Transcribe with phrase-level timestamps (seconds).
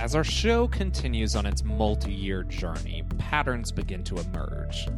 [0.00, 4.88] As our show continues on its multi year journey, patterns begin to emerge.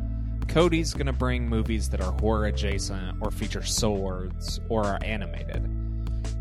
[0.47, 5.69] Cody's going to bring movies that are horror adjacent or feature swords or are animated.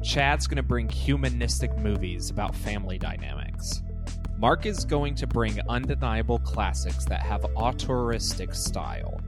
[0.03, 3.81] Chad's going to bring humanistic movies about family dynamics.
[4.37, 9.19] Mark is going to bring undeniable classics that have auteuristic style.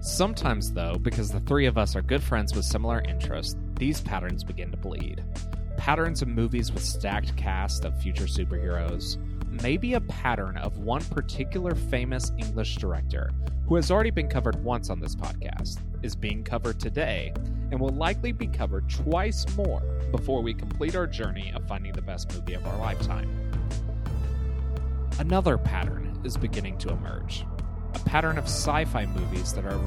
[0.00, 4.44] Sometimes, though, because the three of us are good friends with similar interests, these patterns
[4.44, 5.24] begin to bleed.
[5.80, 9.16] Patterns of movies with stacked cast of future superheroes,
[9.62, 13.30] maybe a pattern of one particular famous English director
[13.66, 17.32] who has already been covered once on this podcast, is being covered today,
[17.70, 19.80] and will likely be covered twice more
[20.12, 23.30] before we complete our journey of finding the best movie of our lifetime.
[25.18, 27.46] Another pattern is beginning to emerge
[27.94, 29.80] a pattern of sci fi movies that are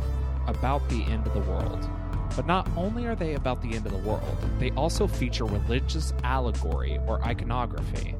[0.47, 1.87] about the end of the world.
[2.35, 6.13] But not only are they about the end of the world, they also feature religious
[6.23, 8.15] allegory or iconography.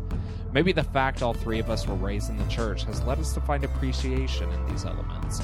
[0.51, 3.33] Maybe the fact all three of us were raised in the church has led us
[3.33, 5.41] to find appreciation in these elements.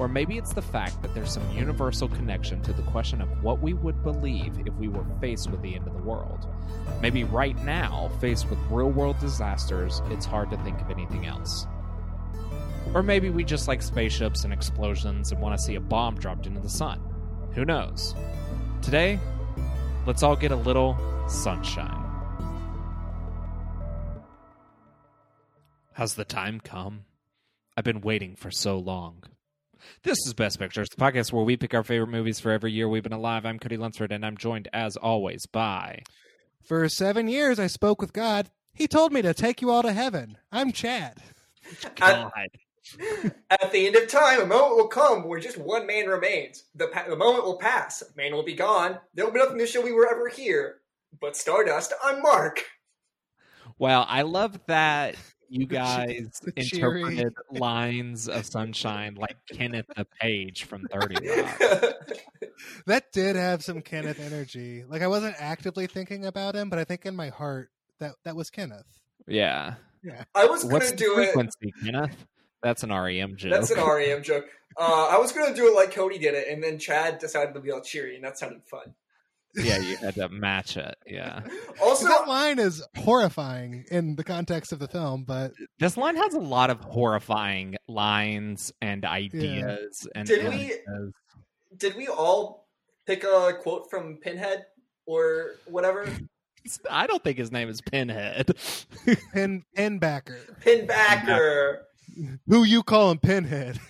[0.00, 3.60] Or maybe it's the fact that there's some universal connection to the question of what
[3.60, 6.48] we would believe if we were faced with the end of the world.
[7.00, 11.66] Maybe right now, faced with real world disasters, it's hard to think of anything else.
[12.94, 16.46] Or maybe we just like spaceships and explosions and want to see a bomb dropped
[16.46, 17.00] into the sun.
[17.54, 18.14] Who knows?
[18.82, 19.18] Today,
[20.06, 20.96] let's all get a little
[21.28, 22.04] sunshine.
[25.94, 27.04] Has the time come?
[27.76, 29.24] I've been waiting for so long.
[30.02, 32.88] This is Best Pictures, the podcast where we pick our favorite movies for every year
[32.88, 33.44] we've been alive.
[33.46, 36.02] I'm Cody Lunsford, and I'm joined, as always, by.
[36.62, 38.50] For seven years, I spoke with God.
[38.74, 40.38] He told me to take you all to heaven.
[40.52, 41.18] I'm Chad.
[41.96, 42.30] God.
[43.50, 46.64] At the end of time, a moment will come where just one man remains.
[46.74, 48.02] The, pa- the moment will pass.
[48.16, 48.98] Man will be gone.
[49.14, 50.76] There will be nothing to show we were ever here.
[51.20, 52.64] But Stardust, I'm Mark.
[53.78, 55.16] Well, I love that
[55.48, 61.58] you guys interpreted lines of sunshine like Kenneth the Page from 30 Rock.
[62.86, 64.84] That did have some Kenneth energy.
[64.84, 68.36] Like I wasn't actively thinking about him, but I think in my heart that that
[68.36, 68.86] was Kenneth.
[69.26, 69.74] Yeah.
[70.02, 70.24] Yeah.
[70.34, 71.24] I was going What's to the do it.
[71.26, 72.26] frequency, Kenneth?
[72.62, 73.52] That's an REM joke.
[73.52, 74.46] That's an REM joke.
[74.76, 77.54] Uh, I was going to do it like Cody did it, and then Chad decided
[77.54, 78.94] to be all cheery, and that sounded fun.
[79.56, 80.94] yeah, you had to match it.
[81.06, 81.40] Yeah.
[81.82, 86.34] Also, that line is horrifying in the context of the film, but This line has
[86.34, 90.74] a lot of horrifying lines and ideas and Did we-
[91.76, 92.66] did we all
[93.06, 94.66] pick a quote from Pinhead
[95.06, 96.08] or whatever?
[96.90, 98.50] I don't think his name is Pinhead.
[99.32, 101.78] Pin Pinbacker, Pinbacker.
[102.48, 103.78] Who you call him Pinhead.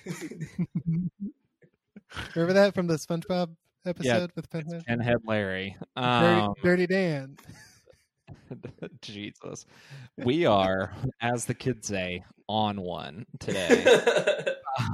[2.34, 3.54] Remember that from the SpongeBob
[3.86, 4.84] episode with Pinhead?
[4.86, 5.76] Pinhead Larry.
[5.96, 7.36] Dirty, Um, Dirty Dan.
[9.02, 9.66] Jesus.
[10.16, 13.84] We are, as the kids say, on one today.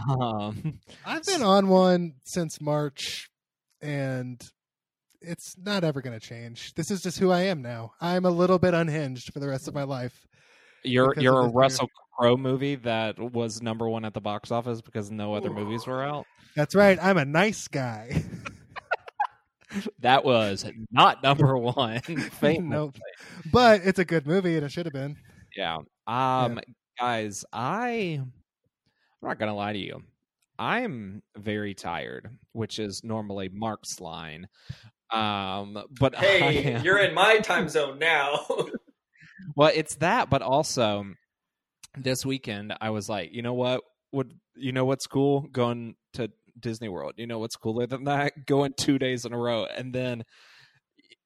[0.09, 3.29] um, I've been on one since March,
[3.81, 4.41] and
[5.21, 6.75] it's not ever going to change.
[6.75, 7.93] This is just who I am now.
[8.01, 10.27] I'm a little bit unhinged for the rest of my life.
[10.83, 14.81] you're you're a this Russell Crowe movie that was number one at the box office
[14.81, 16.27] because no other movies were out.
[16.57, 16.99] That's right.
[17.03, 18.23] I'm a nice guy.
[20.01, 22.01] That was not number one.
[22.01, 22.59] Famously.
[22.61, 22.97] nope.
[23.53, 25.17] But it's a good movie, and it should have been.
[25.57, 25.79] Yeah.
[26.07, 26.61] Um
[26.99, 28.33] guys, I I'm
[29.21, 30.03] not gonna lie to you.
[30.61, 34.47] I'm very tired, which is normally Mark's line.
[35.11, 38.47] Um but hey, am- you're in my time zone now.
[39.57, 41.05] well it's that, but also
[41.97, 43.83] this weekend I was like, you know what?
[44.13, 45.43] Would you know what's cool?
[45.53, 47.15] Going to Disney World.
[47.17, 48.33] You know what's cooler than that?
[48.47, 49.67] Going two days in a row.
[49.67, 50.25] And then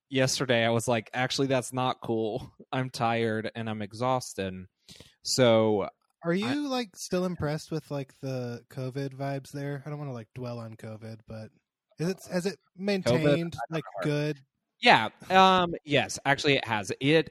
[0.09, 2.51] yesterday I was like, actually that's not cool.
[2.73, 4.55] I'm tired and I'm exhausted.
[5.23, 5.89] So
[6.25, 9.83] Are you like still impressed with like the COVID vibes there?
[9.85, 11.50] I don't want to like dwell on COVID, but
[11.99, 14.39] is it has it maintained like good?
[14.81, 15.09] Yeah.
[15.31, 15.75] Um.
[15.85, 16.19] Yes.
[16.25, 16.93] Actually, it has.
[17.00, 17.31] It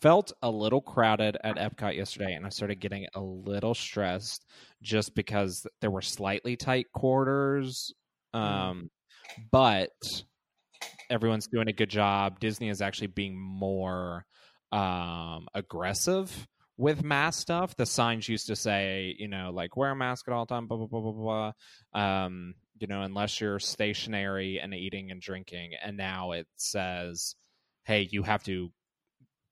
[0.00, 4.44] felt a little crowded at Epcot yesterday, and I started getting a little stressed
[4.82, 7.92] just because there were slightly tight quarters.
[8.34, 8.90] Um,
[9.50, 9.90] but
[11.10, 12.40] everyone's doing a good job.
[12.40, 14.24] Disney is actually being more
[14.72, 16.48] um aggressive
[16.78, 17.76] with mask stuff.
[17.76, 20.78] The signs used to say, you know, like wear a mask at all time, blah
[20.78, 21.52] blah blah blah
[21.92, 22.24] blah.
[22.24, 25.72] Um, you know, unless you're stationary and eating and drinking.
[25.84, 27.36] And now it says,
[27.84, 28.72] hey, you have to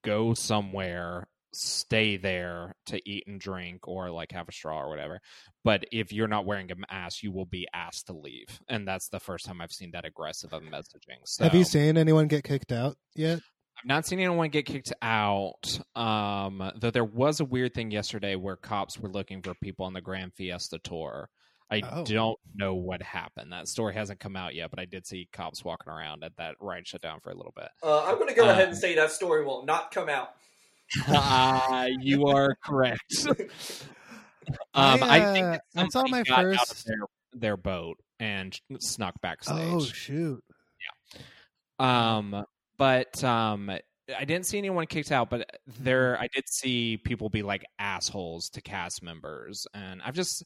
[0.02, 5.20] go somewhere, stay there to eat and drink or like have a straw or whatever.
[5.64, 8.61] But if you're not wearing a mask, you will be asked to leave.
[8.69, 11.19] And that's the first time I've seen that aggressive of messaging.
[11.25, 13.41] So Have you seen anyone get kicked out yet?
[13.79, 15.81] I've not seen anyone get kicked out.
[15.97, 19.94] Um, though there was a weird thing yesterday where cops were looking for people on
[19.94, 21.31] the Grand Fiesta tour.
[21.71, 22.05] I Oh.
[22.05, 23.53] don't know what happened.
[23.53, 26.57] That story hasn't come out yet, but I did see cops walking around at that
[26.61, 27.69] Ryan shut down for a little bit.
[27.83, 30.31] Uh, I'm going to go Uh, ahead and say that story will not come out.
[31.09, 33.27] uh, you are correct.
[34.75, 36.97] Um, I, I, think uh, I saw my got out of first- their,
[37.33, 39.57] their boat and snuck backstage.
[39.57, 40.43] Oh shoot!
[41.79, 42.17] Yeah.
[42.17, 42.45] Um,
[42.77, 47.43] but um, I didn't see anyone kicked out, but there I did see people be
[47.43, 50.43] like assholes to cast members, and I've just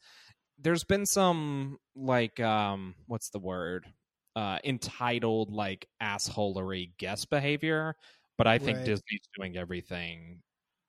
[0.59, 3.87] there's been some like um, what's the word?
[4.37, 7.95] Uh, entitled like assholery guest behavior,
[8.37, 8.87] but I think Right.
[8.87, 10.43] Disney's doing everything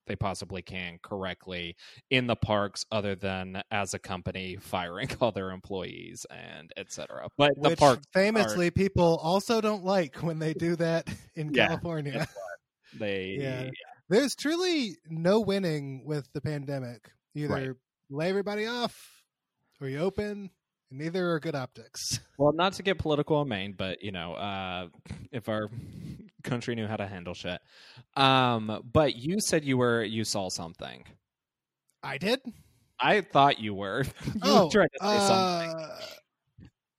[0.07, 1.75] they possibly can correctly
[2.12, 7.51] in the parks other than as a company firing all their employees and etc but
[7.62, 11.67] the park famously people also don't like when they do that in Yeah.
[11.67, 12.27] California.
[13.00, 13.69] they Yeah.
[14.09, 17.09] There's truly no winning with the pandemic.
[17.33, 17.69] Either Right.
[18.12, 19.14] lay everybody off
[19.81, 20.50] or you open,
[20.89, 22.19] and neither are good optics.
[22.38, 24.88] Well, not to get political in Maine, but you know, uh,
[25.31, 25.69] if our
[26.44, 27.62] country knew how to handle shit.
[28.18, 31.06] Um, but you said you were you saw something.
[32.04, 32.42] I did.
[33.00, 34.04] I thought you were.
[34.25, 35.80] you oh, tried to say something.
[35.80, 36.00] uh,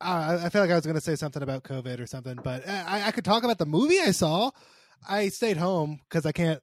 [0.01, 2.67] I I feel like I was going to say something about COVID or something, but
[2.67, 4.51] I, I could talk about the movie I saw.
[5.07, 6.63] I stayed home because I can't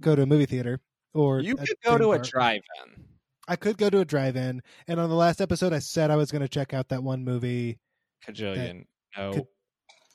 [0.00, 0.80] go to a movie theater
[1.14, 3.04] or You could go to a drive-in.
[3.48, 6.30] I could go to a drive-in, and on the last episode, I said I was
[6.30, 7.78] going to check out that one movie,
[8.26, 8.84] Kajillion.
[9.16, 9.32] No.
[9.32, 9.46] could-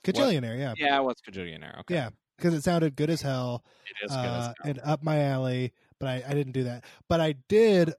[0.03, 0.57] Kajillionaire.
[0.57, 1.79] Yeah, yeah, was Kajillionaire.
[1.81, 1.95] Okay.
[1.95, 4.53] Yeah, because it sounded good as hell It is good as uh, hell.
[4.63, 5.73] and up my alley.
[5.99, 6.85] But I, I didn't do that.
[7.09, 7.93] But I did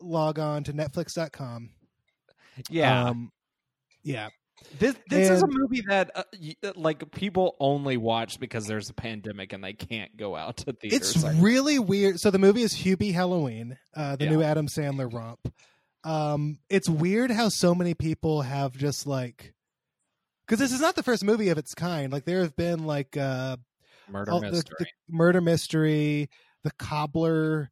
[0.00, 1.70] log on to Netflix.com.
[2.70, 3.04] Yeah.
[3.04, 3.30] um,
[4.02, 4.30] yeah.
[4.78, 6.22] This this is a movie that uh,
[6.62, 10.72] uh, like people only watch because there's a pandemic and they can't go out to
[10.72, 11.14] theaters.
[11.14, 12.20] It's Like, really weird.
[12.20, 14.30] So the movie is Hubie Halloween, uh, the Yeah.
[14.30, 15.52] new Adam Sandler romp.
[16.04, 19.52] Um, it's weird how so many people have just like,
[20.46, 22.12] because this is not the first movie of its kind.
[22.12, 23.56] Like there have been like uh,
[24.08, 24.76] murder all- mystery.
[24.80, 26.28] the murder mystery,
[26.62, 27.70] the cobbler.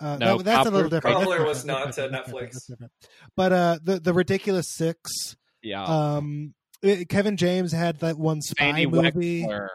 [0.00, 1.18] Uh, No, that- that's a little different.
[1.18, 2.12] Cobbler was not to different.
[2.12, 2.52] That's different.
[2.52, 2.66] Netflix.
[2.68, 2.92] Different.
[3.36, 5.36] But uh, the the ridiculous six.
[5.68, 5.84] Yeah.
[5.84, 9.42] Um, it- Kevin James had that one spy Sandy movie.
[9.44, 9.68] Wexler,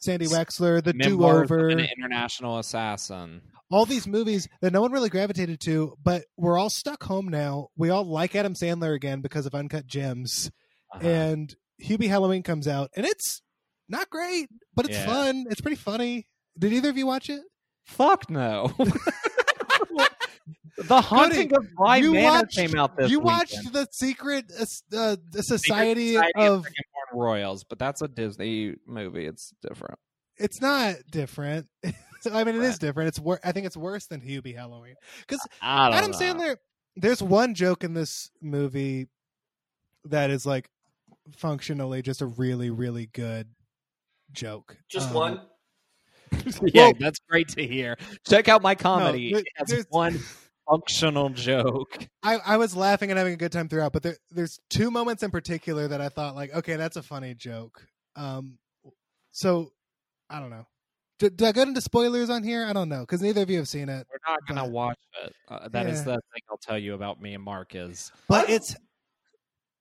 [0.00, 3.40] Sandy Wexler, the Do Over, an international assassin.
[3.70, 7.68] all these movies that no one really gravitated to, but we're all stuck home now.
[7.76, 10.50] We all like Adam Sandler again because of Uncut Gems,
[10.94, 11.06] Uh-huh.
[11.06, 13.42] and Hubie Halloween comes out, and it's
[13.88, 15.06] not great, but it's Yeah.
[15.06, 15.44] fun.
[15.50, 16.26] It's pretty funny.
[16.58, 17.42] Did either of you watch it?
[17.84, 18.72] Fuck no.
[20.78, 23.38] the haunting of Bly you Manor watched- came out this you weekend.
[23.38, 24.62] watched the Secret uh,
[24.96, 26.62] uh, the Secret Society, Society of.
[26.64, 26.72] Dragonborn
[27.12, 29.26] Royals, but that's a Disney movie.
[29.26, 29.98] It's different.
[30.38, 31.66] It's not different.
[32.32, 33.08] I mean, it is different.
[33.08, 36.18] It's wor- I think it's worse than Hubie Halloween because Adam know.
[36.18, 36.56] Sandler.
[36.96, 39.06] There's one joke in this movie
[40.06, 40.68] that is like
[41.36, 43.48] functionally just a really, really good
[44.32, 44.76] joke.
[44.88, 45.40] Just Um, one.
[46.62, 47.96] yeah, Well- that's great to hear.
[48.28, 49.32] Check out my comedy.
[49.32, 50.18] there- it has one
[50.68, 52.06] functional joke.
[52.22, 55.22] I, I was laughing and having a good time throughout, but there, there's two moments
[55.22, 57.86] in particular that I thought like, okay, that's a funny joke.
[58.16, 58.58] Um,
[59.32, 59.72] so
[60.30, 60.66] I don't know.
[61.18, 62.66] Do, do I go into spoilers on here?
[62.66, 64.06] I don't know because neither of you have seen it.
[64.10, 65.32] We're not gonna But- watch it.
[65.48, 66.04] Uh, that is Yeah.
[66.04, 68.76] the thing I'll tell you about me and Mark is But it's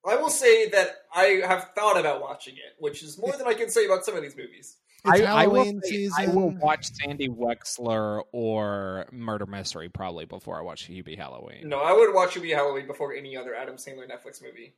[0.07, 3.55] I will say that I have thought about watching it, which is more than I
[3.55, 4.77] can say about some of these movies.
[5.05, 6.29] It's I, I will Halloween say season.
[6.29, 11.69] I will watch Sandy Wexler or Murder Mystery probably before I watch Hubie Halloween.
[11.69, 14.73] No, I would watch Hubie Halloween before any other Adam Sandler Netflix movie.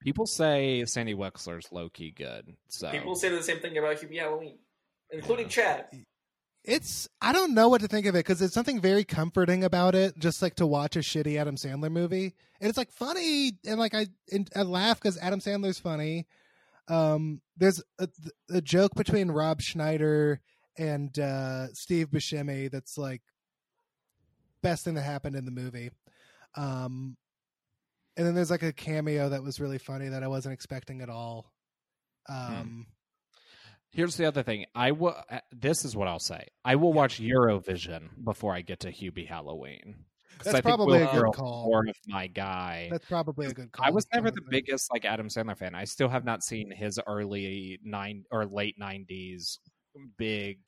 [0.00, 2.54] People say Sandy Wexler's low key good.
[2.68, 4.58] So People say the same thing about Hubie Halloween,
[5.10, 5.86] including Chad.
[6.64, 9.94] it's I don't know what to think of it because it's something very comforting about
[9.94, 13.78] it, just like to watch a shitty Adam Sandler movie, and it's like funny and
[13.78, 16.26] like I and I laugh because Adam Sandler's funny.
[16.88, 18.08] Um, there's a,
[18.50, 20.40] a joke between Rob Schneider
[20.78, 23.22] and uh, Steve Buscemi that's like
[24.62, 25.90] best thing that happened in the movie.
[26.56, 27.16] Um,
[28.16, 31.08] and then there's like a cameo that was really funny that I wasn't expecting at
[31.10, 31.52] all.
[32.28, 32.86] Um,
[33.90, 34.66] Here's the other thing.
[34.74, 35.16] I will.
[35.30, 36.48] uh, This is what I'll say.
[36.64, 40.04] I will watch Eurovision before I get to Hubie Halloween.
[40.44, 41.66] That's probably a good call.
[41.66, 42.88] More of my guy.
[42.90, 43.86] that's probably a good call.
[43.86, 45.74] I was never the biggest like Adam Sandler fan.
[45.74, 49.58] I still have not seen his early nine or late nineties
[50.16, 50.58] big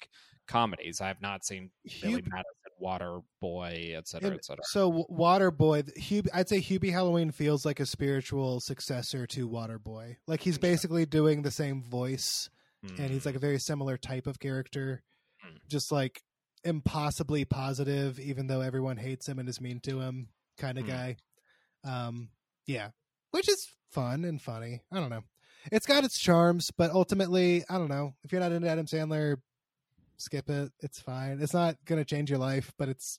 [0.49, 1.01] comedies.
[1.01, 1.71] I have not seen
[2.03, 2.45] Billy Hub- Madison,
[2.81, 4.65] Water Boy, et cetera, And et cetera.
[4.65, 10.17] So Waterboy, Hub, I'd say Hubie Halloween feels like a spiritual successor to Waterboy.
[10.27, 12.51] Like he's basically doing the same voice,
[12.83, 13.27] and he's Mm.
[13.27, 15.03] like a very similar type of character.
[15.69, 16.21] just like
[16.65, 20.91] impossibly positive, even though everyone hates him and is mean to him, kind of Hmm.
[20.91, 21.17] guy.
[21.85, 22.31] Um,
[22.67, 22.91] yeah,
[23.31, 24.83] which is fun and funny.
[24.93, 25.25] I don't know.
[25.73, 28.15] It's got its charms, but ultimately, I don't know.
[28.25, 29.37] If you're not into Adam Sandler,
[30.17, 30.73] skip it.
[30.81, 31.41] It's fine.
[31.41, 33.19] It's not going to change your life, but it's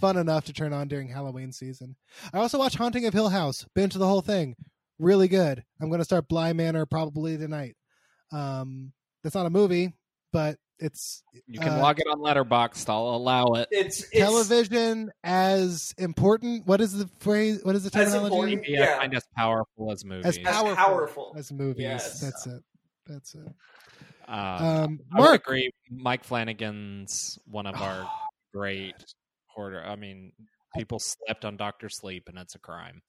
[0.00, 1.96] fun enough to turn on during Halloween season.
[2.32, 3.66] I also watched Haunting of Hill House.
[3.74, 4.56] Been to the whole thing.
[4.98, 5.64] Really good.
[5.80, 7.76] I'm going to start Bly Manor probably tonight.
[8.32, 9.92] Um, that's not a movie,
[10.34, 12.88] but it's You can Uh, log it on Letterboxd.
[12.90, 13.68] I'll allow it.
[13.70, 16.66] It's, it's television as important.
[16.66, 17.60] What is the phrase?
[17.62, 18.54] What is the As terminology?
[18.54, 18.98] important- Yeah, Yeah.
[18.98, 20.26] kind of powerful as movies.
[20.26, 20.74] As as powerful.
[20.76, 21.34] powerful.
[21.38, 21.80] As movies.
[21.82, 22.20] Yes.
[22.20, 22.62] That's it.
[23.06, 23.46] That's it.
[24.26, 25.70] Um, Um, I would Mark, agree.
[25.90, 28.10] Mike Flanagan's one of our
[28.52, 28.94] great
[29.46, 29.84] horror.
[29.84, 30.32] I mean,
[30.76, 33.00] people slept on Doctor Sleep, and it's a crime.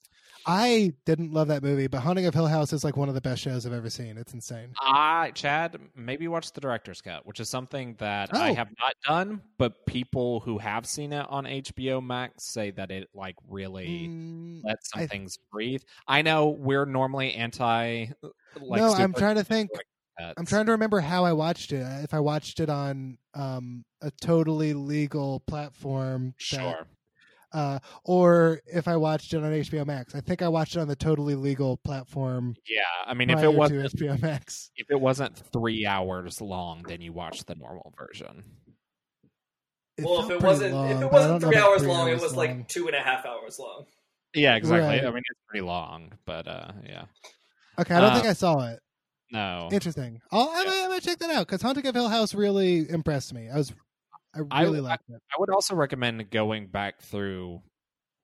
[0.46, 3.22] I didn't love that movie, but Haunting of Hill House is like one of the
[3.22, 4.18] best shows I've ever seen.
[4.18, 4.70] It's insane.
[4.80, 8.54] I, Chad, maybe watch the director's cut, which is something that I Oh.
[8.56, 13.10] have not done, but people who have seen it on HBO Max say that it
[13.14, 15.82] like really Mm, lets some I- things breathe.
[16.08, 18.06] I know we're normally anti.
[18.62, 19.70] Like, no, I'm trying to think.
[19.72, 20.34] cuts.
[20.38, 21.86] I'm trying to remember how I watched it.
[22.04, 26.88] If I watched it on um, a totally legal platform, that- Sure.
[27.56, 30.14] Uh, or if I watched it on HBO Max.
[30.14, 32.56] I think I watched it on the totally legal platform.
[32.70, 37.02] Yeah, I mean, if it wasn't HBO Max, if it wasn't three hours long, then
[37.02, 38.44] you watch the normal version.
[40.02, 42.46] well, if it wasn't long, if it wasn't three hours three long, it was long.
[42.58, 43.86] like two and a half hours long.
[44.34, 44.88] Yeah, exactly.
[44.88, 45.02] Right.
[45.06, 47.06] I mean, it's pretty long, but uh, yeah,
[47.80, 48.80] Okay, I don't Uh, think I saw it.
[49.32, 49.70] no.
[49.72, 50.20] Interesting.
[50.32, 53.50] I'll, I'm, I'm gonna check that out because Haunting of Hill House really impressed me.
[53.50, 53.72] I was,
[54.36, 55.22] I I- really liked it.
[55.32, 57.62] I would also recommend going back through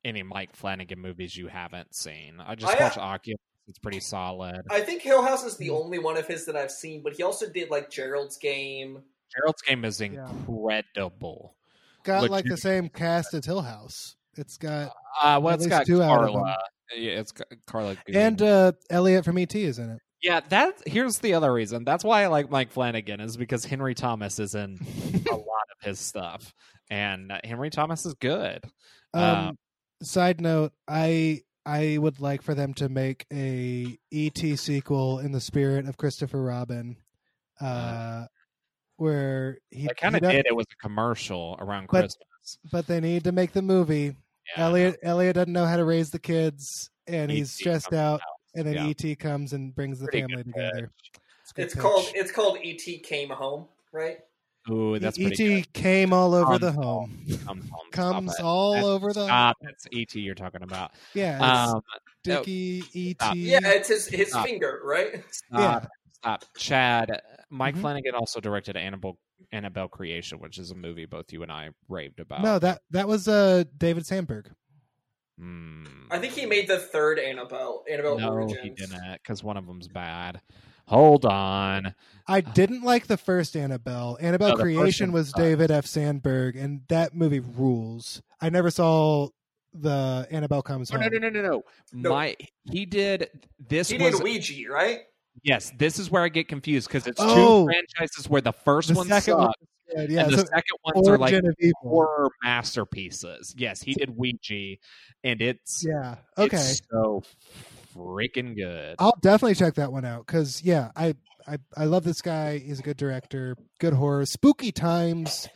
[0.03, 2.35] any Mike Flanagan movies you haven't seen.
[2.39, 4.61] I just I, uh, watched Oculus; it's pretty solid.
[4.69, 7.23] I think Hill House is the only one of his that I've seen, but he
[7.23, 9.03] also did like Gerald's Game.
[9.35, 10.27] Gerald's Game is Yeah.
[10.29, 11.55] incredible.
[12.03, 14.15] Got like the same cast as Hill House.
[14.37, 14.91] It's got
[15.21, 16.57] Uh, well, At it's least got two out of Carla.
[16.95, 17.95] Yeah, it's got Carla.
[18.05, 18.15] Goon.
[18.15, 19.99] and uh, Elliot from ET is in it.
[20.21, 21.83] Yeah, that here's the other reason.
[21.83, 24.77] That's why I like Mike Flanagan is because Henry Thomas is in
[25.31, 26.53] a lot of his stuff,
[26.89, 28.63] and uh, Henry Thomas is good.
[29.13, 29.57] Um, Um,
[30.03, 35.41] side note, I I would like for them to make a ET sequel in the
[35.41, 36.97] spirit of Christopher Robin,
[37.59, 38.25] uh,
[38.97, 40.45] where he, kind of did.
[40.45, 42.57] It was a commercial around But- Christmas.
[42.71, 44.15] but they need to make the movie.
[44.57, 48.21] Yeah, Elliot Elliot doesn't know how to raise the kids, and he's stressed out.
[48.21, 48.27] out.
[48.55, 48.87] And then Yeah.
[49.09, 50.91] ET comes and brings the Pretty family together.
[51.41, 51.81] It's, It's pitch.
[51.81, 52.99] called it's called E.T.
[52.99, 54.19] Came Home, right?
[54.69, 55.73] Ooh, that's ET pretty good.
[55.73, 57.25] came all over Comes the home.
[57.45, 57.79] Comes, home.
[57.91, 59.57] Comes all That's- over the Stop.
[59.61, 60.91] That's ET you're talking about.
[61.15, 61.81] Yeah, it's Um,
[62.23, 63.35] Dickie, ET.
[63.35, 64.45] Yeah, it's his his Stop.
[64.45, 65.23] finger, right?
[65.31, 65.87] stop.
[66.13, 66.45] Stop.
[66.57, 67.21] Chad.
[67.49, 67.81] Mike Mhm.
[67.81, 69.17] Flanagan also directed Annabelle
[69.51, 72.43] Annabelle Creation, which is a movie both you and I raved about.
[72.43, 74.51] No, that that was uh David Sandberg.
[75.41, 75.83] Hmm.
[76.11, 78.59] I think he made the third Annabelle, Annabelle no, Origins.
[78.61, 80.41] he didn't, because one of them's bad.
[80.87, 81.95] Hold on.
[82.27, 84.17] I didn't like the first Annabelle.
[84.19, 85.39] Annabelle No, Creation was sucked.
[85.39, 85.85] David F.
[85.85, 88.21] Sandberg, and that movie rules.
[88.41, 89.29] I never saw
[89.73, 91.09] the Annabelle Comes Oh, Home.
[91.11, 91.63] no, no, no, no, no.
[91.93, 92.09] No.
[92.09, 92.35] My
[92.69, 93.29] he did
[93.69, 94.99] this He was did Ouija, right?
[95.43, 95.71] yes.
[95.77, 97.65] This is where I get confused because it's Oh.
[97.65, 99.55] two franchises where the first The one second sucked one was
[99.95, 100.09] good.
[100.09, 101.35] Yeah, and the so second ones are like
[101.81, 103.53] horror masterpieces.
[103.57, 104.77] Yes, he did Ouija,
[105.23, 106.15] and it's Yeah.
[106.37, 106.57] Okay.
[106.57, 107.23] it's so
[107.95, 108.95] freaking good.
[108.99, 111.15] I'll definitely check that one out because yeah, I,
[111.47, 112.57] I I love this guy.
[112.57, 113.55] He's a good director.
[113.79, 114.25] Good horror.
[114.25, 115.47] Spooky times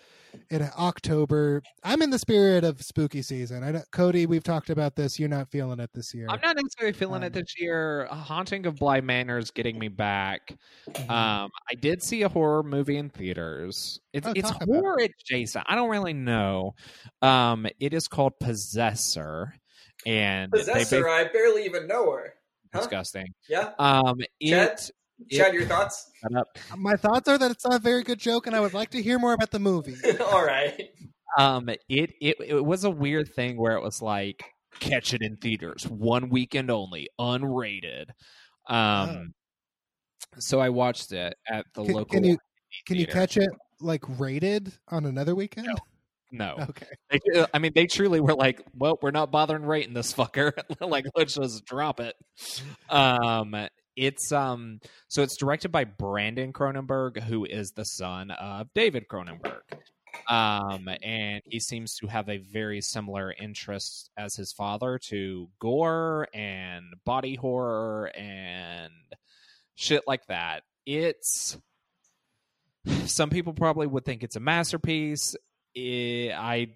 [0.49, 1.61] in October.
[1.83, 3.63] I'm in the spirit of spooky season.
[3.63, 4.25] I know, Cody.
[4.25, 5.19] We've talked about this.
[5.19, 6.27] You're not feeling it this year.
[6.29, 8.05] I'm not necessarily feeling it Um, this year.
[8.11, 10.55] Haunting of Bly Manor is getting me back.
[10.89, 11.09] Mhm.
[11.09, 13.99] Um, I did see a horror movie in theaters.
[14.13, 14.79] It's Oh, it's talk about it.
[14.81, 15.65] horror adjacent.
[15.67, 16.75] I don't really know.
[17.21, 19.53] Um, it is called Possessor,
[20.05, 22.33] and they Possessor, ba- I barely even know her.
[22.73, 22.81] Huh?
[22.81, 23.33] disgusting.
[23.47, 24.89] Yeah, Um, it, Chad?
[25.29, 26.11] It- Chad, your thoughts?
[26.77, 29.01] My thoughts are that it's not a very good joke, and I would like to
[29.01, 29.95] hear more about the movie.
[30.19, 30.89] All right.
[31.37, 31.79] Um, it
[32.21, 34.43] it it was a weird thing where it was like
[34.79, 38.05] catch it in theaters one weekend only, unrated.
[38.67, 39.33] Um,
[40.39, 42.05] so I watched it at the Can, local.
[42.05, 42.37] can you
[42.87, 43.49] can you catch it
[43.81, 45.67] like rated on another weekend?
[46.31, 46.87] No, Okay.
[47.09, 50.51] They, I mean, they truly were like, "Well, we're not bothering rating this fucker.
[50.81, 52.15] like, let's just drop it."
[52.89, 53.55] Um,
[53.95, 59.61] it's um, so it's directed by Brandon Cronenberg, who is the son of David Cronenberg.
[60.29, 66.27] Um, and he seems to have a very similar interest as his father to gore
[66.33, 68.91] and body horror and
[69.75, 70.63] shit like that.
[70.85, 71.57] It's
[73.05, 75.35] some people probably would think it's a masterpiece.
[75.73, 76.69] It, I,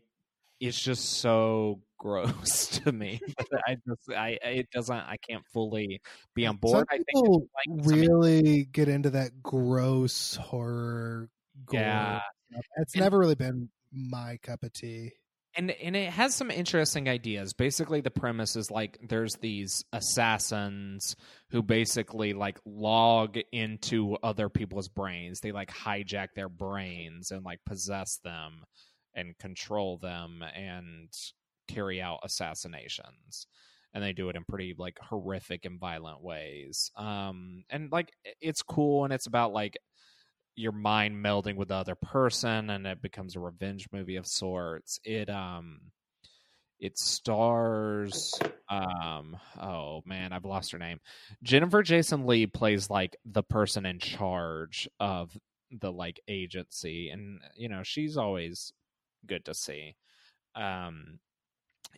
[0.59, 3.19] it's just so gross to me.
[3.67, 4.95] I just, I, it doesn't.
[4.95, 6.01] I can't fully
[6.35, 6.79] be on board.
[6.79, 11.29] Some I think people like really get into that gross horror.
[11.65, 12.21] Gore Yeah.
[12.77, 15.11] It's And- never really been my cup of tea.
[15.55, 17.53] and and it has some interesting ideas.
[17.53, 21.15] Basically, the premise is like there's these assassins
[21.51, 25.39] who basically like log into other people's brains.
[25.41, 28.63] They like hijack their brains and like possess them
[29.19, 31.09] and control them and
[31.67, 33.47] carry out assassinations.
[33.93, 36.91] And they do it in pretty like horrific and violent ways.
[36.95, 39.77] Um, and like it's cool, and it's about like
[40.59, 44.99] your mind melding with the other person and it becomes a revenge movie of sorts
[45.05, 45.79] it um
[46.81, 48.38] it stars
[48.69, 50.99] um oh man i've lost her name
[51.43, 55.38] jennifer jason lee plays like the person in charge of
[55.71, 58.73] the like agency and you know she's always
[59.25, 59.95] good to see
[60.55, 61.19] um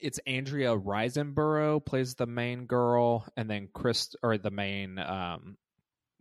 [0.01, 5.58] it's andrea riseborough plays the main girl and then chris or the main um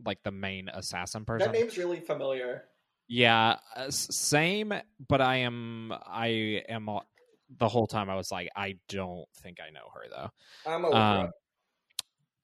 [0.05, 2.65] like the main assassin person That name's really familiar.
[3.07, 4.73] yeah, uh, same.
[5.09, 6.89] But I am, I am
[7.59, 8.09] the whole time.
[8.09, 10.31] I was like, I don't think I know her though.
[10.71, 11.31] I'm over Um,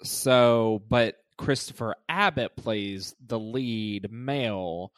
[0.03, 4.93] so, but Christopher Abbott plays the lead male,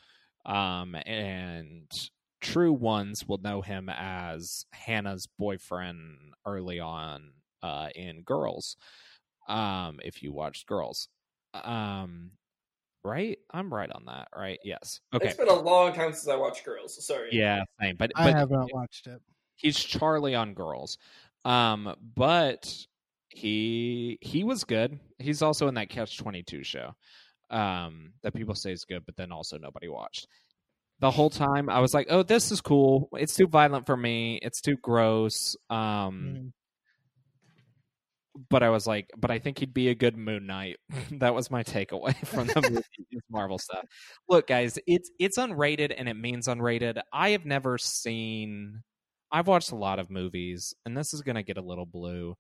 [0.45, 1.91] um, and
[2.41, 8.77] true ones will know him as Hannah's boyfriend early on uh, in Girls.
[9.49, 11.09] Um, if you watched Girls,
[11.55, 12.33] um,
[13.05, 13.39] right?
[13.51, 14.59] I'm right on that, right?
[14.63, 15.01] Yes.
[15.15, 15.29] Okay.
[15.29, 17.05] It's been a long time since I watched Girls.
[17.05, 17.29] Sorry.
[17.33, 17.97] Yeah, same.
[17.97, 19.21] But but I have not watched it.
[19.57, 20.99] he's Charlie on Girls.
[21.45, 22.75] Um, but
[23.31, 24.99] he he was good.
[25.19, 26.95] He's also in that Catch Twenty Two show.
[27.51, 30.29] Um, that people say is good, but then also nobody watched.
[31.01, 33.09] The whole time I was like, "Oh, this is cool.
[33.13, 34.39] It's too violent for me.
[34.43, 36.53] It's too gross." Um, Mm.
[38.51, 40.77] but I was like, "But I think he'd be a good Moon Knight."
[41.21, 43.85] that was my takeaway from the movie, Marvel stuff.
[44.29, 47.01] Look, guys, it's it's unrated and it means unrated.
[47.13, 48.83] I have never seen.
[49.31, 52.35] I've watched a lot of movies, and this is going to get a little blue,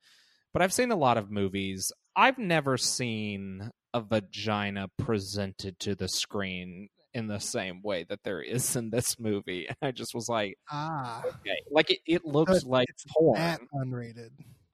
[0.52, 1.92] but I've seen a lot of movies.
[2.16, 8.40] I've never seen a vagina presented to the screen in the same way that there
[8.40, 9.66] is in this movie.
[9.68, 13.38] And I just was like, Ah, okay, like it, it looks it's- like it's porn.
[13.38, 14.30] that unrated.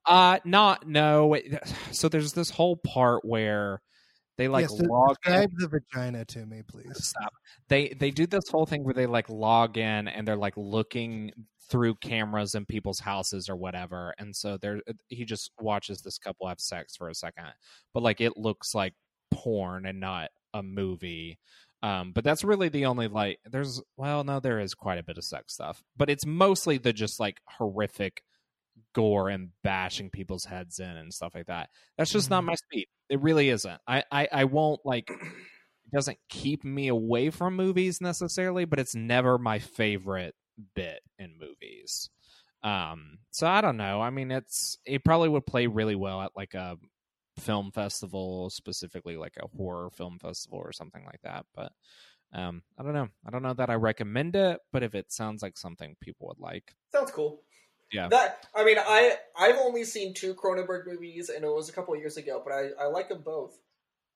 [0.07, 1.35] Uh, not no.
[1.91, 3.81] So there's this whole part where
[4.37, 5.49] they like yes, log in.
[5.57, 6.93] the vagina to me, please.
[7.07, 7.33] Stop.
[7.69, 11.33] They they do this whole thing where they like log in and they're like looking
[11.71, 16.47] through cameras in people's houses or whatever, and so there he just watches this couple
[16.49, 17.47] have sex for a second,
[17.95, 18.93] but like it looks like
[19.31, 21.39] porn and not a movie.
[21.85, 25.19] Um, but that's really the only like there's well no there is quite a bit
[25.19, 28.23] of sex stuff, but it's mostly the just like horrific
[28.95, 31.71] gore and bashing people's heads in and stuff like that.
[31.99, 32.47] That's just not Mhm.
[32.47, 32.87] my speed.
[33.11, 33.81] It really isn't.
[33.87, 38.95] I, I, I won't like it doesn't keep me away from movies necessarily, but it's
[38.95, 40.35] never my favorite
[40.75, 42.11] bit in movies.
[42.63, 44.01] Um so I don't know.
[44.01, 46.79] I mean it's it probably would play really well at like a
[47.39, 51.73] film festival, specifically like a horror film festival or something like that, but
[52.33, 53.09] um I don't know.
[53.27, 56.41] I don't know that I recommend it, but if it sounds like something people would
[56.41, 56.75] like.
[56.93, 57.43] Sounds cool.
[57.93, 58.09] Yeah.
[58.09, 61.95] That I mean, I I've only seen two Cronenberg movies, and it was a couple
[61.95, 63.57] of years ago, but I I like them both.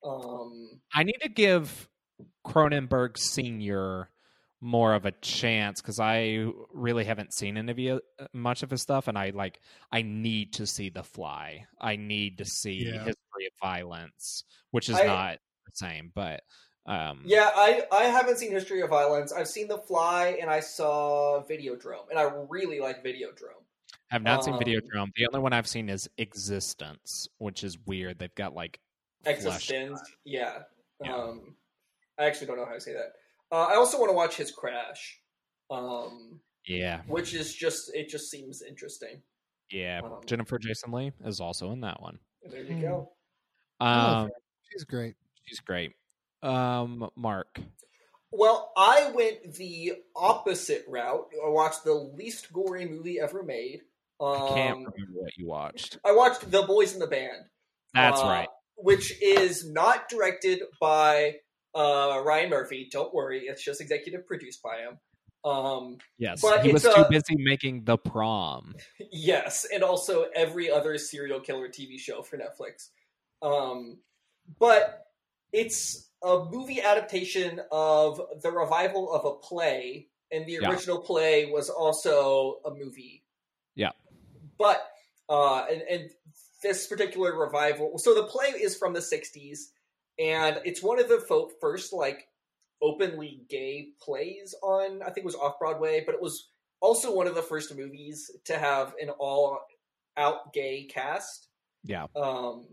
[0.04, 1.88] Um, I need to give
[2.46, 4.10] Cronenberg Senior
[4.60, 8.00] more of a chance because I really haven't seen any of you,
[8.32, 9.60] much of his stuff, and I like
[9.92, 11.66] I need to see The Fly.
[11.80, 13.04] I need to see Yeah.
[13.04, 16.42] History of Violence, which is I- not the same, but
[16.86, 19.32] um, yeah, I I haven't seen History of Violence.
[19.32, 23.62] I've seen The Fly, and I saw Videodrome, and I really like Videodrome.
[24.10, 25.10] I've not seen um, Videodrome.
[25.14, 28.18] The only one I've seen is eXistenZ, which is weird.
[28.18, 28.80] They've got like
[29.22, 29.68] flesh.
[29.68, 30.60] eXistenZ, yeah.
[31.04, 31.14] Yeah.
[31.14, 31.54] Um,
[32.18, 33.12] I actually don't know how to say that.
[33.50, 35.20] Uh, I also want to watch his Crash,
[35.70, 39.22] um, Yeah, which is just it just seems interesting.
[39.70, 40.00] yeah.
[40.04, 42.18] Um, Jennifer Jason Lee is also in that one.
[42.42, 42.80] There you Hmm.
[42.80, 43.12] go.
[43.80, 44.30] I Um.
[44.70, 45.14] She's great.
[45.44, 45.92] she's great.
[46.42, 47.58] Um, Mark.
[48.30, 51.26] Well, I went the opposite route.
[51.42, 53.80] I watched the least gory movie ever made.
[54.20, 55.98] Um, I can't remember what you watched.
[56.04, 57.46] I watched The Boys in the Band.
[57.94, 58.48] That's uh, right.
[58.76, 61.36] Which is not directed by
[61.74, 62.88] uh, Ryan Murphy.
[62.90, 64.98] Don't worry, it's just executive produced by him.
[65.44, 68.74] Um, Yes, but he was it's too busy making the prom.
[69.12, 72.88] yes, and also every other serial killer TV show for Netflix.
[73.40, 73.98] Um,
[74.58, 75.06] but
[75.52, 80.70] it's a movie adaptation of the revival of a play, and the Yeah.
[80.70, 83.24] original play was also a movie.
[83.74, 83.92] Yeah.
[84.58, 84.82] But
[85.28, 86.10] uh, and, and
[86.62, 89.58] this particular revival, so the play is from the '60s,
[90.18, 92.28] and it's one of the fo- first like
[92.82, 95.02] openly gay plays on.
[95.02, 96.50] I think it was off Broadway, but it was
[96.80, 101.48] also one of the first movies to have an all-out gay cast.
[101.84, 102.06] Yeah.
[102.14, 102.66] Um,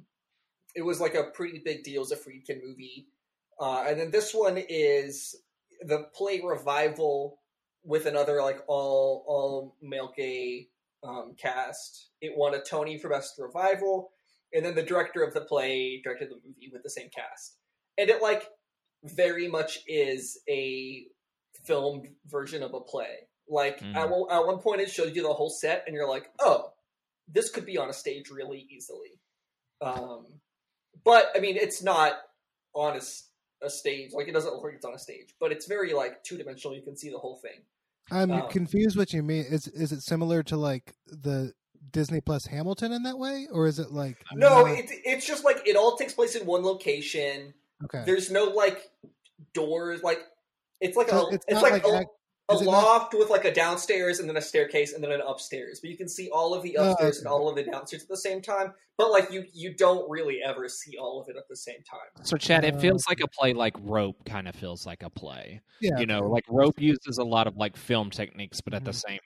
[0.75, 3.07] it was like a pretty big deal as a Friedkin movie.
[3.59, 5.35] Uh, and then this one is
[5.81, 7.39] the play revival
[7.83, 10.67] with another like all all male gay
[11.03, 12.09] um, cast.
[12.21, 14.11] It won a Tony for best revival,
[14.55, 17.57] and then the director of the play directed the movie with the same cast.
[17.97, 18.47] And it like
[19.03, 21.05] very much is a
[21.65, 23.27] filmed version of a play.
[23.47, 23.95] Like Mhm.
[23.95, 26.73] at, one, at one point, it shows you the whole set, and you're like, oh,
[27.27, 29.19] this could be on a stage really easily.
[29.81, 30.41] Um,
[31.03, 32.13] but I mean, it's not
[32.73, 32.99] on
[33.61, 34.11] a stage.
[34.13, 36.75] Like it doesn't look like it's on a stage, but it's very like two dimensional.
[36.75, 37.65] You can see the whole thing.
[38.11, 38.47] I'm Oh.
[38.47, 38.97] confused.
[38.97, 41.53] What you mean is is it similar to like the
[41.91, 45.43] Disney Plus Hamilton in that way, or is it like No, not- it, it's just
[45.45, 47.53] like it all takes place in one location.
[47.85, 48.03] okay?
[48.05, 48.89] There's no like
[49.53, 50.03] doors.
[50.03, 50.19] Like
[50.81, 52.09] it's like So a it's it's, like, like a, act-
[52.49, 55.11] a is it not- loft with like a downstairs and then a staircase and then
[55.11, 55.79] an upstairs.
[55.79, 58.09] But you can see all of the Oh, upstairs and all of the downstairs at
[58.09, 58.73] the same time.
[58.97, 62.23] But like you you don't really ever see all of it at the same time.
[62.25, 65.59] So, Chad, it feels like a play like Rope kind of feels like a play.
[65.81, 68.91] yeah, you know, like Rope uses a lot of like film techniques, but at the
[68.91, 69.03] Mhm.
[69.07, 69.19] same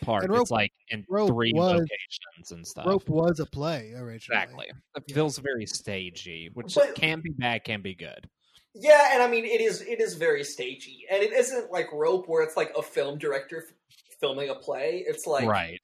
[0.00, 2.86] part, And Rope- it's like in three was- locations and stuff.
[2.86, 4.16] Rope was a play originally.
[4.42, 4.66] Exactly.
[4.96, 5.14] It Yeah.
[5.14, 8.28] feels very stagey, which But- can be bad, can be good.
[8.74, 12.28] Yeah, and I mean it is it is very stagey, and it isn't like Rope
[12.28, 14.98] where it's like a film director f- filming a play.
[15.06, 15.80] It's like right.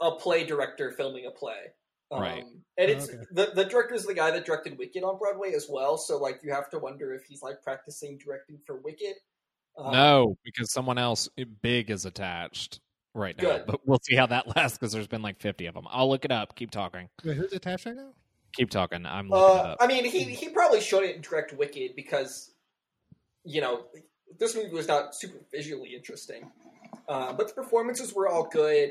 [0.00, 1.72] a play director filming a play.
[2.10, 2.44] Um, Right.
[2.78, 3.18] And it's Okay.
[3.30, 5.98] the the director is the guy that directed Wicked on Broadway as well.
[5.98, 9.16] So like you have to wonder if he's like practicing directing for Wicked.
[9.76, 11.28] Um, no, because someone else
[11.60, 12.80] big is attached
[13.14, 13.42] right now.
[13.42, 13.66] Good.
[13.66, 15.86] But we'll see how that lasts because there's been like 50 of them.
[15.90, 16.54] I'll look it up.
[16.56, 17.08] Keep talking.
[17.24, 18.10] Wait, who's attached right now?
[18.52, 19.06] Keep talking.
[19.06, 19.78] I'm looking it Uh, up.
[19.80, 22.50] I mean, he he probably shouldn't direct Wicked because,
[23.44, 23.84] you know,
[24.38, 26.50] this movie was not super visually interesting.
[27.08, 28.90] Uh, but the performances were all good.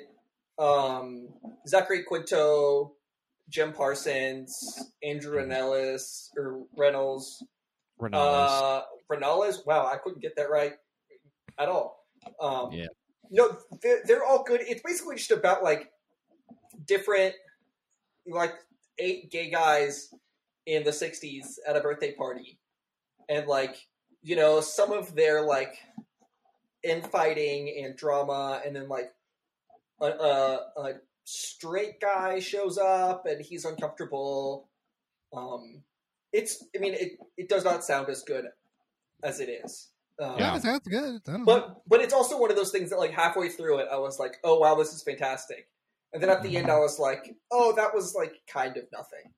[0.58, 1.30] Um,
[1.68, 2.94] Zachary Quinto,
[3.50, 7.44] Jim Parsons, Andrew Reynolds or Reynolds,
[8.02, 8.14] Rannells.
[8.14, 9.66] uh, Rannells.
[9.66, 10.74] Wow, I couldn't get that right
[11.58, 12.06] at all.
[12.42, 12.88] Um, Yeah.
[13.30, 14.62] No, they're, they're all good.
[14.62, 15.92] It's basically just about like
[16.86, 17.36] different,
[18.28, 18.54] like
[18.98, 20.14] eight gay guys
[20.66, 22.60] in the '60s at a birthday party,
[23.28, 23.88] and like
[24.22, 25.78] you know some of their like
[26.84, 29.12] infighting and drama, and then like
[30.02, 30.94] a, a, a
[31.26, 34.70] straight guy shows up and he's uncomfortable.
[35.36, 35.84] Um,
[36.34, 38.46] it's I mean it it does not sound as good
[39.24, 39.90] as it is.
[40.20, 40.54] Um, Yeah.
[40.54, 41.22] That sounds good.
[41.28, 41.46] I don't know.
[41.46, 44.20] but but it's also one of those things that like halfway through it, I was
[44.20, 45.68] like, oh wow, this is fantastic,
[46.14, 49.34] and then at the end, I was like, oh, that was like kind of nothing.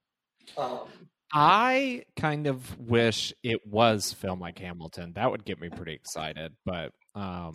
[0.58, 0.88] Um,
[1.34, 5.13] I kind of wish it was film like Hamilton.
[5.15, 6.54] That would get me pretty excited.
[6.65, 7.54] But um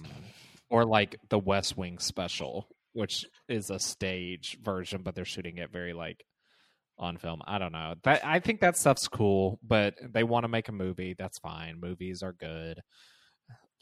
[0.71, 5.71] or like the West Wing special, which is a stage version, but they're shooting it
[5.73, 6.25] very like
[6.99, 7.43] on film.
[7.47, 7.95] I don't know.
[8.05, 11.15] That I think that stuff's cool, but they want to make a movie.
[11.17, 11.79] That's fine.
[11.79, 12.81] Movies are good.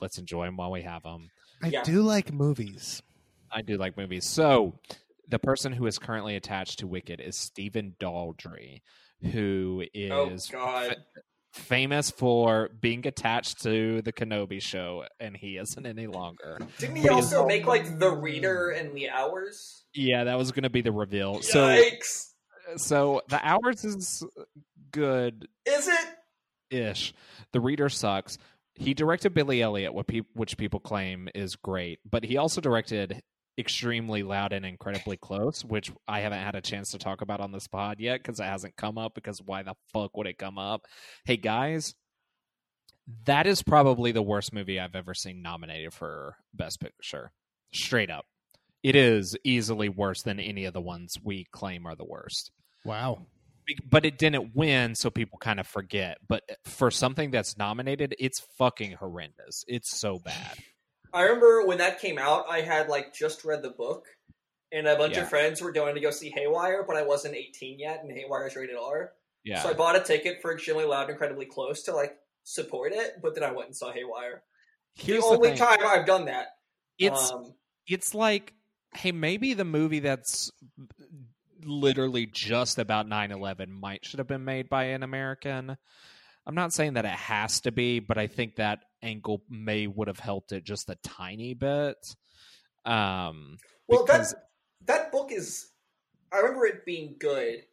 [0.01, 1.31] Let's enjoy them while we have them.
[1.63, 1.83] I yeah.
[1.83, 3.03] do like movies.
[3.51, 4.27] I do like movies.
[4.27, 4.79] So,
[5.29, 8.83] the person who is currently attached to Wicked is Stephen Daldry,
[9.33, 10.97] who is oh is god,
[11.53, 16.59] famous for being attached to the Kenobi show, and he isn't any longer.
[16.79, 19.85] didn't he But also he's- make like the reader and the hours?
[19.95, 21.41] Yeah, that was going to be the reveal.
[21.43, 21.81] So,
[22.77, 24.25] so the hours is
[24.91, 26.07] good Is it?
[26.71, 27.15] ish.
[27.53, 28.37] The reader sucks.
[28.75, 33.23] He directed Billy Elliot, peop which people claim is great, but he also directed
[33.57, 37.53] extremely loud and incredibly close, which I haven't had a chance to talk about on
[37.53, 39.15] this pod yet because it hasn't come up.
[39.15, 40.87] Because why the fuck would it come up?
[41.25, 41.95] Hey guys,
[43.27, 47.31] that is probably the worst movie I've ever seen nominated for Best Picture.
[47.73, 48.27] Straight up,
[48.83, 52.51] it is easily worse than any of the ones we claim are the worst
[52.85, 53.27] Wow.
[53.91, 56.19] But it didn't win, so people kind of forget.
[56.29, 59.65] But for something that's nominated, it's fucking horrendous.
[59.69, 60.59] It's so bad.
[61.13, 64.07] I remember when that came out, I had like just read the book,
[64.73, 65.23] and a bunch Yeah.
[65.23, 68.47] of friends were going to go see Haywire, but I wasn't 18 yet, and Haywire
[68.49, 69.13] is rated R.
[69.45, 69.63] Yeah.
[69.63, 73.21] So I bought a ticket for Extremely Loud, and Incredibly Close to like support it,
[73.23, 74.43] but then I went and saw Haywire.
[74.97, 75.59] Here's the the only thing.
[75.59, 76.49] time I've done that.
[76.99, 77.55] it's um,
[77.87, 78.53] it's like,
[78.95, 80.51] hey, maybe the movie that's
[81.67, 85.77] literally just about 9-11 might should have been made by an American.
[86.47, 90.09] I'm not saying that it has to be, but I think that angle may would
[90.09, 91.97] have helped it just a tiny bit.
[92.85, 93.57] Um,
[93.89, 94.41] Well, because- that
[94.87, 95.71] that book is.
[96.31, 97.65] I remember it being good,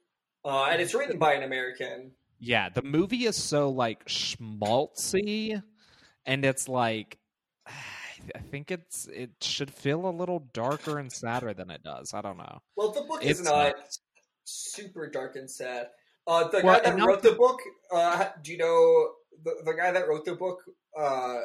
[0.45, 2.11] uh, and it's written by an American.
[2.39, 5.61] yeah, the movie is so like schmaltzy,
[6.25, 7.17] and it's like
[8.35, 12.13] I think it's it should feel a little darker and sadder than it does.
[12.13, 12.59] I don't know.
[12.75, 13.97] Well, the book It's is not not.
[14.45, 15.87] super dark and sad.
[16.27, 17.59] Uh, the Well, guy that wrote the book,
[17.93, 19.11] uh, do you know
[19.43, 20.59] the the guy that wrote the book?
[20.97, 21.39] Uh,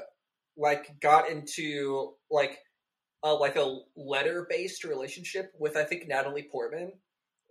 [0.57, 2.59] like got into like
[3.23, 6.93] a like a letter based relationship with I think Natalie Portman,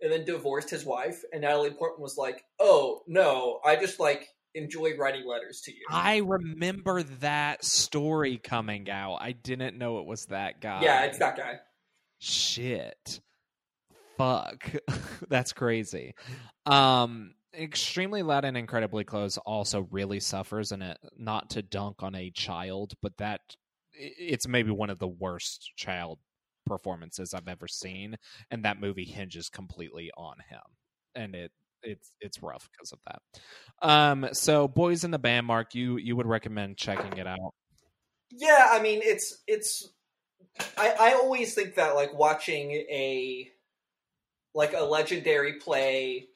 [0.00, 1.22] and then divorced his wife.
[1.32, 5.84] And Natalie Portman was like, "Oh no, I just like enjoy writing letters to you."
[5.90, 9.18] I remember that story coming out.
[9.20, 10.82] I didn't know it was that guy.
[10.82, 11.60] yeah, it's that guy.
[12.18, 13.20] shit
[14.16, 14.72] fuck
[15.28, 16.14] that's crazy
[16.64, 22.14] um extremely loud and incredibly close also really suffers in it not to dunk on
[22.14, 23.40] a child but that
[23.92, 26.18] it's maybe one of the worst child
[26.66, 28.16] performances i've ever seen
[28.50, 30.60] and that movie hinges completely on him
[31.14, 35.74] and it it's it's rough because of that um so boys in the band mark
[35.74, 37.54] you you would recommend checking it out
[38.30, 39.88] Yeah, I mean it's it's
[40.76, 43.50] I I always think that like watching a
[44.54, 46.28] like a legendary play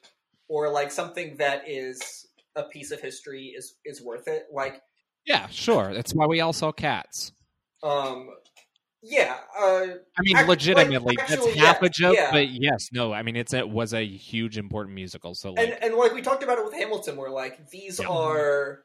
[0.47, 4.47] or like something that is a piece of history is is worth it.
[4.51, 4.81] Like
[5.25, 7.31] yeah sure that's why we all saw cats
[7.83, 8.29] um
[9.01, 9.85] yeah, uh
[10.17, 12.31] I mean, Act- legitimately, like, that's half yeah, a joke, yeah.
[12.31, 13.11] but yes, no.
[13.13, 15.33] I mean, it's it was a huge important musical.
[15.35, 18.07] So like, and and like we talked about it with Hamilton where like these Yeah.
[18.09, 18.83] are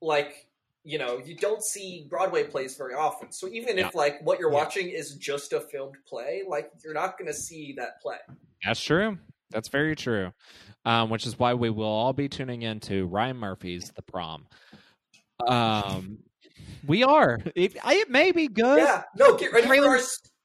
[0.00, 0.46] like
[0.82, 3.30] you know, you don't see Broadway plays very often.
[3.32, 7.18] So even if like what you're watching is just a filmed play, like you're not
[7.18, 8.16] going to see that play.
[8.64, 9.18] that's true.
[9.50, 10.32] That's very true.
[10.86, 14.46] Um, which is why we will all be tuning in to Ryan Murphy's The Prom.
[15.46, 16.18] Um,
[16.86, 17.38] we are.
[17.54, 18.78] It, it may be good.
[18.80, 19.98] Yeah, no, get ready for our,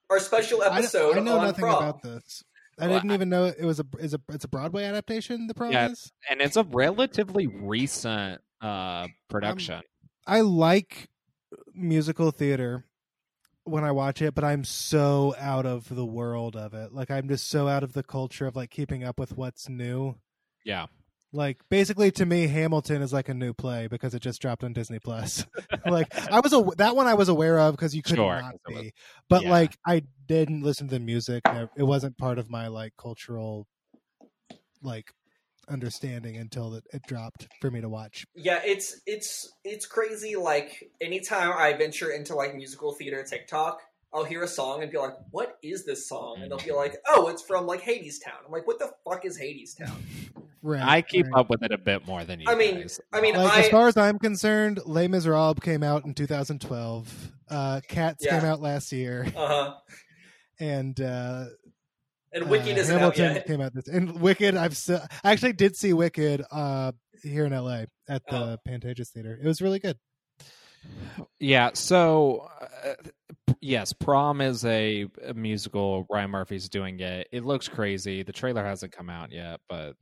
[0.10, 1.76] our special episode I know on nothing prom.
[1.84, 2.44] about this.
[2.80, 5.48] I Well, didn't even know it was a is a it's a Broadway adaptation.
[5.48, 5.90] The prom Yeah.
[5.90, 6.12] is.
[6.30, 9.82] and it's a relatively recent uh production.
[10.28, 11.08] I like
[11.74, 12.86] musical theater
[13.64, 16.92] when I watch it, but I'm so out of the world of it.
[16.94, 20.16] Like I'm just so out of the culture of like keeping up with what's new.
[20.66, 20.88] yeah,
[21.36, 24.72] Like basically to me Hamilton is like a new play because it just dropped on
[24.74, 25.46] Disney Plus.
[25.86, 28.52] like I was a, that one I was aware of because you could Sure, not
[28.54, 28.94] 'cause it was- be.
[29.30, 29.50] But yeah.
[29.52, 31.44] like I didn't listen to the music.
[31.78, 33.68] It wasn't part of my like cultural
[34.82, 35.12] like
[35.68, 38.26] understanding until it, it dropped for me to watch.
[38.36, 40.36] Yeah, it's it's it's crazy.
[40.36, 43.82] Like anytime I venture into like musical theater TikTok,
[44.14, 46.96] I'll hear a song and be like, "What is this song?" And they'll be like,
[47.08, 49.98] "Oh, it's from like Hadestown." I'm like, "What the fuck is Hadestown?"
[50.68, 50.82] Right.
[50.82, 51.40] I keep right.
[51.42, 52.48] up with it a bit more than you.
[52.50, 53.00] I mean- guys.
[53.14, 57.32] I mean, Like I as far as I'm concerned, Les Miserables came out in 2012.
[57.48, 58.40] Uh, Cats Yeah.
[58.40, 59.74] came out last year, uh huh.
[60.60, 61.46] and uh,
[62.34, 63.46] And Wicked uh, isn't out Hamilton yet.
[63.46, 63.88] came out this.
[63.88, 68.36] And Wicked, I've still, I actually did see Wicked uh, here in LA at the
[68.36, 68.58] Oh.
[68.68, 69.40] Pantages Theater.
[69.40, 69.98] It was really good.
[71.40, 71.72] Yeah.
[71.74, 72.94] So, uh,
[73.62, 76.06] yes, Prom is a, a musical.
[76.10, 77.28] Ryan Murphy's doing it.
[77.32, 78.24] It looks crazy.
[78.24, 79.96] The trailer hasn't come out yet, but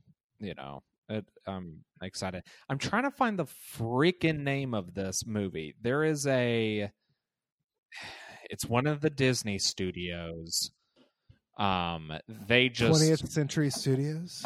[0.43, 2.43] you know, it, I'm excited.
[2.69, 3.45] I'm trying to find the
[3.77, 5.75] freaking name of this movie.
[5.81, 6.89] There is a.
[8.49, 10.69] It's one of the Disney studios.
[11.57, 14.45] Um, they just 20th Century Studios,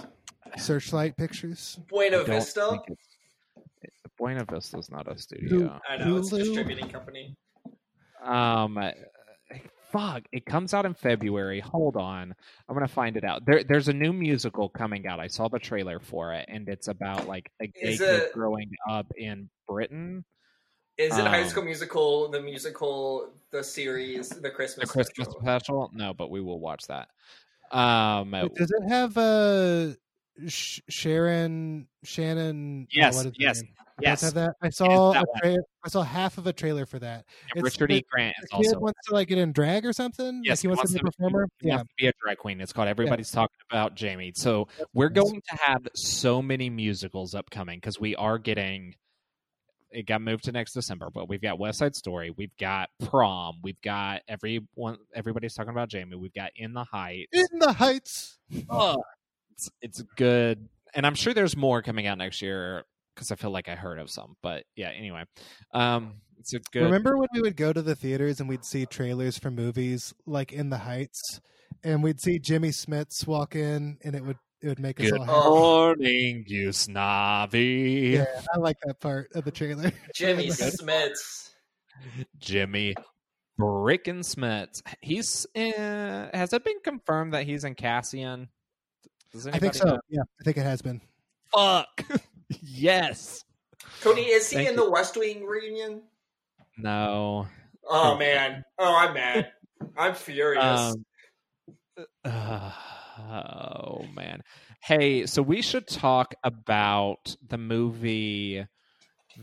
[0.56, 1.80] Searchlight Pictures.
[1.90, 2.68] Buena I don't Vista.
[2.70, 3.08] think it's-
[4.18, 5.80] Buena Vista's not a studio.
[5.90, 7.36] I know it's a distributing company.
[8.24, 8.78] Um,
[9.92, 11.60] fuck, it comes out in February.
[11.60, 12.34] Hold on,
[12.68, 13.46] I'm gonna find it out.
[13.46, 15.20] There, there's a new musical coming out.
[15.20, 18.34] I saw the trailer for it, and it's about like a gay Is kid it-
[18.34, 20.24] growing up in Britain.
[20.98, 24.88] Is it High Um, School Musical, the musical, the series, the Christmas?
[24.90, 25.42] The Christmas special?
[25.42, 25.92] special?
[25.94, 27.10] No, but we will watch that.
[27.72, 29.94] Um, Wait, Does it have uh,
[30.48, 32.86] Sh- Sharon Shannon?
[32.88, 33.72] oh, Yes, what is yes, name?
[33.78, 34.52] Does it yes, have that?
[34.62, 37.26] I saw that tra- I saw half of a trailer for that.
[37.56, 38.04] and it's Richard E.
[38.12, 38.80] Grant is also.
[38.80, 40.42] wants to like get in drag or something.
[40.44, 41.48] Yes, like he wants, to be a performer.
[41.60, 42.62] he Yeah, be a drag queen.
[42.62, 44.34] It's called Everybody's Talking About Jamie.
[44.36, 45.24] So we're nice.
[45.24, 48.96] going to have so many musicals upcoming because we are getting
[49.90, 53.60] it got moved to next December, but we've got West Side Story, we've got Prom,
[53.64, 57.30] we've got everyone everybody's talking about Jamie, we've got In the Heights.
[57.32, 58.38] in the heights.
[58.70, 58.98] Ugh.
[59.58, 63.52] It's, it's good, and I'm sure there's more coming out next year because I feel
[63.52, 64.36] like I heard of some.
[64.44, 65.24] But yeah, anyway,
[65.74, 66.84] um, it's a good.
[66.84, 70.54] Remember when we would go to the theaters and we'd see trailers for movies like
[70.54, 71.42] In the Heights,
[71.84, 75.20] and we'd see Jimmy Smits walk in, and it would it would make us Good
[75.20, 75.40] all happy.
[76.04, 78.12] morning, you snobby.
[78.16, 79.92] Yeah, I like that part of the trailer.
[80.16, 80.74] Jimmy Good.
[80.74, 81.52] Smits.
[82.40, 82.96] Jimmy
[83.60, 84.82] Frickin' Smith.
[85.02, 88.50] He's uh, has it been confirmed that he's in Cassian?
[89.32, 89.86] Does I think so.
[89.86, 90.00] know?
[90.10, 91.02] Yeah, I think it has been.
[91.54, 92.04] Fuck.
[92.62, 93.44] yes.
[94.02, 94.84] Cody, is he Thank in you.
[94.84, 96.02] the West Wing reunion?
[96.78, 97.48] No.
[97.90, 98.64] Oh man.
[98.78, 99.52] Oh, I'm mad.
[99.98, 100.64] I'm furious.
[100.64, 101.06] Um,
[102.24, 102.72] uh,
[103.20, 104.42] oh man.
[104.82, 108.66] Hey, so we should talk about the movie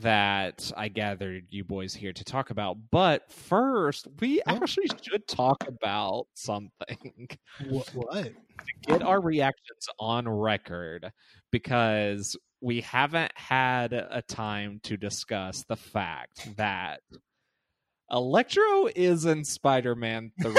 [0.01, 2.77] that I gathered you boys here to talk about.
[2.91, 7.29] But first, we actually should talk about something.
[7.69, 7.89] What?
[7.95, 8.33] what?
[8.83, 11.13] Get our reactions on record
[11.53, 17.01] because we haven't had a time to discuss the fact that
[18.11, 20.53] Electro is in Spider-Man 3.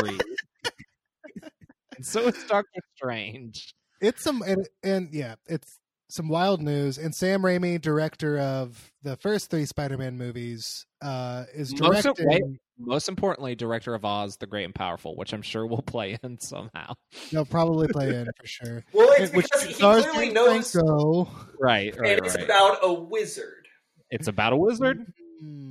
[1.97, 3.73] and so is Doctor Strange.
[4.01, 6.97] It's some and, and yeah, it's some wild news.
[6.97, 12.27] And Sam Raimi, director of the first three Spider-Man movies, uh, is Most of- directing.
[12.51, 12.59] wait.
[12.77, 16.37] Most importantly, director of Oz, the Great and Powerful, which I'm sure will play in
[16.39, 16.93] somehow.
[17.31, 18.83] They'll probably play in for sure.
[18.93, 21.29] well, it's Which he stars clearly knows, Franco.
[21.57, 22.43] Right, right, and it's right.
[22.43, 23.67] about a wizard.
[24.09, 25.05] it's about a wizard.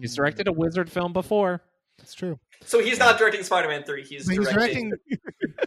[0.01, 1.63] He's Mm, directed a wizard film before.
[1.99, 2.39] It's true.
[2.65, 4.05] So he's not directing Spider-Man three.
[4.05, 4.91] He's, But he's directing.
[4.91, 5.19] directing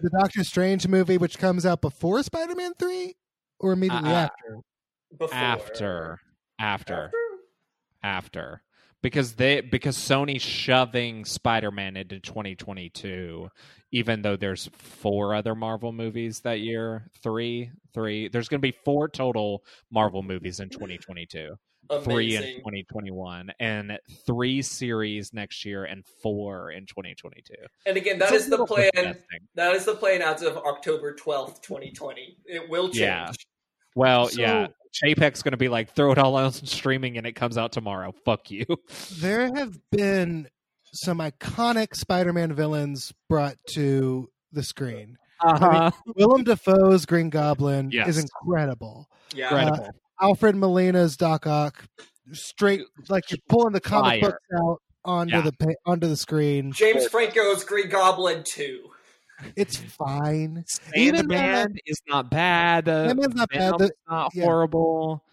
[0.01, 3.15] the Doctor Strange movie, which comes out before Spider-Man three,
[3.59, 4.57] or immediately Uh, after.
[5.17, 5.33] before.
[5.33, 6.19] After,
[6.59, 7.11] after, After?
[8.03, 8.63] after,
[9.01, 13.49] because they because Sony's shoving Spider-Man into 2022,
[13.91, 17.09] even though there's four other Marvel movies that year.
[17.23, 18.27] Three, three.
[18.27, 21.55] There's going to be four total Marvel movies in 2022.
[22.03, 27.53] Three in 2021, and three series next year, and four in 2022.
[27.85, 28.89] And again, that It's is the plan.
[28.93, 29.39] disgusting.
[29.55, 32.37] That is the plan as of October twelfth, twenty twenty.
[32.45, 32.97] It will change.
[32.99, 33.31] Yeah.
[33.95, 37.25] Well, So- yeah, Chapek's going to be like, throw it all out on streaming, and
[37.27, 38.13] it comes out tomorrow.
[38.25, 38.65] Fuck you.
[39.19, 40.47] There have been
[40.93, 45.17] some iconic Spider-Man villains brought to the screen.
[45.41, 45.91] Uh-huh.
[46.15, 48.07] Willem Dafoe's Green Goblin Yes.
[48.09, 49.07] is incredible.
[49.35, 49.45] Yeah.
[49.49, 49.93] Incredible.
[50.21, 51.85] Alfred Molina's Doc Ock,
[52.33, 54.31] straight like you're pulling the comic Fire.
[54.31, 55.41] books out onto Yeah.
[55.41, 56.71] the pa- onto the screen.
[56.71, 58.79] James Franco's Green Goblin two.
[59.55, 60.65] It's fine.
[60.95, 62.89] Even, uh, Sandman is not bad.
[62.89, 63.59] Uh, Sandman's not bad.
[63.59, 64.43] Venom's The- not yeah.
[64.45, 65.23] horrible.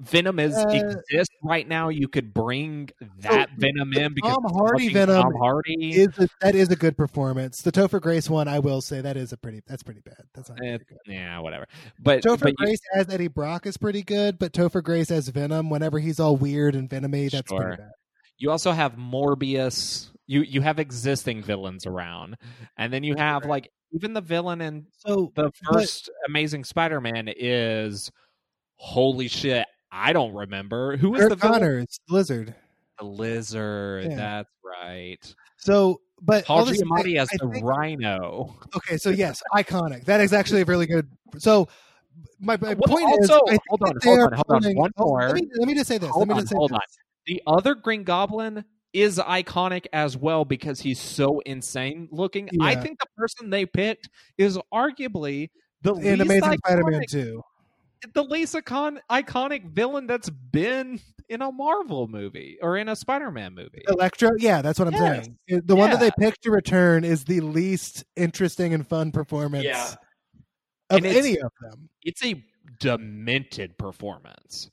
[0.00, 1.88] Venom is Uh, exists right now.
[1.88, 5.92] You could bring that Venom in because Tom Hardy Venom Tom Hardy.
[5.92, 7.62] Is a, that is a good performance.
[7.62, 9.62] The Topher Grace one, I will say, that is a pretty.
[9.68, 10.22] That's pretty bad.
[10.34, 10.84] That's not good.
[11.06, 11.66] yeah, whatever.
[12.00, 15.28] But, Topher but you- Grace as Eddie Brock is pretty good, but Topher Grace as
[15.28, 17.60] Venom, whenever he's all weird and venomy, that's Sure.
[17.60, 17.90] pretty bad.
[18.38, 20.10] you also have Morbius.
[20.26, 22.36] You you have existing villains around,
[22.76, 27.28] and then you have like even the villain in So the but- first Amazing Spider-Man
[27.36, 28.10] is
[28.76, 29.66] holy shit.
[29.94, 31.60] I don't remember who is Kirk the villain.
[31.60, 32.54] Connors, Lizard.
[32.98, 34.06] The lizard.
[34.10, 34.16] Yeah.
[34.16, 35.34] That's right.
[35.56, 38.56] So, but Paul Giamatti as the think- Rhino.
[38.76, 40.04] Okay, so yes, iconic.
[40.04, 41.08] That is actually a really good.
[41.38, 41.68] So,
[42.40, 44.62] my, my uh, Well, point is, also- I think hold on, hold on, hold on.
[44.62, 45.28] pulling- One oh, more.
[45.28, 46.10] Let me, let me just say this.
[46.10, 46.76] Hold let me on, just say hold this.
[46.76, 46.80] on.
[47.26, 52.48] The other Green Goblin is iconic as well because he's so insane looking.
[52.60, 55.50] I think the person they picked is arguably
[55.82, 57.42] the In Amazing Spider-Man two.
[58.12, 63.54] The least icon- iconic villain that's been in a Marvel movie or in a Spider-Man
[63.54, 63.82] movie.
[63.88, 65.24] Electro, yeah, that's what I'm Yes.
[65.24, 65.38] saying.
[65.52, 69.64] Uh, the one that they picked to return is the least interesting and fun performance
[69.64, 69.94] Yeah.
[70.90, 71.88] of And any of them.
[72.02, 72.44] It's a
[72.80, 74.70] demented performance.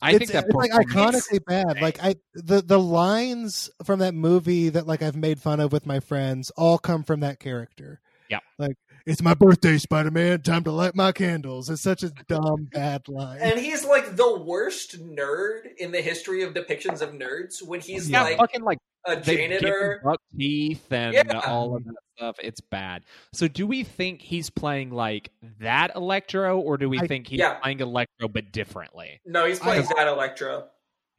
[0.00, 1.80] I it's, think that it's like performance- iconically bad.
[1.80, 5.86] Like I, the the lines from that movie that like I've made fun of with
[5.86, 8.00] my friends all come from that character.
[8.28, 8.40] Yeah.
[8.58, 10.42] like it's my birthday, Spider Man.
[10.42, 11.68] Time to light my candles.
[11.70, 13.38] It's such a dumb bad line.
[13.40, 18.08] And he's like the worst nerd in the history of depictions of nerds when he's
[18.10, 20.00] yeah, like fucking like a they give him janitor.
[20.04, 21.40] buck teeth and Yeah.
[21.46, 22.36] all of that stuff.
[22.42, 23.02] It's bad.
[23.32, 27.40] So, do we think he's playing like that Electro, or do we I- think he's
[27.40, 27.54] Yeah.
[27.54, 29.20] playing Electro but differently?
[29.26, 30.68] No, he's playing I- that Electro.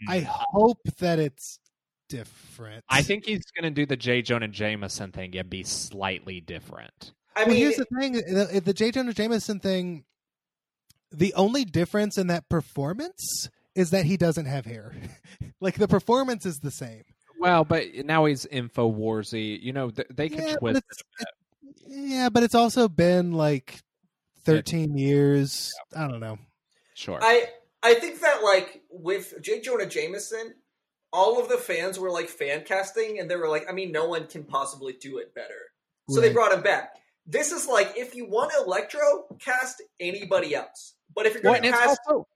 [0.07, 1.59] I hope that it's
[2.09, 2.83] different.
[2.89, 4.21] I think he's going to do the J.
[4.21, 7.13] Jonah Jameson thing and be slightly different.
[7.35, 8.91] I well, mean, here's the thing: the, the J.
[8.91, 10.05] Jonah Jameson thing.
[11.11, 14.93] The only difference in that performance is that he doesn't have hair.
[15.61, 17.03] like the performance is the same.
[17.39, 19.61] Well, but now he's Infowarsy.
[19.61, 21.27] You know, th- they could Yeah, but twist it's, it-
[21.87, 23.79] yeah, but it's also been like
[24.45, 25.73] 13 years.
[25.95, 26.39] I don't know.
[26.95, 27.19] Sure.
[27.21, 27.47] I
[27.81, 29.61] I think that like with J.
[29.61, 30.53] Jonah Jameson,
[31.11, 34.07] all of the fans were like fan casting, and they were like, I mean, no
[34.07, 35.59] one can possibly do it better.
[36.09, 36.95] So they brought him back.
[37.25, 40.95] This is like if you want Electro, cast anybody else.
[41.15, 42.27] But if you're going to cast, also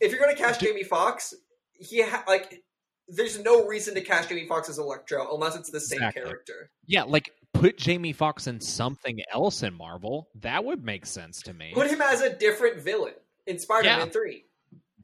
[0.00, 1.34] if you're going to cast Jamie Foxx,
[1.74, 2.62] he ha- like
[3.08, 6.22] there's no reason to cast Jamie Foxx as Electro unless it's the same Exactly.
[6.22, 6.70] character.
[6.86, 10.28] yeah, like put Jamie Foxx in something else in Marvel.
[10.36, 11.72] That would make sense to me.
[11.74, 13.14] Put him as a different villain
[13.46, 14.04] in Spider-Man Yeah.
[14.12, 14.44] Three.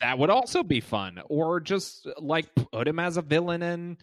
[0.01, 1.21] that would also be fun.
[1.29, 3.99] Or just like put him as a villain in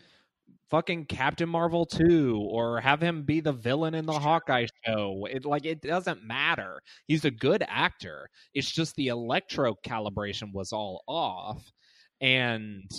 [0.74, 5.28] fucking Captain Marvel 2 or have him be the villain in the Hawkeye show.
[5.30, 6.82] It like it doesn't matter.
[7.06, 8.28] He's a good actor.
[8.56, 11.62] It's just the electro calibration was all off.
[12.22, 12.90] And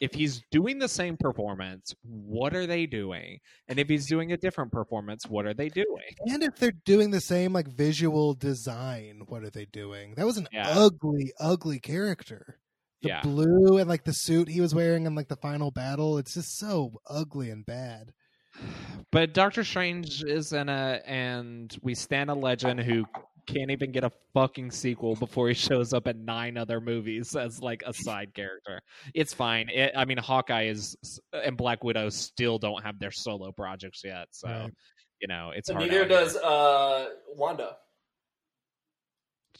[0.00, 3.38] if he's doing the same performance, what are they doing?
[3.68, 6.16] And if he's doing a different performance, what are they doing?
[6.26, 10.14] And if they're doing the same like visual design, what are they doing?
[10.16, 10.70] That was an Yeah.
[10.70, 12.58] ugly, ugly character.
[13.02, 13.20] The Yeah.
[13.22, 16.58] blue and like the suit he was wearing in like the final battle, it's just
[16.58, 18.12] so ugly and bad.
[19.12, 23.04] But Doctor Strange is in a, and we stand a legend who
[23.46, 27.60] can't even get a fucking sequel before he shows up in nine other movies as
[27.62, 28.80] like a side character.
[29.14, 29.68] It's fine.
[29.68, 30.96] It, I mean, Hawkeye is
[31.32, 34.72] and Black Widow still don't have their solo projects yet, so Right.
[35.20, 35.88] you know it's And hard.
[35.90, 36.18] neither out here.
[36.18, 37.76] does uh, Wanda.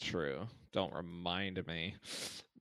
[0.01, 0.47] True.
[0.73, 1.95] Don't remind me.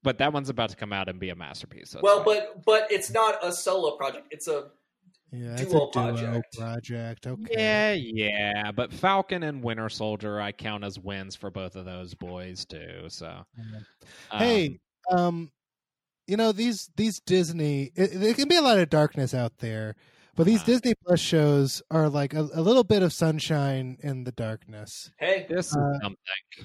[0.07, 1.91] But that one's about to come out and be a masterpiece.
[1.91, 2.41] so well, fine.
[2.55, 4.29] but but it's not a solo project.
[4.31, 4.69] It's a
[5.33, 6.57] Yeah, it's Duo a duo project.
[6.59, 7.27] project.
[7.27, 7.53] Okay.
[7.57, 7.93] Yeah,
[8.63, 12.65] yeah, but Falcon and Winter Soldier, I count as wins for both of those boys
[12.65, 13.07] too.
[13.09, 13.45] So,
[14.31, 14.79] Hey,
[15.11, 15.53] um, um,
[16.29, 17.91] you know these these Disney.
[17.97, 19.97] It, there can be a lot of darkness out there,
[20.37, 20.67] but these Uh-huh.
[20.73, 25.11] Disney Plus shows are like a, a little bit of sunshine in the darkness.
[25.19, 25.47] hey.
[25.49, 26.17] this is uh, something.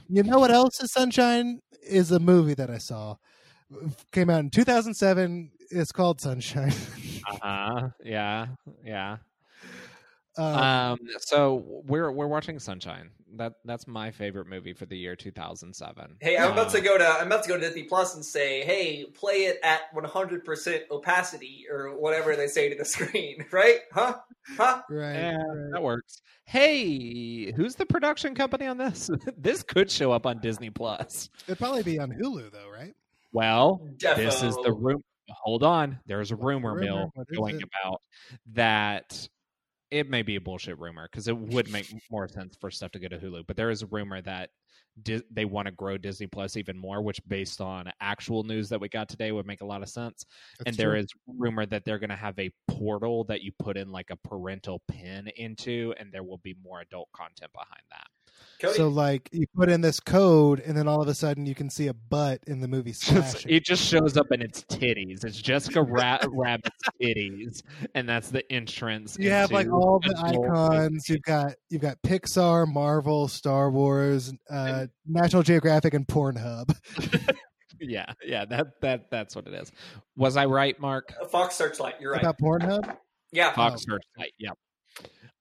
[0.10, 1.60] You know what else is sunshine?
[1.84, 3.16] Is a movie that I saw.
[4.11, 5.51] Came out in 2007.
[5.69, 6.74] It's called Sunshine.
[7.24, 7.89] Uh huh.
[8.03, 8.47] Yeah,
[8.84, 9.17] yeah.
[10.38, 10.97] um, Um.
[11.19, 13.11] So we're we're watching Sunshine.
[13.36, 16.17] That that's my favorite movie for the year 2007.
[16.19, 18.26] Hey, I'm about Uh, to go to I'm about to go to Disney Plus and
[18.26, 23.82] say, hey, play it at 100% opacity or whatever they say to the screen, right?
[23.93, 24.15] Huh?
[24.57, 24.82] Huh?
[24.89, 25.13] right.
[25.13, 25.72] Yeah, right.
[25.74, 26.22] that works.
[26.45, 29.09] Hey, who's the production company on this?
[29.38, 31.30] this could show up on Disney Plus.
[31.47, 32.95] It'd probably be on Hulu though, right?
[33.34, 34.15] Well, Defo.
[34.17, 35.01] this is the room.
[35.29, 36.82] Hold on, there's a rumor rumor?
[36.82, 37.63] mill going it?
[37.84, 38.01] about
[38.53, 39.27] that.
[39.89, 42.99] It may be a bullshit rumor because it would make more sense for stuff to
[42.99, 43.43] go to Hulu.
[43.45, 44.49] But there is a rumor that
[45.03, 48.79] Di- they want to grow Disney Plus even more, which, based on actual news that
[48.82, 50.25] we got today, would make a lot of sense.
[50.59, 50.99] That's and there true.
[50.99, 54.17] is rumor that they're going to have a portal that you put in like a
[54.27, 58.07] parental pin into, and there will be more adult content behind that.
[58.60, 58.76] Cody.
[58.78, 61.70] So like you put in this code, and then all of a sudden you can
[61.70, 65.24] see a butt in the movie Just- it just shows up in its titties.
[65.26, 67.62] It's Jessica Ra- Rabbit's titties,
[67.96, 69.18] and that's the entrance.
[69.20, 71.10] you have like all the icons.
[71.10, 76.76] You've got you've got Pixar, Marvel, Star Wars, uh, National Geographic, and Pornhub.
[77.84, 79.72] Yeah, yeah, that that that's what it is.
[80.16, 81.16] Was I right, Mark?
[81.32, 82.22] Fox Searchlight, you're right.
[82.22, 82.96] About Pornhub?
[83.32, 83.54] Yeah.
[83.54, 84.34] Fox Searchlight.
[84.38, 84.56] Yep.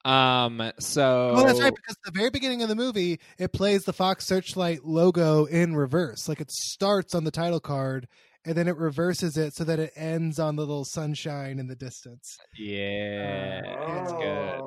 [0.05, 0.73] Um.
[0.79, 1.35] So.
[1.37, 1.75] Oh, that's right.
[1.75, 5.77] Because at the very beginning of the movie, it plays the Fox Searchlight logo in
[5.77, 6.29] reverse.
[6.29, 8.09] Like it starts on the title card,
[8.45, 11.77] and then it reverses it so that it ends on the little sunshine in the
[11.77, 12.39] distance.
[12.59, 13.61] Yeah,
[14.03, 14.61] it's good.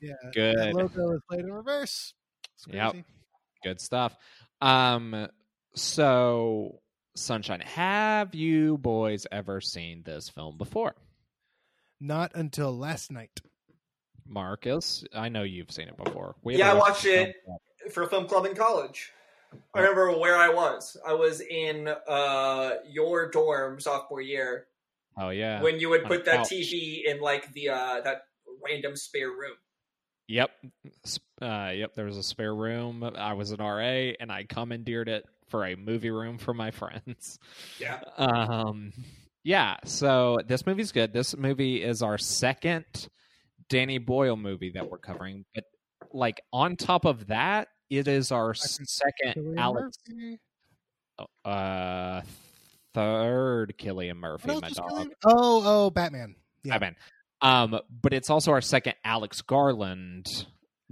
[0.00, 0.74] Yeah, that Good.
[0.74, 2.14] logo is played in reverse.
[2.68, 2.96] Yep.
[3.62, 4.16] Good stuff.
[4.60, 5.28] Um.
[5.74, 6.80] So,
[7.14, 7.60] Sunshine.
[7.60, 10.94] Have you boys ever seen this film before?
[12.00, 13.40] Not until last night.
[14.32, 16.34] Marcus, I know you've seen it before.
[16.42, 17.36] We Yeah, I watched it.
[17.90, 19.12] For film club in college.
[19.74, 20.96] I remember where I was.
[21.06, 24.66] I was in uh, your dorm sophomore year.
[25.18, 25.60] Oh yeah.
[25.60, 26.50] when you would put that couch.
[26.50, 28.22] TV in like the uh, that
[28.64, 29.56] random spare room.
[30.28, 30.50] Yep.
[31.40, 31.94] Uh, yep.
[31.94, 33.02] There was a spare room.
[33.02, 37.38] I was an RA, and I commandeered it for a movie room for my friends.
[37.78, 38.00] Yeah.
[38.16, 38.92] Um.
[39.44, 39.76] Yeah.
[39.84, 41.12] So this movie's good.
[41.12, 43.08] This movie is our second
[43.72, 45.64] Danny Boyle movie that we're covering, but
[46.12, 49.96] like on top of that, it is our second Cillian Alex.
[50.10, 50.38] Murphy?
[51.44, 52.20] Uh,
[52.94, 54.90] third Cillian Murphy, my dog.
[54.90, 56.34] Cillian- Oh, oh, Batman.
[56.64, 56.74] Yeah.
[56.74, 56.96] Batman.
[57.40, 60.26] Um, but it's also our second Alex Garland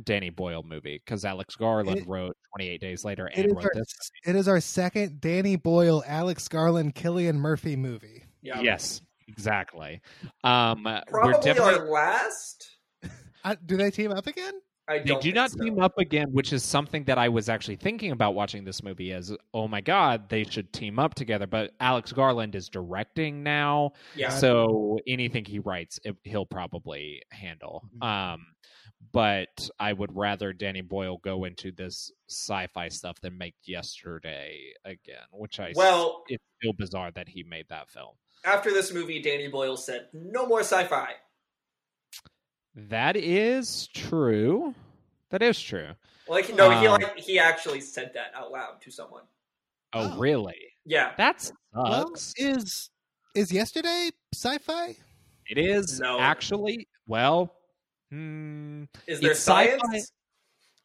[0.03, 4.11] Danny Boyle movie because Alex Garland It- wrote 28 Days Later and wrote our, this.
[4.27, 8.25] it is our second Danny Boyle, Alex Garland, Cillian Murphy movie.
[8.43, 8.61] Yeah.
[8.63, 10.01] Yes, exactly.
[10.45, 11.75] Um, we're Probably definitely.
[11.75, 12.69] our last.
[13.43, 14.53] Uh, do they team up again?
[14.87, 15.65] I They don't do not so.
[15.65, 19.13] team up again, which is something that I was actually thinking about watching this movie
[19.15, 21.47] as, oh my god, they should team up together.
[21.47, 24.29] But Alex Garland is directing now, Yeah.
[24.29, 27.89] so anything he writes, it, he'll probably handle.
[27.97, 28.07] Mhm.
[28.07, 28.47] Um,
[29.11, 35.25] but I would rather Danny Boyle go into this sci-fi stuff than make Yesterday again,
[35.33, 38.17] which I Well- it's still bizarre that he made that film.
[38.45, 41.15] After this movie, Danny Boyle said, "No more sci-fi."
[42.75, 44.75] That is true.
[45.31, 45.91] That is true.
[46.29, 49.25] Like no, he Um, like he actually said that out loud to someone.
[49.93, 50.19] Oh, Oh.
[50.19, 50.73] really?
[50.85, 51.15] Yeah.
[51.17, 51.57] That sucks.
[51.75, 52.91] Well, is
[53.35, 54.97] is yesterday sci-fi?
[55.47, 56.19] it is No.
[56.21, 56.89] actually.
[57.07, 57.55] Well,
[58.11, 59.77] hmm, Is there It's sci-fi.
[59.79, 60.13] science?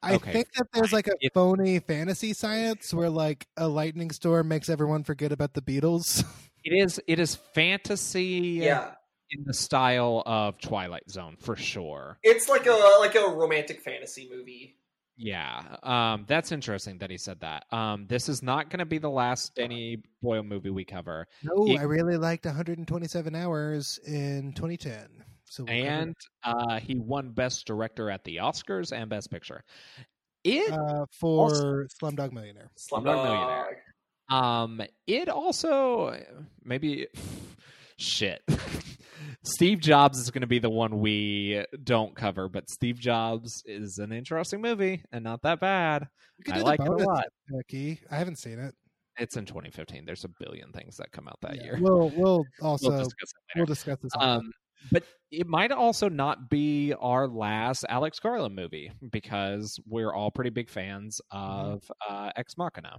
[0.02, 4.12] I Okay, think that there's like a It- phony fantasy science where like a lightning
[4.12, 6.24] storm makes everyone forget about the Beatles.
[6.66, 7.00] it is.
[7.08, 8.60] It is fantasy.
[8.62, 8.92] Yeah.
[9.32, 12.18] in the style of Twilight Zone for sure.
[12.24, 14.78] It's like a like a romantic fantasy movie.
[15.18, 17.64] Yeah, um, that's interesting that he said that.
[17.72, 21.68] Um, this is not going to be the last Danny Boyle movie we cover, no,
[21.68, 25.24] It- I really liked 127 hours in 2010.
[25.46, 29.64] So we'll and uh, he won Best Director at the Oscars and Best Picture.
[30.44, 32.70] It uh, for Slumdog Millionaire.
[32.78, 33.84] Slumdog Millionaire.
[34.30, 36.18] Um, it also
[36.64, 37.08] maybe
[37.98, 38.42] shit.
[39.44, 44.00] Steve Jobs is going to be the one we don't cover, but Steve Jobs is
[44.00, 46.08] an interesting movie and not that bad.
[46.52, 47.26] I like it a lot.
[47.50, 48.00] Becky.
[48.10, 48.74] I haven't seen it.
[49.18, 50.04] It's in 2015.
[50.06, 51.78] There's a billion things that come out that Yeah, year.
[51.80, 52.98] We'll we'll also We'll
[53.56, 54.12] we'll discuss discuss, this.
[54.20, 54.52] Um,
[54.92, 60.50] but it might also not be our last Alex Garland movie because we're all pretty
[60.52, 62.98] big fans of uh, Ex Machina.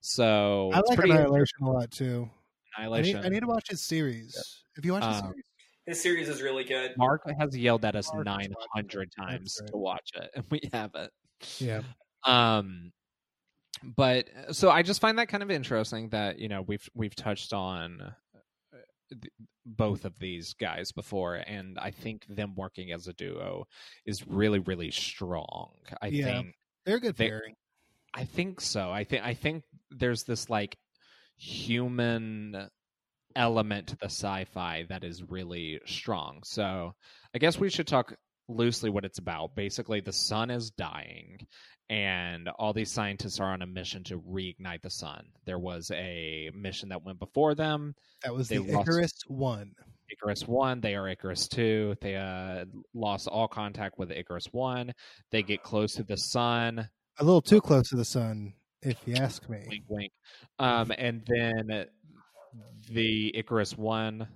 [0.00, 2.28] So I like pretty Annihilation a lot too.
[2.76, 3.24] I need, Annihilation.
[3.24, 4.36] I need to watch his series.
[4.76, 5.44] Have you watched his Uh, series?
[5.86, 6.92] His series is really good.
[6.96, 11.10] Mark has yelled at us 900 times That's to watch it, and we haven't.
[11.58, 11.82] Yeah.
[12.24, 12.90] Um,
[13.82, 17.52] but so I just find that kind of interesting that you know we've we've touched
[17.52, 18.76] on uh,
[19.10, 19.32] th-
[19.66, 23.66] both of these guys before, and I think them working as a duo
[24.04, 25.72] is really really strong.
[26.02, 26.24] I Yeah.
[26.24, 26.54] think
[26.84, 27.54] They're a good They- pairing.
[28.12, 28.90] I think so.
[28.92, 30.76] I think I think there's this like
[31.36, 32.68] human
[33.36, 36.42] element to the sci-fi that is really strong.
[36.44, 36.94] So
[37.34, 38.14] I guess we should talk
[38.48, 39.56] loosely what it's about.
[39.56, 41.38] Basically, the sun is dying,
[41.90, 45.24] and all these scientists are on a mission to reignite the sun.
[45.44, 49.72] There was a mission that went before them, That was they the lost- Icarus One.
[50.10, 50.80] Icarus One.
[50.80, 51.94] They are Icarus Two.
[52.00, 52.64] They uh,
[52.94, 54.92] lost all contact with Icarus One.
[55.30, 56.88] They get close to the sun.
[57.18, 59.64] A little too close to the sun, if you ask me.
[59.68, 60.12] wink wink
[60.58, 61.86] um and then
[62.90, 64.28] the icarus one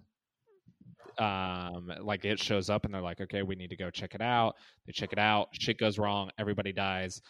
[1.18, 4.20] um like it shows up and they're like okay we need to go check it
[4.20, 4.54] out.
[4.86, 7.20] They check it out shit goes wrong everybody dies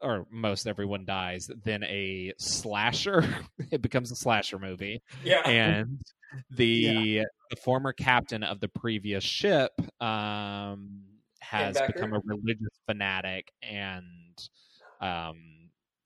[0.00, 3.24] or most everyone dies then a slasher
[3.70, 5.02] it becomes a slasher movie.
[5.24, 5.48] Yeah.
[5.48, 5.98] and
[6.56, 11.02] the the former captain of the previous ship um
[11.40, 14.38] has become a religious fanatic and
[15.00, 15.36] um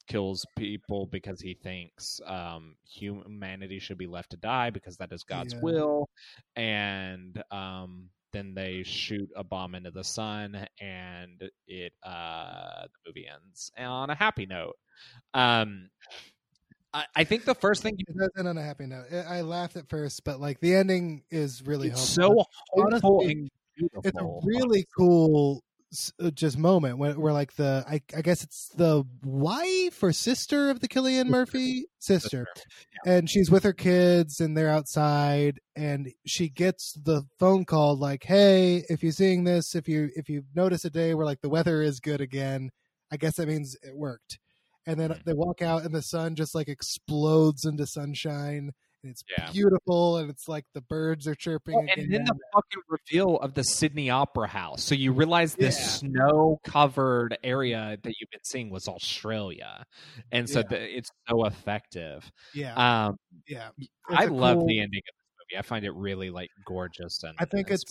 [0.07, 5.25] kills people because he thinks um humanity should be left to die because that is
[5.25, 5.61] God's Yeah.
[5.63, 6.09] will
[6.55, 13.27] and um then they shoot a bomb into the sun and it uh the movie
[13.27, 14.77] ends on a happy note
[15.35, 15.91] um
[16.95, 19.07] I, I think the first thing It doesn't on a happy note.
[19.13, 22.45] I laughed at first, but like the ending is really it's hopeful.
[22.45, 24.03] so hopeful Honestly, and beautiful.
[24.05, 25.63] it's a really cool
[26.35, 30.81] just moment where, where like the I, I guess it's the wife or sister of
[30.81, 31.87] the Cillian Murphy?
[31.99, 32.47] Sister,
[33.05, 38.25] and she's with her kids and they're outside and she gets the phone call like
[38.25, 41.49] hey if you're seeing this if you if you notice a day where like the
[41.49, 42.71] weather is good again
[43.11, 44.39] i guess that means it worked.
[44.89, 45.25] And then Mhm.
[45.25, 48.71] they walk out and the sun just like explodes into sunshine
[49.07, 49.51] and it's Yeah.
[49.53, 53.55] beautiful and it's like the birds are chirping again and then the fucking reveal of
[53.55, 54.83] the Sydney Opera House.
[54.83, 55.87] So you realize this Yeah.
[55.87, 59.85] snow covered area that you've been seeing was Australia.
[60.33, 60.67] And so Yeah.
[60.69, 62.31] the, it's so effective.
[62.53, 63.71] yeah Um, yeah
[64.09, 65.59] I It's a love cool- the ending of this movie.
[65.59, 67.85] I find it really like gorgeous and I think it's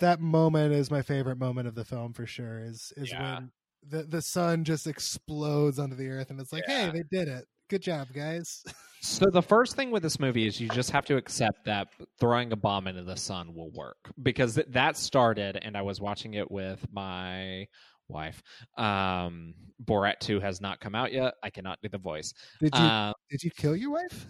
[0.00, 2.60] that moment is my favorite moment of the film for sure.
[2.60, 3.52] Is is when
[3.82, 7.44] the the sun just explodes onto the earth, and it's like, hey, they did it.
[7.72, 8.62] Good job, guys.
[9.00, 11.88] So the first thing with this movie is you just have to accept that
[12.20, 15.98] throwing a bomb into the sun will work because th- that started, and I was
[15.98, 17.66] watching it with my
[18.08, 18.42] wife.
[18.76, 21.32] Um, Borat Two has not come out yet.
[21.42, 22.34] I cannot do the voice.
[22.60, 24.26] Did you Um, did you kill your wife?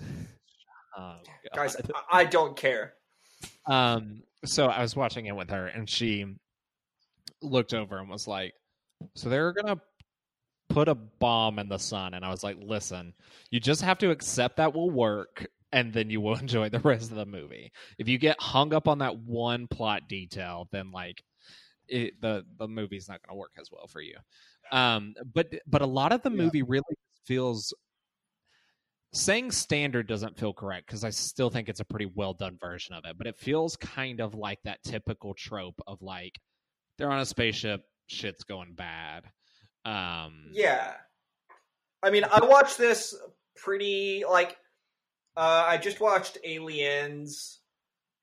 [0.97, 1.17] oh,
[1.53, 2.95] Guys, I- I don't care.
[3.67, 6.27] Um, so I was watching it with her, and she
[7.43, 8.53] looked over and was like,
[9.17, 9.81] "So they're gonna
[10.73, 13.15] put a bomb in the sun?" And I was like, "Listen,
[13.51, 17.11] you just have to accept that will work, and then you will enjoy the rest
[17.11, 17.73] of the movie.
[17.99, 21.23] If you get hung up on that one plot detail, then like."
[21.89, 24.17] it, the the movie's not going to work as well for you.
[24.71, 26.37] Um, but but a lot of the Yeah.
[26.45, 26.97] movie really
[27.27, 27.75] feels
[29.15, 32.95] saying standard doesn't feel correct because I still think it's a pretty well done version
[32.95, 36.39] of it, but it feels kind of like that typical trope of like
[36.99, 39.31] they're on a spaceship, shit's going bad.
[39.85, 40.95] Um, Yeah.
[42.03, 43.15] I mean, I watched this
[43.57, 44.57] pretty like
[45.37, 47.61] uh I just watched Aliens.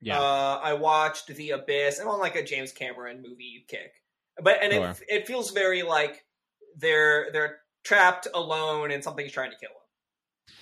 [0.01, 1.99] yeah, Uh I watched The Abyss.
[1.99, 3.93] I'm on like a James Cameron movie kick.
[4.41, 4.89] But and Sure.
[4.89, 6.24] it it feels very like
[6.78, 9.76] they're they're trapped alone and something's trying to kill them.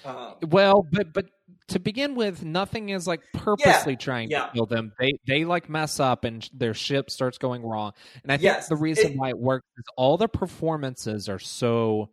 [0.05, 1.25] Um, Well, but but
[1.69, 4.47] to begin with, nothing is like purposely trying yeah.
[4.47, 4.93] to kill them.
[4.99, 7.93] They they like mess up and their ship starts going wrong.
[8.23, 11.39] And I think Yes, the reason it- why it works is all the performances are
[11.39, 12.09] so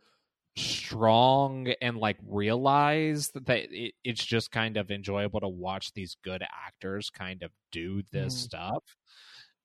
[0.56, 6.42] strong and like realized that it, it's just kind of enjoyable to watch these good
[6.66, 8.38] actors kind of do this Mhm.
[8.38, 8.84] stuff.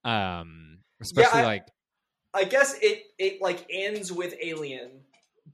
[0.04, 1.68] Um, especially I- like
[2.34, 5.04] I guess it it like ends with Alien,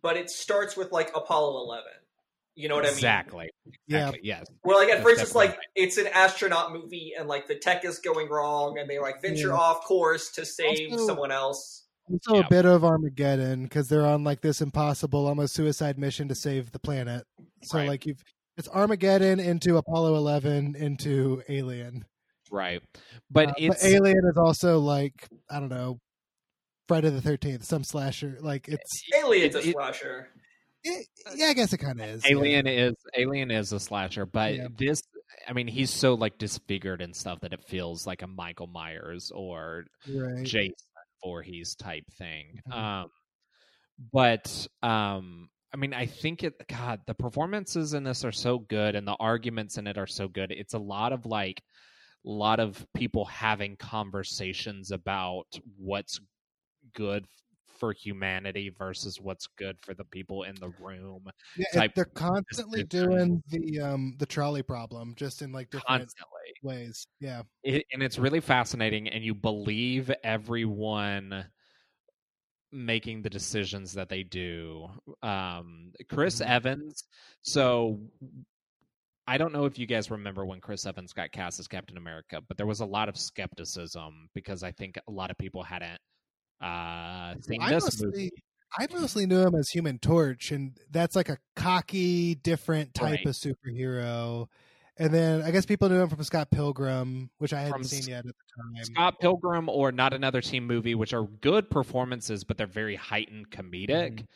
[0.02, 1.86] but it starts with like Apollo 11.
[2.56, 3.76] You know what exactly, mean?
[3.90, 4.38] exactly, Yeah.
[4.40, 7.48] yes, Well, like at That's first it's definitely like it's an astronaut movie and like
[7.48, 9.56] the tech is going wrong and they like venture Yeah.
[9.58, 11.84] off course to save Also- someone else.
[12.10, 12.46] Also, Yeah.
[12.46, 16.72] a bit of Armageddon because they're on like this impossible, almost suicide mission to save
[16.72, 17.26] the planet.
[17.64, 17.88] So, Right.
[17.90, 18.22] like, you've
[18.58, 22.06] it's Armageddon into Apollo 11 into Alien.
[22.52, 22.82] right.
[23.30, 26.00] But Uh, it's but Alien is also like I don't know,
[26.88, 28.38] Friday the Thirteenth, some slasher.
[28.40, 30.30] Like it's Alien's it- a it- slasher.
[30.86, 32.24] It, yeah, I guess it kind of is.
[32.26, 32.32] yeah.
[32.38, 34.68] Alien is Alien is a slasher, but Yeah.
[34.78, 35.02] this
[35.48, 39.32] I mean he's so like disfigured and stuff that it feels like a Michael Myers
[39.34, 40.44] or right?
[40.46, 40.74] Jason
[41.24, 42.60] Voorhees type thing.
[42.70, 42.74] Mhm.
[42.78, 43.10] Um
[44.14, 48.96] but um I mean I think it god the performances in this are so good
[48.96, 50.52] and the arguments in it are so good.
[50.52, 51.62] It's a lot of like
[52.26, 56.20] a lot of people having conversations about what's
[56.94, 57.26] good
[57.86, 61.24] for humanity versus what's good for the people in the room
[61.56, 66.54] Yeah, they're constantly doing the um the trolley problem, just in like different constantly.
[66.64, 67.06] ways.
[67.20, 71.46] Yeah, it, and it's really fascinating and you believe everyone
[72.72, 74.88] making the decisions that they do
[75.22, 76.48] um chris Mhm.
[76.48, 77.04] evans
[77.44, 78.00] so
[79.28, 82.42] i don't know if you guys remember when chris evans got cast as captain america
[82.48, 86.00] but there was a lot of skepticism because i think a lot of people hadn't
[86.62, 88.32] uh seen I this mostly- movie
[88.78, 93.26] I mostly knew him as Human Torch, and that's like a cocky, different type Right.
[93.26, 94.48] of superhero.
[94.98, 98.10] And then I guess people knew him from Scott Pilgrim, which I hadn't From seen
[98.10, 98.84] yet at the time.
[98.84, 103.50] scott pilgrim or not another teen movie which are good performances but they're very heightened
[103.50, 104.28] comedic Mhm.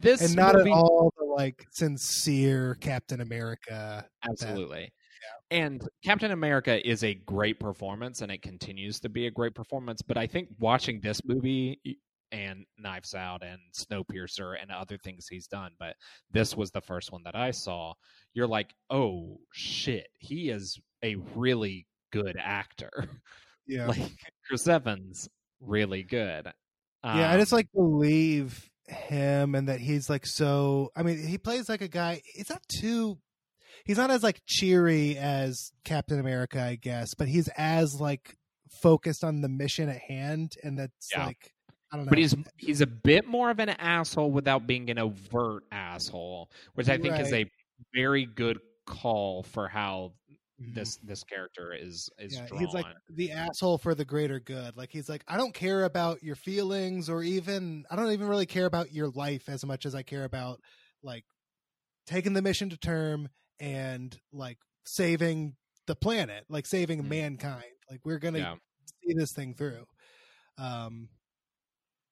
[0.00, 4.08] this and not movie, at all the like sincere Captain America.
[4.22, 4.90] Absolutely.
[5.50, 10.02] And Captain America is a great performance and it continues to be a great performance.
[10.02, 11.80] But I think watching this movie
[12.32, 15.94] and Knives Out and Snowpiercer and other things he's done, but
[16.32, 17.94] this was the first one that I saw,
[18.34, 22.90] you're like, oh shit, he is a really good actor.
[23.68, 23.98] Yeah, like
[24.46, 25.28] Chris Evans,
[25.60, 26.46] really good.
[27.02, 27.32] yeah.
[27.32, 30.92] I just Um, like believe him, and that he's like so.
[30.94, 32.22] I mean, he plays like a guy.
[32.36, 33.18] It's not too.
[33.86, 38.36] He's not as like cheery as Captain America, I guess, but he's as like
[38.82, 41.26] focused on the mission at hand, and that's Yeah.
[41.26, 41.52] like
[41.92, 42.10] I don't know.
[42.10, 46.88] But he's he's a bit more of an asshole without being an overt asshole, which
[46.88, 47.48] I think is a
[47.94, 50.12] very good call for how
[50.60, 50.74] Mhm.
[50.74, 52.62] this this character is is Yeah, drawn.
[52.64, 54.76] he's like the asshole for the greater good.
[54.76, 58.46] Like he's like, I don't care about your feelings or even I don't even really
[58.46, 60.60] care about your life as much as I care about
[61.02, 61.24] like
[62.06, 63.28] taking the mission to term
[63.60, 67.08] and like saving the planet, like saving Mhm.
[67.08, 67.64] mankind.
[67.90, 68.56] Like we're gonna Yeah.
[69.04, 69.86] see this thing through.
[70.58, 71.08] Um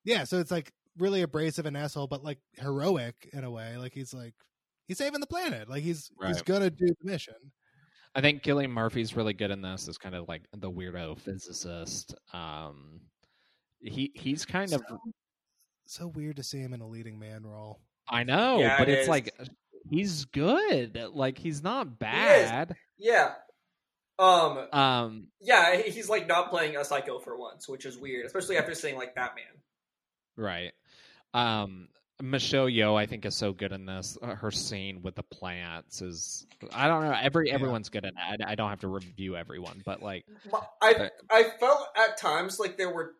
[0.04, 3.76] yeah, so it's like really abrasive and asshole, but like heroic in a way.
[3.76, 4.34] Like he's like
[4.86, 5.68] he's saving the planet.
[5.68, 7.52] Like he's he's gonna do the mission.
[8.14, 9.88] I think Cillian Murphy's really good in this.
[9.88, 12.14] Is kind of like the weirdo physicist.
[12.32, 13.00] Um,
[13.80, 14.98] he he's kind of So,
[15.86, 17.80] so weird to see him in a leading man role.
[18.08, 19.08] I know, Yeah, but it it's is.
[19.08, 19.34] like
[19.90, 20.98] he's good.
[21.12, 22.76] Like he's not bad.
[22.98, 23.32] Yeah.
[24.18, 24.68] Um.
[24.72, 28.74] Um, Yeah, he's like not playing a psycho for once, which is weird, especially after
[28.74, 29.44] saying like Batman.
[30.36, 30.72] Right.
[31.32, 31.88] Um
[32.22, 34.16] Michelle Yeoh, I think, is so good in this.
[34.22, 37.12] Uh, Her scene with the plants is I don't know.
[37.20, 37.54] Every Yeah.
[37.54, 38.40] everyone's good in it.
[38.46, 40.24] I, I don't have to review everyone, but like
[40.80, 41.10] I Right.
[41.30, 43.14] I felt at times like there were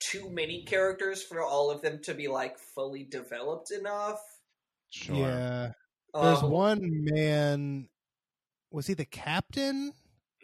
[0.00, 4.20] too many characters for all of them to be like fully developed enough.
[4.90, 5.16] sure.
[5.16, 5.72] Yeah.
[6.14, 7.88] There's Um, one man.
[8.70, 9.92] Was he the captain?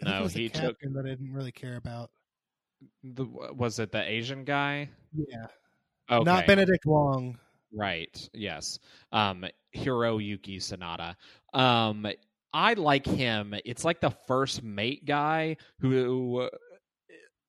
[0.03, 2.11] I No, it was the he took- captain that I didn't really care about.
[3.03, 4.91] the was it the Asian guy?
[5.15, 5.47] Yeah,
[6.11, 6.25] Okay.
[6.25, 7.39] not Benedict Wong.
[7.73, 8.29] Right.
[8.35, 8.79] Yes.
[9.11, 11.17] Um, Hiroyuki Sanada.
[11.59, 12.07] Um,
[12.53, 13.55] I like him.
[13.65, 16.51] It's like the first mate guy who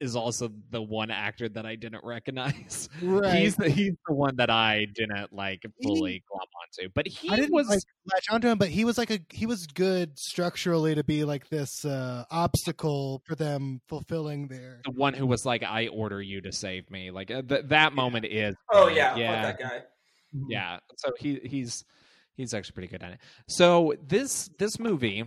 [0.01, 2.89] is also the one actor that I didn't recognize.
[3.01, 3.35] Right.
[3.35, 6.89] He's the he's the one that I didn't like fully glom onto.
[6.93, 7.81] But he I didn't was like
[8.11, 11.49] latch onto him, but he was like a he was good structurally to be like
[11.49, 14.81] this uh, obstacle for them fulfilling their.
[14.85, 17.93] the one who was like, "I order you to save me." Like uh, th- that
[17.93, 18.55] moment is.
[18.71, 19.41] Oh yeah, fuck yeah.
[19.43, 19.81] that guy.
[20.49, 21.85] yeah so he he's
[22.35, 25.23] he's actually pretty good at it so this this movie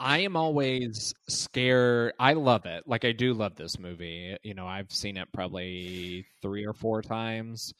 [0.00, 4.66] i am always scared i love it like i do love this movie you know
[4.66, 7.72] i've seen it probably three or four times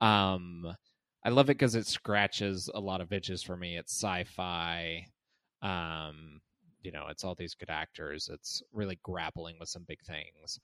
[0.00, 0.64] um
[1.24, 5.04] i love it because it scratches a lot of itches for me it's sci-fi
[5.62, 6.40] um
[6.82, 10.58] you know it's all these good actors it's really grappling with some big things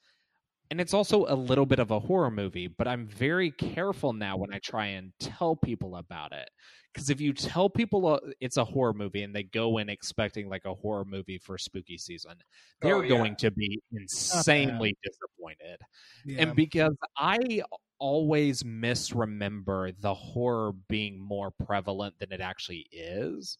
[0.71, 4.37] and it's also a little bit of a horror movie but i'm very careful now
[4.37, 6.49] when i try and tell people about it
[6.93, 10.49] because if you tell people uh, it's a horror movie and they go in expecting
[10.49, 12.35] like a horror movie for spooky season
[12.81, 13.09] they're Oh, yeah.
[13.09, 15.81] going to be insanely disappointed
[16.25, 16.43] Yeah.
[16.43, 17.63] and because i
[17.99, 23.59] always misremember the horror being more prevalent than it actually is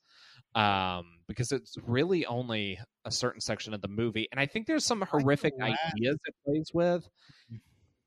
[0.55, 4.85] um because it's really only a certain section of the movie and i think there's
[4.85, 7.09] some horrific ideas it plays with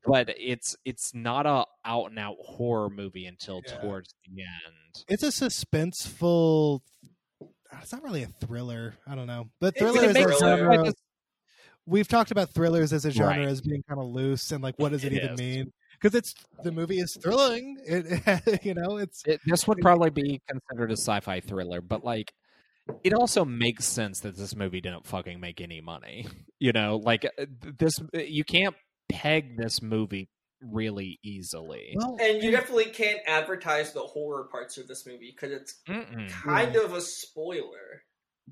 [0.06, 3.76] but it's it's not a out and out horror movie until Yeah.
[3.78, 6.80] towards the end it's a suspenseful.
[7.82, 8.94] It's not really a thriller.
[9.06, 10.84] I don't know, but It- thriller it is a genre.
[10.84, 10.94] like
[11.86, 13.48] We've talked about thrillers as a genre Right.
[13.48, 15.38] as being kind of loose and like what does it, It even is.
[15.38, 15.72] mean?
[16.00, 17.76] Because it's the movie is thrilling.
[17.84, 22.32] It, you know, it's it, this would probably be considered a sci-fi thriller but like
[23.04, 26.26] it also makes sense that this movie didn't fucking make any money
[26.58, 27.46] you know like uh,
[27.78, 28.74] this you can't
[29.10, 30.28] peg this movie
[30.60, 35.52] really easily well, And you definitely can't advertise the horror parts of this movie because
[35.52, 36.28] it's Mm-mm.
[36.28, 38.02] kind of a spoiler.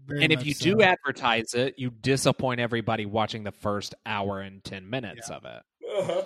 [0.06, 0.64] very and if you so.
[0.66, 5.36] do advertise it you disappoint everybody watching the first hour and 10 minutes Yeah.
[5.36, 5.62] of it
[5.98, 6.22] Uh-huh.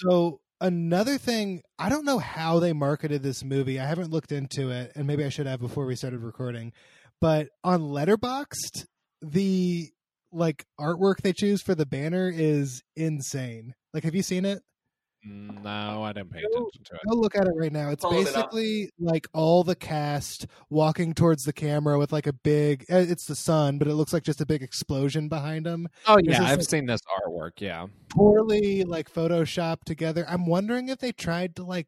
[0.00, 3.80] So another thing, I don't know how they marketed this movie.
[3.80, 6.72] I haven't looked into it, and maybe I should have before we started recording.
[7.20, 8.86] But on Letterboxd,
[9.22, 9.90] the
[10.30, 13.74] like artwork they choose for the banner is insane.
[13.92, 14.62] Like, have you seen it?
[15.24, 16.48] No i didn't pay No.
[16.60, 17.90] attention to it Go look at it right now.
[17.90, 18.34] It's Pull it up.
[18.52, 22.84] basically like all the cast walking towards the camera with like a big.
[22.90, 25.88] uh, It's the sun, but it looks like just a big explosion behind them.
[26.06, 30.24] oh yeah is i've like- seen this artwork yeah poorly like photoshopped together.
[30.28, 31.86] I'm wondering if they tried to like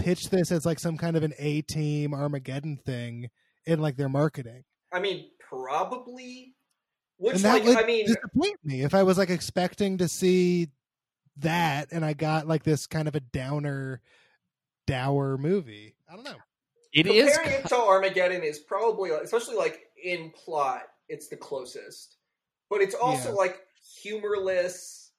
[0.00, 3.28] pitch this as like some kind of an A team Armageddon thing
[3.66, 4.64] in like their marketing.
[4.92, 6.54] I mean, probably.
[7.18, 10.08] Which, and that like, would I mean, disappoint me if I was like expecting to
[10.08, 10.68] see
[11.38, 14.00] that and I got like this kind of a downer
[14.86, 15.94] dour movie.
[16.10, 16.36] I don't know.
[16.92, 22.16] it is comparing it to Armageddon is probably, especially like in plot, it's the closest.
[22.68, 23.34] But it's also Yeah.
[23.36, 23.60] like
[24.02, 25.12] humorless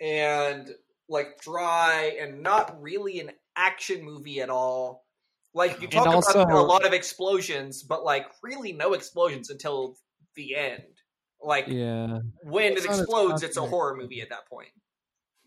[0.00, 0.70] and
[1.08, 5.04] like dry and not really an action movie at all.
[5.52, 9.50] Like you And talk also- about a lot of explosions, but like really no explosions
[9.50, 9.96] until
[10.36, 10.84] the end.
[11.42, 14.68] Like yeah when it It's not as explodes, it's a horror movie at that point.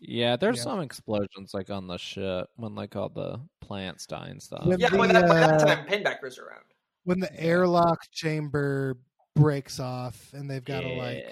[0.06, 0.62] Yeah, there's Yeah.
[0.64, 4.64] some explosions like on the ship when like all the plants die and stuff.
[4.66, 6.64] When Yeah, the, by that, by that time, Pinbacker's around.
[7.04, 8.98] When the airlock chamber
[9.34, 11.26] breaks off and they've got to like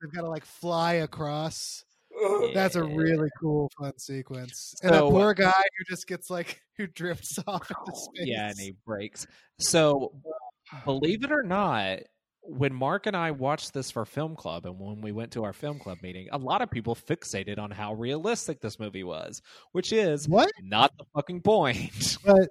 [0.00, 1.84] they've got to like fly across
[2.24, 2.50] Ugh.
[2.54, 4.74] That's a really cool, fun sequence.
[4.82, 8.26] And that poor guy who just gets like who drifts off into space.
[8.26, 9.26] Yeah, and he breaks.
[9.58, 10.12] So,
[10.84, 12.00] believe it or not,
[12.42, 15.52] when Mark and I watched this for film club, and when we went to our
[15.52, 19.92] film club meeting, a lot of people fixated on how realistic this movie was, which
[19.92, 20.50] is What?
[20.62, 22.18] not the fucking point.
[22.24, 22.48] But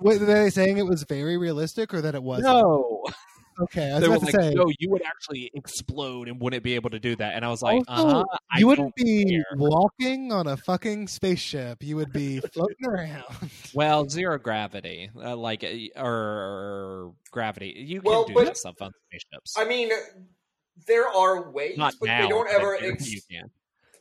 [0.00, 2.46] were they saying it was very realistic or that it wasn't?
[2.54, 3.04] no,
[3.60, 6.40] Okay, I was they were about like, to say "No, you would actually explode and
[6.40, 8.94] wouldn't be able to do that." And I was like, Also, "Uh huh." you wouldn't
[8.96, 11.82] be walking on a fucking spaceship.
[11.82, 13.24] You would be floating around.
[13.74, 17.74] Well, zero gravity, uh, like uh, or, or gravity.
[17.76, 19.54] You can Well, do but- that stuff on spaceships.
[19.56, 19.90] I mean,
[20.86, 22.22] there are ways, Not but now.
[22.22, 22.78] they don't but ever.
[22.80, 23.50] you- Ex- you can.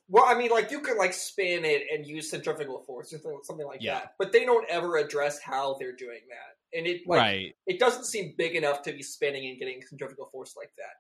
[0.09, 3.39] well, I mean, like you can like spin it and use centrifugal force or something,
[3.43, 3.95] something like Yeah.
[3.95, 7.55] that, but they don't ever address how they're doing that, and it like right.
[7.67, 10.95] it doesn't seem big enough to be spinning and getting centrifugal force like that.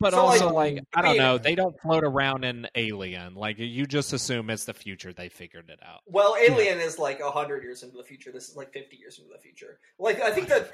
[0.00, 3.36] But So, also, like, like, I I don't know, they don't float around in Alien.
[3.36, 5.12] Like, you just assume it's the future.
[5.12, 6.00] They figured it out.
[6.06, 8.32] Well, Alien is like hundred years into the future.
[8.32, 9.78] This is like fifty years into the future.
[9.98, 10.72] Like I think that.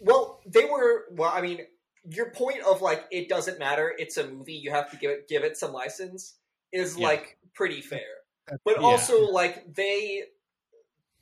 [0.00, 1.06] Well, they were.
[1.10, 1.60] Well, I mean,
[2.04, 5.28] your point of like it doesn't matter, it's a movie, you have to give it
[5.28, 6.36] give it some license
[6.72, 7.06] is Yeah.
[7.06, 8.00] like pretty fair.
[8.64, 8.86] But Yeah.
[8.86, 10.24] also like they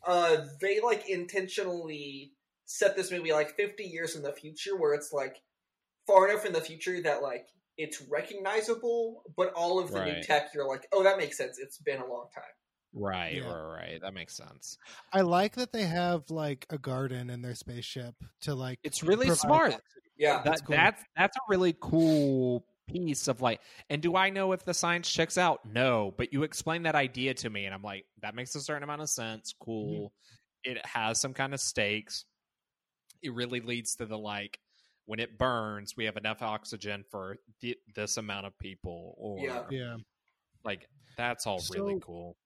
[0.06, 2.32] uh they like intentionally
[2.64, 5.36] set this movie like 50 years in the future where it's like
[6.06, 7.46] far enough in the future that like
[7.78, 11.58] it's recognizable, but all of the new tech you're like, "Oh, that makes sense.
[11.58, 12.44] It's been a long time."
[12.94, 13.52] Right, Yeah.
[13.52, 14.00] right, right.
[14.00, 14.78] That makes sense.
[15.12, 18.78] I like that they have like a garden in their spaceship to like.
[18.82, 19.74] It's really smart.
[19.74, 19.80] oxygen.
[20.16, 20.36] Yeah.
[20.36, 20.76] That, That's cool.
[20.76, 23.60] That's that's a really cool piece of like.
[23.90, 25.60] And do I know if the science checks out?
[25.64, 28.82] No, but you explain that idea to me, and I'm like, that makes a certain
[28.82, 29.54] amount of sense.
[29.60, 30.12] Cool.
[30.64, 30.72] Mm-hmm.
[30.72, 32.24] It has some kind of stakes.
[33.22, 34.58] It really leads to the like.
[35.04, 39.62] When it burns, we have enough oxygen for th- this amount of people, or Yeah.
[39.70, 39.96] Yeah.
[40.64, 42.36] like that's all really cool.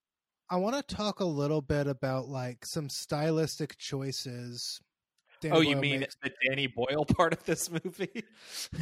[0.51, 4.79] I want to talk a little bit about like some stylistic choices.
[5.41, 6.17] Danny oh, you Boyle mean makes.
[6.23, 8.25] the Danny Boyle part of this movie?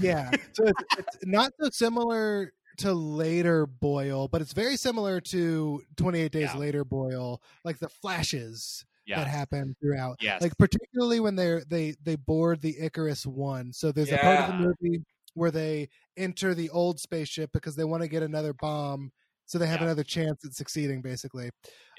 [0.00, 5.82] yeah so it's, it's not so similar to later boyle but it's very similar to
[5.96, 6.56] 28 days Yeah.
[6.59, 9.16] later boyle like the flashes yeah.
[9.18, 10.40] that happen throughout Yes.
[10.42, 14.46] like particularly when they're they they board the icarus one so there's a part of
[14.48, 15.02] the movie
[15.34, 19.11] where they enter the old spaceship because they want to get another bomb
[19.46, 19.86] so they have Yeah.
[19.86, 21.50] another chance at succeeding basically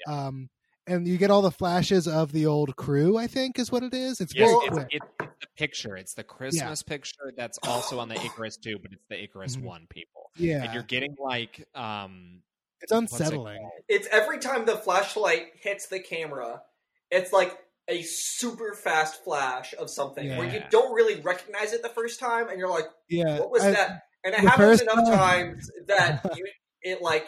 [0.08, 0.48] um
[0.90, 3.94] and you get all the flashes of the old crew i think is what it
[3.94, 4.86] is it's Yes, very it's, quick.
[4.90, 5.96] it's, it's the picture.
[5.96, 9.62] It's the Christmas picture that's also on the Icarus Two, but it's the Icarus Mhm.
[9.62, 12.42] One people, yeah and you're getting like, um,
[12.82, 13.70] it's what's it unsettling?
[13.88, 16.62] It's every time the flashlight hits the camera,
[17.10, 17.56] it's like
[17.88, 22.48] a super fast flash of something where you don't really recognize it the first time,
[22.50, 25.16] and you're like, yeah "What was I- that?" And it happens enough time-
[25.56, 26.44] times that you
[26.82, 27.26] it like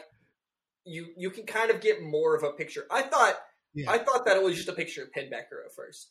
[0.85, 2.85] you you can kind of get more of a picture.
[2.91, 3.39] I thought
[3.75, 3.91] Yeah.
[3.91, 6.11] I thought that it was just a picture of Pinbacker at first.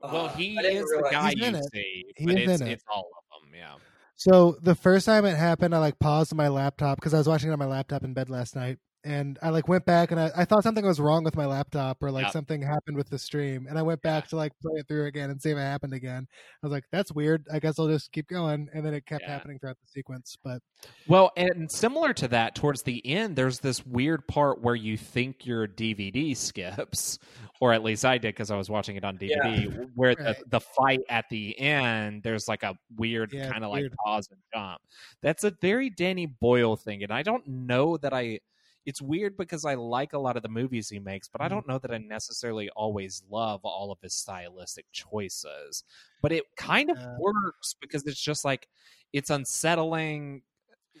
[0.00, 1.64] Well, Uh, he I didn't is the guy He's in you it.
[1.72, 2.72] see, He but is it's in it.
[2.72, 3.50] it's all of them.
[3.54, 3.74] Yeah,
[4.16, 7.50] So the first time it happened, I like paused my laptop because I was watching
[7.50, 10.30] it on my laptop in bed last night, and I like went back and I,
[10.36, 12.32] I thought something was wrong with my laptop or like Yep.
[12.32, 15.30] something happened with the stream, and I went back to like play it through again
[15.30, 16.26] and see if it happened again.
[16.62, 17.46] I was like, "That's weird.
[17.52, 19.34] I guess I'll just keep going," and then it kept Yeah.
[19.34, 20.36] happening throughout the sequence.
[20.44, 20.60] But
[21.08, 25.46] Well, and similar to that, towards the end, there's this weird part where you think
[25.46, 27.18] your DVD skips,
[27.60, 30.36] or at least I did because I was watching it on DVD, where the, Right.
[30.50, 34.40] the fight at the end, there's like a weird Yeah, kind of like pause and
[34.52, 34.80] jump.
[35.22, 38.40] That's a very Danny Boyle thing, and I don't know that I.
[38.86, 41.50] It's weird because I like a lot of the movies he makes, but I Mhm.
[41.50, 45.84] don't know that I necessarily always love all of his stylistic choices.
[46.22, 47.16] But it kind of Yeah.
[47.18, 48.68] works because it's just like
[49.12, 50.42] it's unsettling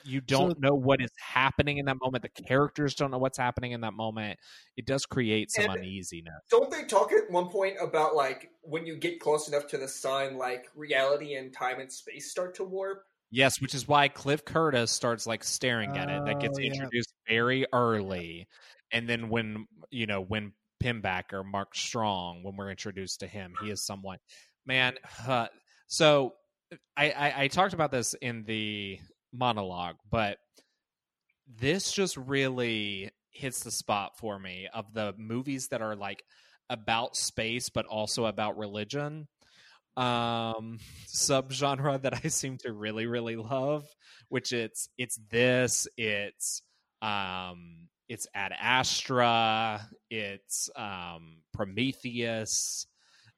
[0.04, 2.22] you don't know what is happening in that moment.
[2.22, 4.38] The characters don't know what's happening in that moment.
[4.76, 6.34] It does create some uneasiness.
[6.50, 9.88] Don't they talk at one point about like when you get close enough to the
[9.88, 13.04] sun, like reality and time and space start to warp?
[13.30, 16.22] Yes, which is why Cliff Curtis starts like staring at it.
[16.24, 16.72] That gets Oh, yeah.
[16.72, 18.46] introduced very early,
[18.92, 20.52] and then when you know when
[20.82, 24.18] Pinbacker, Mark Strong, when we're introduced to him, he is someone.
[24.64, 24.94] Man,
[25.26, 25.48] uh,
[25.88, 26.34] so
[26.96, 28.98] I, I I talked about this in the
[29.32, 30.38] monologue, but
[31.60, 36.22] this just really hits the spot for me of the movies that are like
[36.68, 39.28] about space but also about religion
[39.96, 43.86] um subgenre that I seem to really really love
[44.28, 46.62] which it's it's this it's
[47.02, 52.86] um it's Ad Astra it's um Prometheus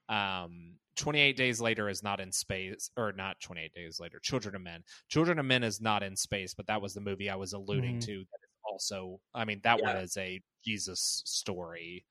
[0.09, 4.63] um 28 days later is not in space or not 28 days later children of
[4.63, 7.53] men children of men is not in space but that was the movie i was
[7.53, 8.05] alluding Mhm.
[8.07, 10.03] to that is also i mean that one Yeah.
[10.03, 12.05] is a jesus story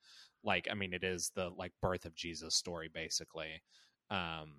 [0.44, 3.60] like i mean it is the like birth of jesus story basically
[4.10, 4.52] um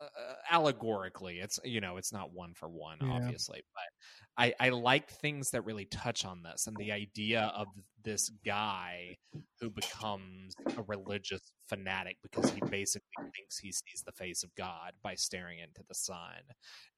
[0.00, 0.06] uh,
[0.50, 3.12] allegorically it's you know it's not one for one Yeah.
[3.12, 7.68] obviously but i i like things that really touch on this and the idea of
[8.02, 9.16] this guy
[9.60, 14.92] who becomes a religious fanatic because he basically thinks he sees the face of god
[15.02, 16.42] by staring into the sun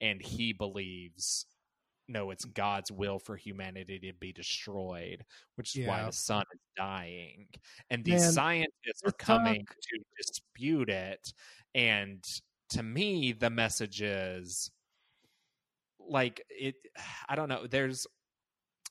[0.00, 1.46] and he believes
[2.08, 5.22] no it's god's will for humanity to be destroyed
[5.56, 7.46] which is why the sun is dying
[7.90, 9.98] and these Man, scientists are coming talk- to
[10.56, 11.32] dispute it.
[11.74, 12.24] And
[12.70, 14.70] to me the message is
[16.00, 16.74] like it
[17.28, 18.06] i don't know there's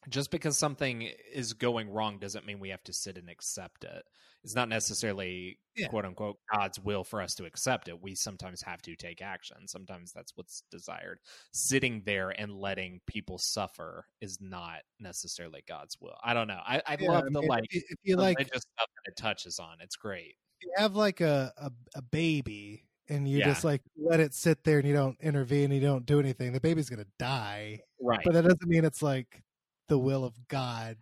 [0.09, 4.03] just because something is going wrong doesn't mean we have to sit and accept it.
[4.43, 5.87] It's not necessarily Yeah.
[5.87, 8.01] quote unquote god's will for us to accept it.
[8.01, 9.67] We sometimes have to take action.
[9.67, 11.19] Sometimes that's what's desired.
[11.53, 16.17] Sitting there and letting people suffer is not necessarily god's will.
[16.23, 16.61] I don't know.
[16.65, 19.11] I, I yeah, love I the mean, like if you, if like religious stuff that
[19.11, 19.77] it touches on.
[19.81, 23.45] It's great you have like a, a a baby and you Yeah.
[23.45, 26.59] just like let it sit there and you don't intervene, you don't do anything, the
[26.59, 27.81] baby's gonna die.
[28.01, 28.19] Right.
[28.23, 29.41] But that doesn't mean it's like
[29.87, 30.97] the will of God.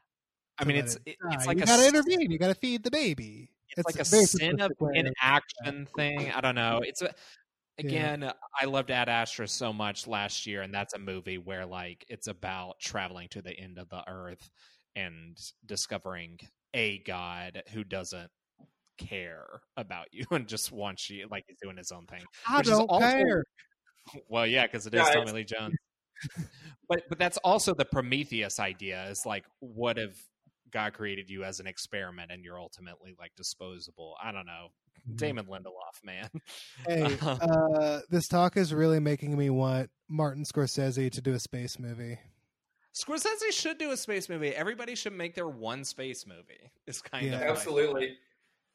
[0.59, 2.29] I mean, it's it it- it's like you a gotta intervene.
[2.31, 3.49] You gotta feed the baby.
[3.75, 6.31] It's, like a very sin of simplistic way in of- action thing.
[6.31, 6.81] I don't know.
[6.85, 7.05] It's a
[7.79, 7.85] Yeah.
[7.87, 8.33] again.
[8.61, 12.27] I loved Ad Astra so much last year, and that's a movie where like it's
[12.27, 14.51] about traveling to the end of the earth
[14.95, 15.35] and
[15.65, 16.39] discovering
[16.75, 18.29] a god who doesn't
[18.97, 22.21] care about you and just wants you like he's doing his own thing.
[22.47, 23.43] I which don't also- care.
[24.27, 25.75] Well, yeah, because it is Yeah, Tommy Lee Jones.
[26.89, 29.05] but but that's also the Prometheus idea.
[29.09, 30.21] Is like, what if
[30.71, 34.15] God created you as an experiment and you're ultimately like disposable?
[34.21, 34.67] I don't know.
[35.15, 36.29] Damon Lindelof, man.
[36.85, 41.39] Hey, Um, uh, this talk is really making me want Martin Scorsese to do a
[41.39, 42.19] space movie.
[42.93, 44.49] Scorsese should do a space movie.
[44.49, 46.71] Everybody should make their one space movie.
[46.87, 47.35] It's kind Yeah.
[47.39, 48.17] of Absolutely.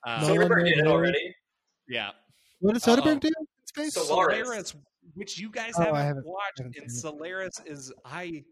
[0.04, 0.22] Thought.
[0.22, 1.34] No Um, one Soderbergh did it already.
[1.88, 2.10] yeah,
[2.60, 2.96] What did Uh-oh.
[2.96, 3.94] Soderbergh do in space?
[3.94, 4.38] So- Solaris.
[4.46, 4.76] Solaris,
[5.14, 6.92] which you guys Oh, I haven't, haven't- watched, haven't and.
[6.92, 8.44] Solaris is I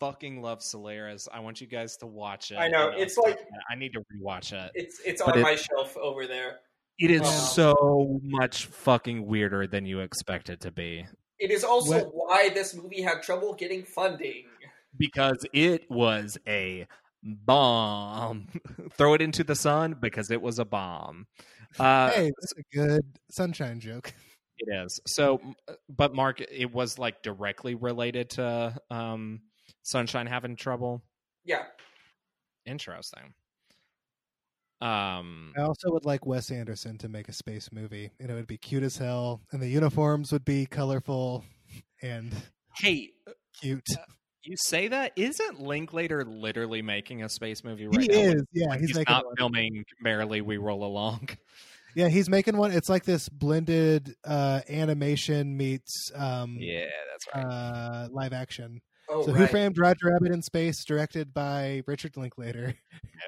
[0.00, 1.28] fucking love Solaris.
[1.32, 2.56] I want you guys to watch it.
[2.56, 4.72] I know, it's uh, like- I need to rewatch it.
[4.74, 6.60] It's it's But on it- my shelf over there.
[6.98, 7.30] It is Yeah.
[7.30, 11.06] so much fucking weirder than you expect it to be
[11.38, 14.46] It is also What- why this movie had trouble getting funding.
[14.98, 16.86] because it was a
[17.22, 18.48] bomb.
[18.92, 21.26] Throw it into the sun because it was a bomb.
[21.78, 24.12] Uh, hey, that's a good sunshine joke.
[24.58, 25.00] It is.
[25.06, 25.40] So,
[25.88, 29.40] but Mark, it was like directly related to um,
[29.82, 31.02] Sunshine having trouble.
[31.44, 31.64] Yeah,
[32.66, 33.34] Interesting.
[34.80, 38.48] Um, I also would like Wes Anderson to make a space movie, and it would
[38.48, 41.44] be cute as hell, and the uniforms would be colorful
[42.02, 42.34] and
[42.76, 43.10] hey,
[43.60, 43.86] cute.
[44.44, 48.14] You say that isn't Linklater literally making a space movie right he now?
[48.14, 48.72] is, yeah.
[48.76, 49.34] He's, he's, making not one.
[49.36, 51.28] filming Merrily We Roll Along.
[51.94, 52.72] Yeah, he's making one.
[52.72, 57.44] It's like this blended uh, animation meets um, Yeah, that's right.
[57.44, 58.80] uh, live action.
[59.10, 59.50] Oh, so, Who right.
[59.50, 62.74] Framed Roger Rabbit in Space, directed by Richard Linklater.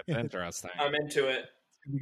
[0.07, 0.71] It's interesting.
[0.79, 1.45] I'm into it.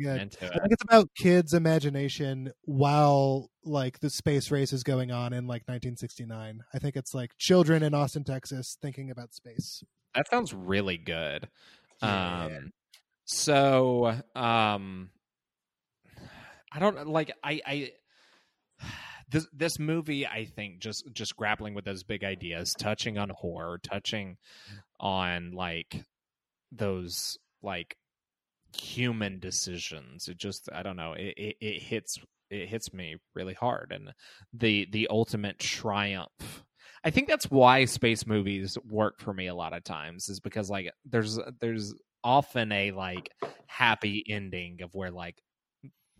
[0.00, 0.36] Good.
[0.40, 5.46] I think it's about kids' imagination while like the space race is going on in
[5.46, 6.60] like 1969.
[6.72, 9.82] I think it's like children in Austin, Texas, thinking about space.
[10.14, 11.48] That sounds really good.
[12.02, 12.44] Yeah.
[12.44, 12.72] Um,
[13.24, 15.10] so um,
[16.72, 17.90] I don't like I I
[19.30, 23.78] this this movie I think just just grappling with those big ideas, touching on horror,
[23.82, 24.36] touching
[25.00, 26.04] on like
[26.70, 27.96] those like
[28.76, 30.28] human decisions.
[30.28, 31.12] It just I don't know.
[31.14, 32.18] It it, it hits
[32.50, 34.12] it hits me really hard and
[34.52, 36.62] the the ultimate triumph
[37.02, 40.68] I think that's why space movies work for me a lot of times is because
[40.70, 43.30] like there's there's often a like
[43.66, 45.42] happy ending of where like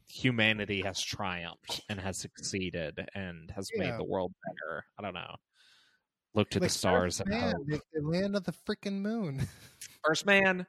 [0.09, 3.90] humanity has triumphed and has succeeded and has Yeah.
[3.90, 4.84] made the world better.
[4.98, 5.36] I don't know.
[6.34, 7.82] Look to Like the stars and Man, hope.
[7.94, 9.46] Land on the freaking moon.
[10.05, 10.66] First Man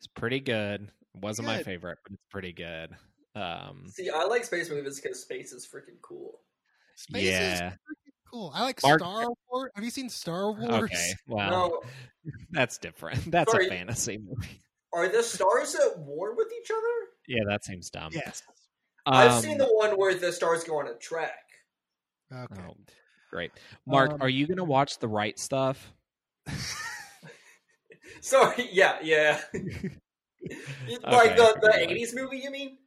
[0.00, 0.90] is pretty good.
[1.14, 2.90] Wasn't my favorite, but it's pretty good.
[3.34, 6.40] Um See, I like space movies because space is freaking cool.
[6.96, 7.68] Space Yeah.
[7.72, 7.78] is
[8.30, 8.50] cool.
[8.54, 9.70] I like Mark- Star Wars.
[9.74, 10.84] Have you seen Star Wars?
[10.84, 11.12] okay.
[11.26, 11.82] Well, No,
[12.50, 13.30] that's different.
[13.30, 13.66] That's Sorry.
[13.66, 14.62] a fantasy movie.
[14.92, 17.08] are the stars at war with each other?
[17.28, 18.10] Yeah, that seems dumb.
[18.12, 18.42] Yes.
[19.06, 21.32] I've Um, seen the one where the stars go on a track.
[22.32, 22.62] Okay.
[22.68, 22.76] Oh,
[23.30, 23.50] great.
[23.86, 25.92] Mark, Um, are you going to watch the right stuff?
[28.20, 29.40] Sorry, yeah, yeah.
[31.04, 32.78] like the the eighties movie, you mean?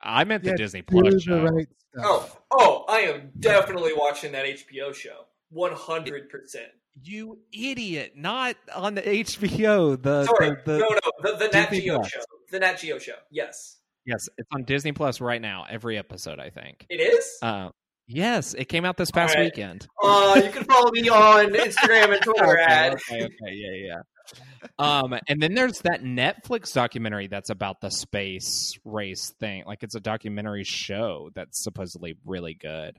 [0.00, 1.42] I meant the Yeah, Disney Plus show.
[1.42, 1.66] right.
[2.00, 5.24] Oh, oh, I am definitely watching that HBO show.
[5.50, 6.68] One hundred percent.
[7.02, 8.12] You idiot!
[8.16, 10.00] Not on the HBO.
[10.00, 12.08] The, Sorry, the, the no, no, the, the Nat Geo Plus.
[12.10, 12.20] show.
[12.50, 13.14] The Nat Geo show.
[13.30, 15.64] Yes, yes, it's on Disney Plus right now.
[15.68, 16.86] Every episode, I think.
[16.90, 17.38] it is.
[17.42, 17.70] Uh,
[18.06, 19.46] yes, it came out this past All right.
[19.54, 19.86] weekend.
[20.02, 22.92] Uh, you can follow me on Instagram and Twitter okay, at.
[22.94, 24.00] okay, okay, yeah, yeah.
[24.78, 29.64] Um, and then there's that Netflix documentary that's about the space race thing.
[29.66, 32.98] Like it's a documentary show that's supposedly really good.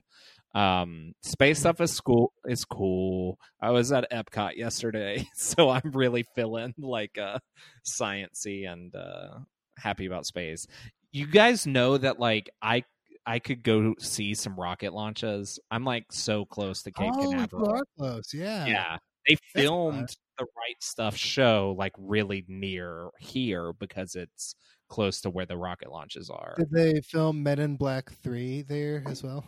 [0.54, 2.32] Um, space stuff is cool.
[2.44, 3.38] Is cool.
[3.60, 7.38] I was at Epcot yesterday, so I'm really feeling like uh
[7.84, 9.38] sciency and uh
[9.78, 10.66] happy about space.
[11.12, 12.84] You guys know that like I
[13.26, 15.60] I could go see some rocket launches.
[15.70, 17.82] I'm like so close to Cape oh, Canaveral.
[17.96, 18.34] close.
[18.34, 18.66] Yeah.
[18.66, 18.96] Yeah.
[19.28, 20.08] They filmed
[20.38, 24.54] the right stuff show like really near here because it's
[24.88, 26.54] close to where the rocket launches are.
[26.58, 29.44] Did they film Men in Black 3 there as well?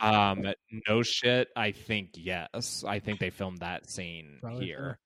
[0.00, 0.44] Um
[0.88, 2.84] no shit, I think yes.
[2.86, 4.98] I think they filmed that scene Probably here.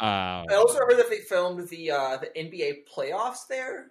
[0.00, 3.86] Uh I also heard that they filmed the uh, the NBA playoffs there.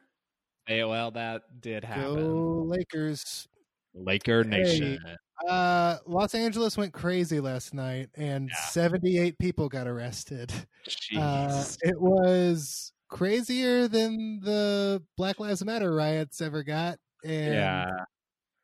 [0.69, 2.15] well that did happen.
[2.15, 3.47] Go Lakers.
[3.93, 4.49] Laker Hey.
[4.49, 4.99] Nation.
[5.47, 8.65] Uh, Los Angeles went crazy last night, and Yeah.
[8.69, 10.51] 78 people got arrested.
[10.88, 11.17] Jeez.
[11.17, 17.85] Uh, it was crazier than the Black Lives Matter riots ever got, and yeah.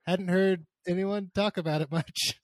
[0.05, 2.39] hadn't heard anyone talk about it much.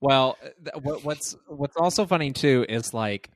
[0.00, 3.30] Well, th- what, what's what's also funny too is like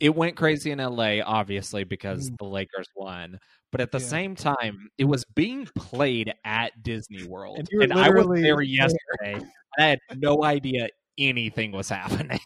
[0.00, 2.38] it went crazy in LA, obviously because Mm.
[2.38, 3.38] the Lakers won.
[3.72, 4.06] But at the Yeah.
[4.06, 9.34] same time, it was being played at Disney World, And and I was there yesterday.
[9.34, 11.88] And I had no idea anything was
[12.28, 12.40] happening.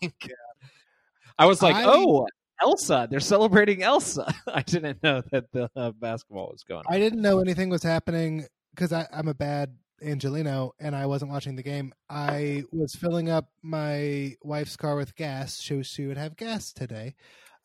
[1.39, 2.27] I was like, I- "Oh,
[2.61, 3.07] Elsa!
[3.11, 6.85] They're celebrating Elsa." I didn't know that the uh, basketball was going.
[6.89, 6.95] on.
[6.95, 11.57] I didn't know anything was happening because I'm a bad Angeleno and I wasn't watching
[11.57, 11.93] the game.
[12.09, 15.61] I was filling up my wife's car with gas.
[15.61, 17.15] She, she would have gas today.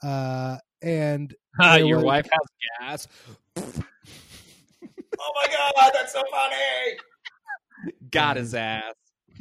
[0.02, 3.08] Uh, and there your was- wife has
[3.58, 3.78] gas.
[5.20, 6.98] Oh my god, that's so funny!
[8.12, 8.94] Got his ass.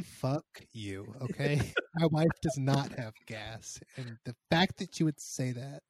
[0.04, 1.60] fuck you, okay?
[1.96, 3.80] my wife does not have gas.
[3.96, 5.82] And the fact that you would say that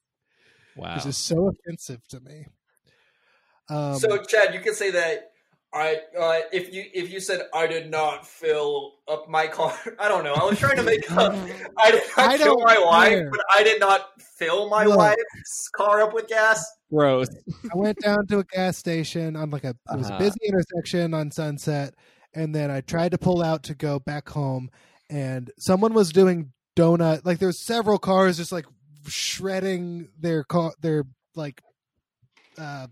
[0.77, 0.97] Wow.
[0.97, 2.47] is just so offensive to me.
[3.69, 5.33] Um, so Chad, you can say that
[5.75, 9.77] I uh, if you if you said I did not fill up my car.
[9.99, 10.35] I don't know.
[10.35, 11.33] I was trying to make up.
[11.79, 13.31] I did not I fill don't my wife, care.
[13.31, 14.99] but I did not fill my Look.
[14.99, 16.65] wife's car up with gas.
[16.93, 17.29] Gross.
[17.73, 20.19] I went down to a gas station on like a it was a Uh-huh.
[20.25, 21.95] busy intersection on Sunset,
[22.35, 24.71] and then I tried to pull out to go back home,
[25.09, 27.25] and someone was doing donut.
[27.25, 28.67] Like there's several cars just like
[29.09, 31.05] shredding their car, their
[31.35, 31.63] like
[32.59, 32.89] uh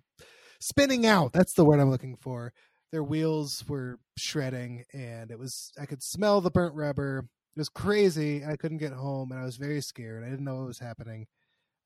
[0.60, 1.32] spinning out.
[1.34, 2.52] That's the word I'm looking for.
[2.92, 7.26] Their wheels were shredding, and it was I could smell the burnt rubber.
[7.56, 8.44] It was crazy.
[8.44, 10.24] I couldn't get home, and I was very scared.
[10.24, 11.26] I didn't know what was happening.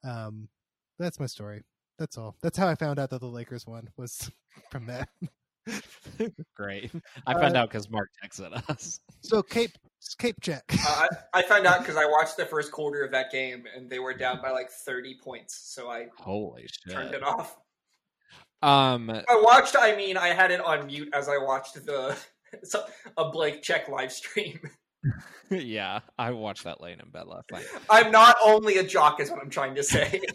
[0.02, 0.48] Um,
[0.98, 1.62] that's my story.
[1.98, 2.36] That's all.
[2.42, 4.30] That's how I found out that the Lakers won was
[4.70, 5.08] from that.
[6.56, 6.90] Great.
[7.26, 9.00] I found Uh, out because Mark texted us.
[9.22, 9.72] So Cape
[10.18, 10.64] Cape check.
[10.72, 11.08] Uh, I,
[11.40, 14.12] I found out because I watched the first quarter of that game and they were
[14.14, 17.56] down by like thirty points, so I Holy turned it off.
[18.64, 19.76] Um, I watched.
[19.78, 22.16] I mean, I had it on mute as I watched the
[23.16, 24.60] a Blake check live stream.
[25.50, 27.66] yeah, I watched that late in bed last night.
[27.90, 30.20] I'm not only a jock, is what I'm trying to say.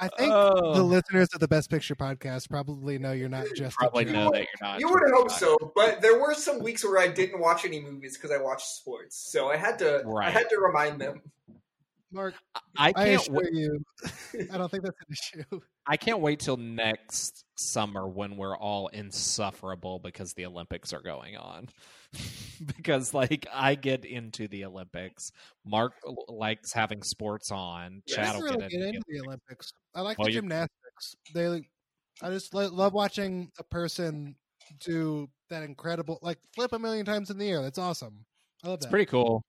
[0.00, 0.74] I think Oh.
[0.74, 4.12] the listeners of the Best Picture podcast probably know you're not just Probably jock.
[4.14, 4.80] know that you're not.
[4.80, 7.80] you would hope George so, but there were some weeks where I didn't watch any
[7.80, 10.02] movies because I watched sports, so I had to.
[10.20, 11.22] I had to remind them.
[12.14, 12.34] Mark,
[12.76, 13.20] I I can't.
[13.22, 13.84] assure wa- you,
[14.52, 15.60] I don't think that's an issue.
[15.86, 21.36] I can't wait till next summer when we're all insufferable because the Olympics are going
[21.36, 21.68] on.
[22.76, 25.32] because like I get into the Olympics.
[25.66, 25.94] Mark
[26.28, 28.02] likes having sports on.
[28.06, 29.72] Yeah, I Chad will really get get into into the Olympics.
[29.94, 31.16] I like Well, the gymnastics.
[31.34, 31.68] They,
[32.22, 34.36] I just lo- love watching a person
[34.80, 37.60] do that incredible, like flip a million times in the air.
[37.60, 38.24] That's awesome.
[38.64, 39.42] I love It's pretty cool.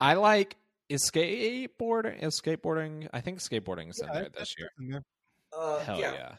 [0.00, 0.56] I like
[0.88, 2.22] is skateboarding.
[2.22, 3.08] Is skateboarding?
[3.12, 4.70] I think skateboarding is Yeah, in there this year.
[4.90, 5.02] there.
[5.56, 6.12] Uh, Hell yeah.
[6.12, 6.34] yeah.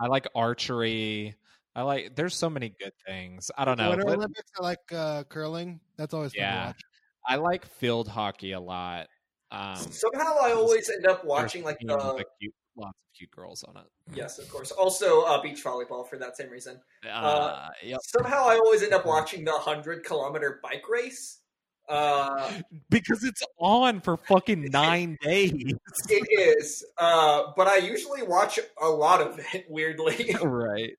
[0.00, 1.34] I like archery.
[1.74, 2.16] I like.
[2.16, 3.50] There's so many good things.
[3.56, 3.90] I don't know.
[3.90, 5.80] Winter Let- Olympics, I like uh, curling.
[5.96, 6.66] That's always fun to Yeah.
[6.68, 6.80] watch.
[7.28, 9.08] I like field hockey a lot.
[9.50, 13.62] Um, Somehow I always end up watching like teams the cute, lots of cute girls
[13.64, 13.86] on it.
[14.14, 14.70] yes, of course.
[14.72, 16.80] Also, uh, beach volleyball for that same reason.
[17.10, 17.98] Uh, yep.
[18.02, 21.40] Somehow I always end up watching the hundred kilometer bike race.
[21.88, 22.52] Uh,
[22.90, 25.52] Because it's on for fucking nine days.
[26.08, 29.66] it is, uh, but I usually watch a lot of it.
[29.68, 30.92] Weirdly, right.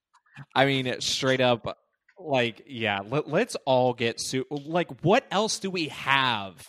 [0.56, 1.78] I mean, straight up.
[2.20, 3.00] Like, yeah.
[3.08, 4.90] Let, let's all get su- like.
[5.02, 6.68] What else do we have?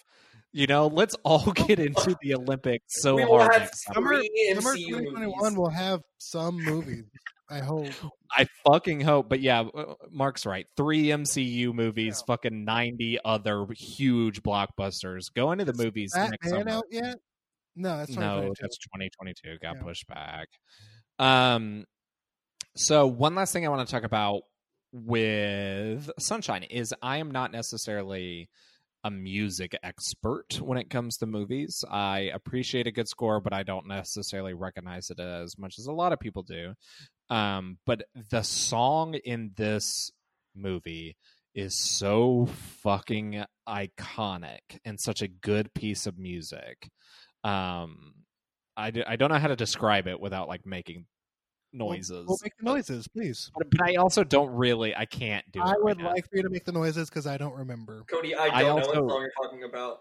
[0.53, 4.15] You know, let's all get into the Olympics so we will hard have next summer.
[4.15, 7.05] Summer- three Summer MCU 2021 will have some movies.
[7.51, 7.89] I hope.
[8.37, 9.29] I fucking hope.
[9.29, 10.67] But yeah, uh, Mark's right.
[10.77, 15.33] Three MCU movies, fucking 90 other huge blockbusters.
[15.35, 16.71] Go into the movies That next man summer.
[16.71, 17.17] out yet?
[17.77, 18.55] No, that's no, 2022.
[18.61, 19.59] that's 2022.
[19.61, 19.83] Got Yeah.
[19.83, 20.49] pushed back.
[21.19, 21.85] Um,
[22.77, 24.43] so one last thing I want to talk about
[24.93, 28.49] with Sunshine is I am not necessarily
[29.09, 31.83] a music expert when it comes to movies.
[31.91, 35.93] I appreciate a good score, but I don't necessarily recognize it as much as a
[35.93, 36.75] lot of people do.
[37.31, 40.13] Um, but the song in this
[40.55, 41.17] movie
[41.55, 42.49] is so
[42.83, 46.91] fucking iconic and such a good piece of music.
[47.45, 48.13] Um,
[48.77, 51.07] I, d- I don't know how to describe it without like making
[51.73, 52.27] noises.
[52.27, 53.51] Well, make the noises, please.
[53.57, 54.95] but, but I also don't really.
[54.95, 55.61] I can't do.
[55.61, 56.11] I it would right now.
[56.11, 58.05] like for you to make the noises because I don't remember.
[58.11, 60.01] Cody, I I don't know also- what song you're talking about.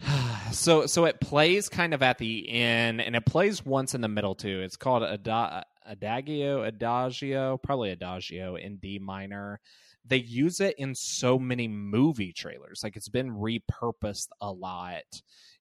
[0.52, 4.08] so so it plays kind of at the end and it plays once in the
[4.08, 9.60] middle too it's called Ada- adagio, adagio, probably adagio in D minor.
[10.04, 12.80] They use it in so many movie trailers.
[12.84, 15.02] Like it's been repurposed a lot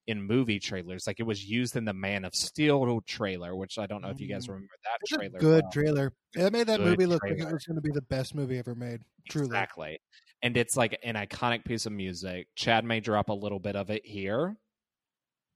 [0.07, 1.07] in movie trailers.
[1.07, 4.19] Like it was used in the Man of Steel trailer, which I don't know if
[4.21, 4.49] you guys Mm.
[4.49, 5.39] remember that It's a trailer.
[5.39, 5.71] good well.
[5.71, 6.13] trailer.
[6.35, 8.57] It made that Good movie look like it was going to be the best movie
[8.59, 9.01] ever made.
[9.29, 9.47] Truly.
[9.47, 9.99] Exactly.
[10.43, 12.47] And it's like an iconic piece of music.
[12.55, 14.55] Chad may drop a little bit of it here.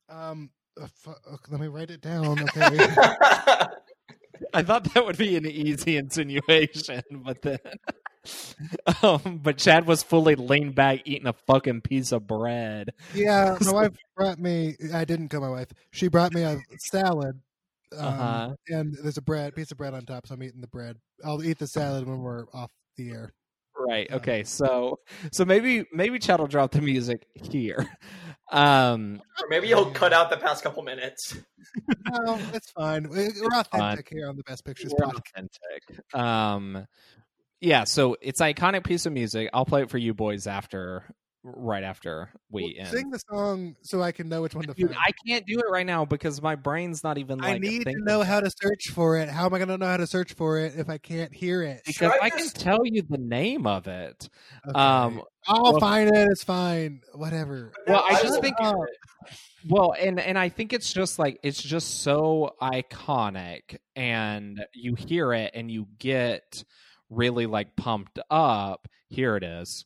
[0.07, 0.49] Um,
[0.81, 1.13] uh, uh,
[1.49, 2.41] let me write it down.
[2.41, 2.77] Okay.
[4.53, 7.59] I thought that would be an easy insinuation, but then
[9.03, 12.91] um, but Chad was fully leaned back eating a fucking piece of bread.
[13.13, 14.75] yeah, my wife brought me.
[14.93, 15.69] I didn't call my wife.
[15.91, 17.39] She brought me a salad.
[17.97, 18.55] Um, Uh-huh.
[18.67, 20.97] And there's a bread piece of bread on top, so I'm eating the bread.
[21.25, 23.33] I'll eat the salad when we're off the air.
[23.75, 24.07] Right.
[24.09, 24.17] Yeah.
[24.17, 24.43] Okay.
[24.43, 24.99] So
[25.31, 27.87] so maybe maybe Chad will drop the music here.
[28.51, 31.37] Um or maybe he'll cut out the past couple minutes.
[32.11, 33.07] No, it's fine.
[33.09, 35.19] We- We're authentic here on the Best Pictures we're podcast.
[35.33, 36.13] authentic.
[36.13, 36.87] Um
[37.61, 39.49] yeah, so it's an iconic piece of music.
[39.53, 41.03] I'll play it for you boys after
[41.41, 42.87] right after we Well, end.
[42.89, 44.99] Sing the song so I can know which one to Dude, find.
[45.01, 47.93] I can't do it right now because my brain's not even like I need to
[48.03, 49.29] know how to search for it.
[49.29, 51.63] How am I going to know how to search for it if I can't hear
[51.63, 51.81] it?
[51.87, 54.27] because I I, can just- tell you the name of it.
[54.67, 54.77] Okay.
[54.79, 56.27] Um I'll well- find it.
[56.29, 57.01] It's fine.
[57.13, 57.71] Whatever.
[57.87, 58.57] Well, I I just think
[59.69, 65.33] Well, and and I think it's just like it's just so iconic, and you hear
[65.33, 66.63] it and you get
[67.09, 68.87] really like pumped up.
[69.09, 69.85] Here it is.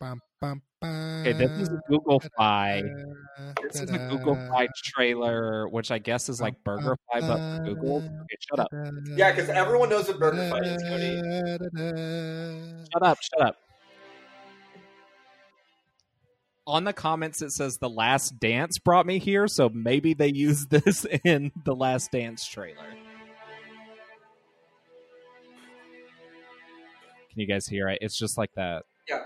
[0.00, 2.80] bum, bum, bum, Okay, this is a Google Fi.
[2.82, 6.96] da, This is a Google da, Fi trailer, which I guess is like Bum, Burger
[7.12, 7.96] Fi, but Google.
[7.98, 11.20] Okay, shut up, da, Yeah, 'cause everyone knows what Burger Fi is, Cody.
[11.20, 12.84] da, da, da.
[12.92, 13.56] shut up, shut up.
[16.66, 20.70] On the comments, it says the Last Dance brought me here, so maybe they used
[20.70, 22.86] this in the Last Dance trailer.
[27.40, 28.00] Can you guys hear it?
[28.02, 28.82] It's just like that.
[29.08, 29.22] Yeah.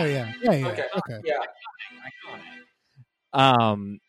[0.00, 0.68] Oh yeah, yeah, yeah.
[0.68, 0.84] Okay.
[0.96, 1.20] Okay.
[1.26, 1.34] Yeah.
[3.34, 4.00] Um,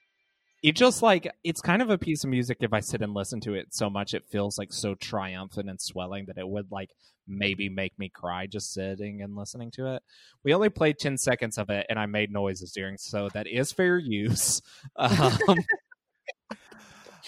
[0.63, 2.57] it just like it's kind of a piece of music.
[2.61, 5.79] If I sit and listen to it so much, it feels like so triumphant and
[5.79, 6.89] swelling that it would like
[7.27, 10.03] maybe make me cry just sitting and listening to it.
[10.43, 13.71] We only played ten seconds of it, and I made noises during, so that is
[13.71, 14.61] fair use.
[14.95, 15.37] Um,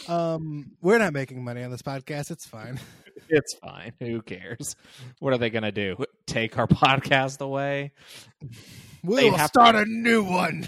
[0.07, 2.30] Um, we're not making money on this podcast.
[2.30, 2.80] It's fine.
[3.30, 3.94] it's fine.
[3.99, 4.76] Who cares?
[5.20, 5.95] What are they gonna do?
[6.28, 7.91] Take our podcast away?
[9.03, 10.68] We'll start to- a new one.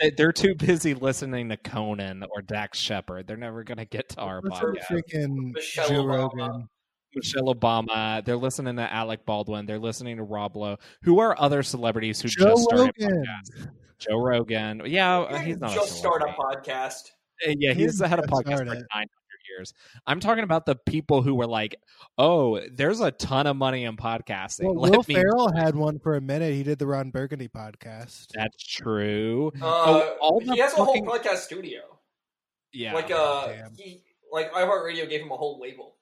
[0.00, 3.26] They- They're too busy listening to Conan or Dax Shepard.
[3.26, 4.84] They're never gonna get to our Listen podcast.
[4.90, 6.38] freaking Michelle Joe Obama.
[6.38, 6.68] Rogan.
[7.14, 8.24] Michelle Obama.
[8.24, 9.66] They're listening to Alec Baldwin.
[9.66, 10.76] They're listening to Rob Lowe.
[11.02, 13.24] Who are other celebrities who Joe just started Rogan.
[13.24, 13.68] podcasts?
[13.98, 14.82] Joe Rogan.
[14.86, 17.10] Yeah, uh, he's not just a start a podcast.
[17.46, 18.86] Uh, Yeah, He he's didn't had a podcast start for it.
[19.48, 19.74] 900 years.
[20.06, 21.76] I'm talking about the people who were like,
[22.16, 25.98] "Oh, there's a ton of money in podcasting." Well, Let Will me- Ferrell had one
[25.98, 26.54] for a minute.
[26.54, 28.26] He did the Ron Burgundy podcast.
[28.34, 29.52] That's true.
[29.60, 31.80] Uh, Oh, all he has fucking- a whole podcast studio.
[32.72, 32.94] Yeah.
[32.94, 33.74] Like uh, damn.
[33.76, 35.96] he like iHeartRadio gave him a whole label.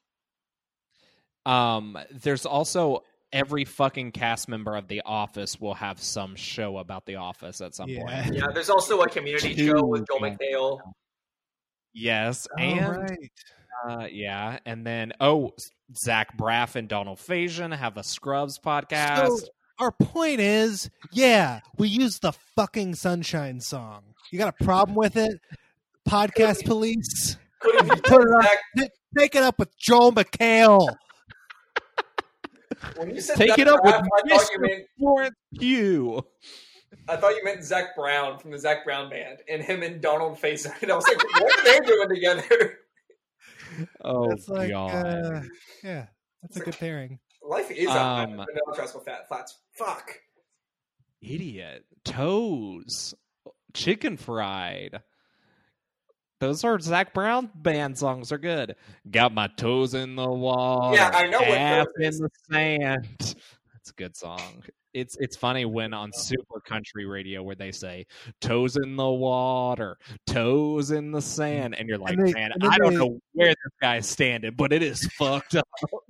[1.45, 7.07] Um, there's also every fucking cast member of The Office will have some show about
[7.07, 8.01] The Office at some Yeah.
[8.23, 8.35] point.
[8.35, 10.35] Yeah, there's also a community Two, show with Joel yeah.
[10.37, 10.81] McHale.
[11.99, 13.33] Yes, Oh, and right.
[13.89, 15.53] uh, yeah, and then oh,
[15.97, 19.29] Zach Braff and Donald Faison have a Scrubs podcast.
[19.39, 19.47] So
[19.79, 24.03] our point is, yeah, we use the fucking Sunshine song.
[24.31, 25.41] You got a problem with it?
[26.07, 28.29] Podcast police, Couldn't Put it
[28.79, 28.89] on.
[29.19, 30.87] Take it up with Joel McHale.
[32.97, 34.61] when you said Take it up with Braff, I thought you Mr.
[34.61, 36.23] meant Florence Pugh.
[37.09, 40.39] I thought you meant Zac Brown from the Zac Brown band, and him and Donald
[40.41, 40.73] Faison.
[40.83, 42.79] And I was like, what are they doing together?
[44.01, 44.95] Oh That's like, god.
[44.95, 45.41] uh,
[45.85, 46.07] yeah,
[46.41, 47.19] that's a good pairing.
[47.43, 49.59] Life is a Um, vanilla trust with fat flats.
[49.73, 50.19] Fuck.
[51.21, 51.85] Idiot.
[52.05, 53.15] Toes.
[53.75, 55.03] Chicken fried.
[56.41, 58.77] Those are Zac Brown band songs are good.
[59.11, 60.95] Got my toes in the wall.
[60.95, 63.07] Yeah, I know what ass in the sand.
[63.19, 64.63] That's a good song.
[64.97, 68.07] It's it's funny when on super country radio where they say
[68.41, 72.79] toes in the water, toes in the sand, and you're like, And they- man, I
[72.79, 75.69] don't they- know where this guy's standing, but it is fucked up.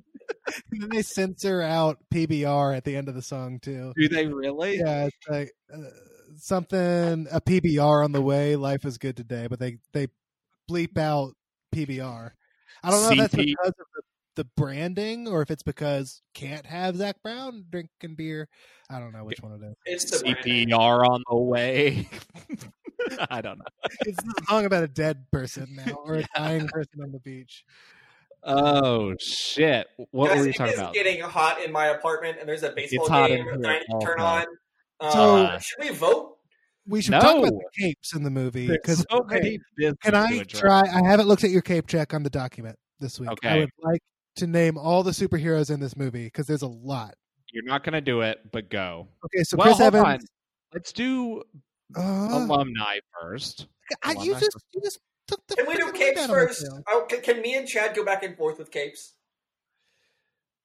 [0.72, 3.92] And then they censor out PBR at the end of the song too.
[3.96, 4.78] Do they really?
[4.78, 5.78] Yeah, it's like uh,
[6.36, 8.54] something a PBR on the way.
[8.54, 10.06] Life is good today, but they they
[10.70, 11.32] bleep out
[11.74, 12.30] PBR.
[12.84, 14.02] I don't know if that's because of the
[14.36, 18.48] the branding or if it's because can't have Zac Brown drinking beer.
[18.88, 19.74] I don't know which one it is.
[19.84, 20.68] It's the branding.
[20.68, 22.08] CPR on the way.
[23.30, 23.64] I don't know.
[24.02, 27.64] It's a song about a dead person now or a dying person on the beach.
[28.48, 29.88] Oh shit!
[30.12, 30.94] What Guys, were you it talking is about?
[30.94, 33.78] getting hot in my apartment, and there's a baseball hot in game here that I
[33.78, 34.44] need to turn on.
[35.00, 36.34] Uh, So- should we vote?
[36.88, 40.14] We should talk about the capes in the movie There's because so many business can
[40.14, 40.82] I try?
[40.82, 43.28] I haven't looked at your cape check on the document this week.
[43.30, 43.48] Okay.
[43.48, 44.00] I would like
[44.36, 47.14] to name all the superheroes in this movie because there's a lot.
[47.52, 49.08] You're not going to do it, but go.
[49.26, 50.06] Okay, so well, Chris hold Evans.
[50.22, 50.26] on.
[50.74, 51.42] Let's do
[51.96, 52.00] Uh,
[52.32, 53.66] alumni first.
[54.02, 54.40] I, you alumni.
[54.40, 54.98] just you just
[55.28, 55.56] took the.
[55.56, 56.68] Can we do capes wind out of my first?
[56.88, 59.12] Oh, can, can me and Chad go back and forth with capes?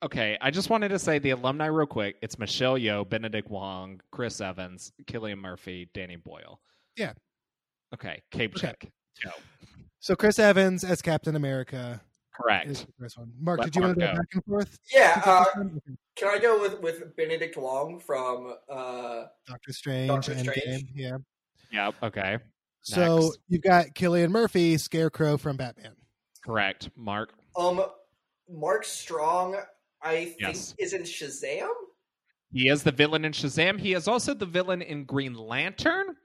[0.04, 2.16] Okay, I just wanted to say the alumni real quick.
[2.24, 6.60] It's Michelle Yeoh, Benedict Wong, Chris Evans, Cillian Murphy, Danny Boyle.
[6.98, 7.14] Yeah.
[7.94, 8.68] Okay, Cape Okay.
[8.68, 8.88] check.
[9.24, 9.30] Go.
[10.00, 12.11] So Chris Evans as Captain America is
[12.42, 12.68] Correct.
[12.70, 13.32] the first one.
[13.40, 14.18] Mark, Let did you want to go go.
[14.18, 14.80] back and forth?
[14.94, 15.22] Yeah.
[15.26, 15.68] Uh, this one?
[15.88, 15.96] Okay.
[16.16, 18.56] can I go with, with Benedict Wong from?
[18.70, 20.90] Uh, Doctor Strange, Doctor Endgame, Strange.
[20.96, 21.18] yeah.
[21.72, 21.96] Yep.
[22.04, 22.38] Okay.
[22.82, 23.40] So Next.
[23.48, 25.94] you've got Cillian Murphy, Scarecrow from Batman.
[26.44, 26.90] Correct.
[26.96, 27.34] Mark.
[27.56, 27.84] um,
[28.50, 29.56] Mark Strong,
[30.02, 30.76] I think, Yes.
[30.80, 31.70] is in Shazam.
[32.54, 33.80] He is the villain in Shazam.
[33.80, 36.16] He is also the villain in Green Lantern.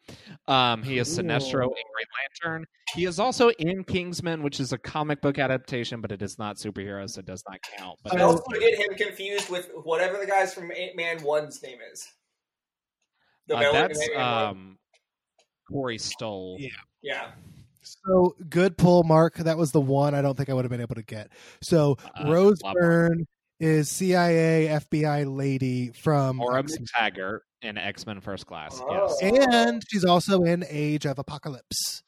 [0.48, 2.06] Um, he is Sinestro in Green
[2.42, 2.66] Lantern.
[2.94, 6.56] He is also in Kingsman, which is a comic book adaptation, but it is not
[6.56, 7.10] superheroes.
[7.10, 7.98] so it does not count.
[8.02, 11.78] But I also get him confused with whatever the guys from Ant Man One's name
[11.92, 12.06] is.
[13.46, 14.78] The uh, that's um,
[15.70, 16.56] Corey Stoll.
[16.58, 16.70] Yeah.
[17.02, 17.28] yeah.
[17.82, 19.36] So good pull, Mark.
[19.36, 21.30] That was the one I don't think I would have been able to get.
[21.62, 22.82] So Uh, Rose lot more.
[22.82, 23.26] Byrne
[23.58, 26.86] is CIA FBI lady from Moira X-Men.
[26.94, 28.80] MacTaggert in X Men First Class.
[28.82, 29.16] Oh.
[29.22, 29.34] Yes.
[29.52, 32.02] and she's also in Age of Apocalypse.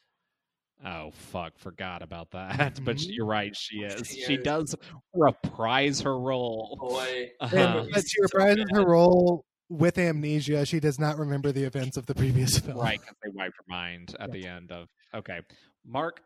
[0.85, 2.79] Oh fuck, forgot about that.
[2.85, 3.07] But Mhm.
[3.09, 4.07] you're right, she is.
[4.09, 4.45] She She, is.
[4.45, 4.75] does
[5.15, 6.77] reprise her role.
[6.81, 7.31] Boy.
[7.41, 10.65] And, Um, but she reprises her role with amnesia.
[10.67, 12.79] She does not remember the events of the previous film.
[12.79, 14.87] right, because they wipe her mind at the end of.
[15.15, 15.41] Okay,
[15.85, 16.21] Mark.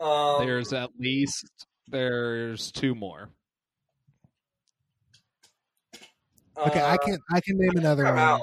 [0.00, 1.44] Um, There's at least
[1.88, 3.28] there's two more.
[6.56, 8.22] Okay, I uh, can I can name another I'm one.
[8.22, 8.42] out.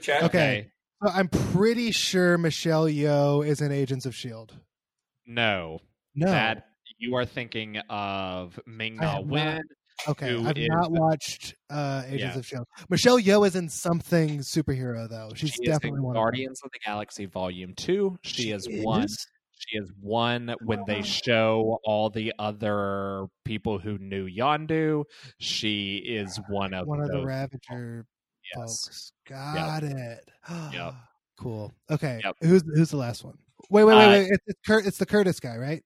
[0.00, 0.22] Chad?
[0.24, 0.68] Okay.
[1.04, 4.54] So I'm pretty sure Michelle Yeoh is in Agents of Shield.
[5.26, 5.80] No,
[6.14, 6.26] No.
[6.30, 6.66] that
[6.98, 9.60] you are thinking of Ming I Na Wen.
[10.08, 12.38] Okay, who I've is- not watched uh, Agents Yeah.
[12.38, 12.66] of Shield.
[12.88, 15.30] Michelle Yeoh is in something superhero though.
[15.34, 16.10] She's she is definitely in one.
[16.12, 16.22] of them.
[16.22, 18.16] Guardians of the Galaxy Volume Two.
[18.22, 19.06] She, is one.
[19.68, 25.04] She is one when they show all the other people who knew Yondu.
[25.38, 27.24] She is one of one of the.
[27.24, 28.04] Ravager
[28.56, 28.84] Yes.
[28.84, 29.12] folks.
[29.28, 30.28] Got it.
[30.72, 30.94] Yep.
[31.38, 31.72] Cool.
[31.90, 32.20] Okay.
[32.22, 32.36] Yep.
[32.42, 33.36] Who's who's the last one?
[33.70, 34.28] Wait, wait, wait, Uh, wait.
[34.30, 35.82] It's, it's, Kurt, it's the Curtis guy, right?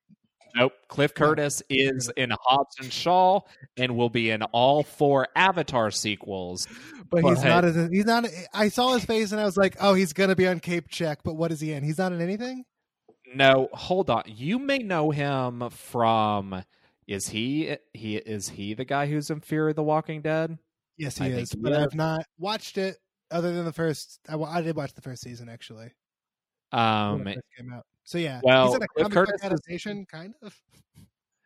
[0.55, 0.73] Nope.
[0.89, 3.41] Cliff Curtis is in Hobbs and Shaw
[3.79, 6.67] and will be in all four Avatar sequels.
[7.11, 7.65] But he's But- not.
[7.65, 8.27] In, he's not.
[8.53, 11.21] I saw his face and I was like, oh, he's gonna be on Cape Check.
[11.23, 11.85] But what is he in?
[11.85, 12.65] He's not in anything.
[13.35, 14.23] No, hold on.
[14.27, 16.63] You may know him from.
[17.07, 20.59] Is he he is he the guy who's in Fear of the Walking Dead?
[20.97, 21.55] Yes, he think is.
[21.55, 21.73] But.
[21.73, 22.97] I've not watched it
[23.31, 24.21] other than the first.
[24.29, 25.93] I, I did watch the first season actually.
[26.73, 27.87] Um, came out.
[28.05, 30.55] So yeah, well, he's in a comic book Curtis is- kind of.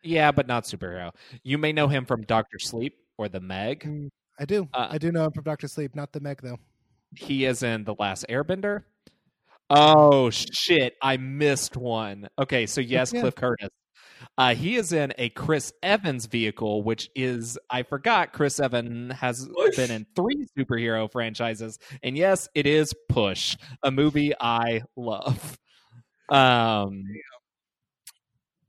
[0.03, 1.11] yeah, but not superhero.
[1.43, 3.83] You may know him from Doctor Sleep or The Meg.
[3.83, 4.09] Mm,
[4.39, 4.67] I do.
[4.73, 6.57] Uh, I do know him from Doctor Sleep, not the Meg though.
[7.15, 8.83] He is in The Last Airbender.
[9.73, 10.95] Oh shit!
[11.01, 12.27] I missed one.
[12.37, 13.21] Okay, so yes, Yeah.
[13.21, 13.69] Cliff Curtis.
[14.37, 18.33] Uh, he is in a Chris Evans vehicle, which is I forgot.
[18.33, 19.75] Chris Evans has Push.
[19.77, 25.57] been in three superhero franchises, and yes, it is Push, a movie I love.
[26.29, 27.03] Um,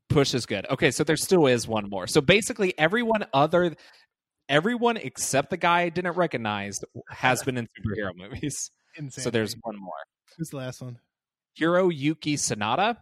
[0.08, 0.66] Push is good.
[0.70, 2.06] Okay, so there still is one more.
[2.06, 3.74] So basically, everyone other,
[4.48, 8.70] everyone except the guy I didn't recognize has been in superhero movies.
[8.96, 9.22] Insane.
[9.24, 9.92] So there's one more.
[10.38, 10.98] Who's the last one?
[11.60, 12.96] Hiroyuki Sanada,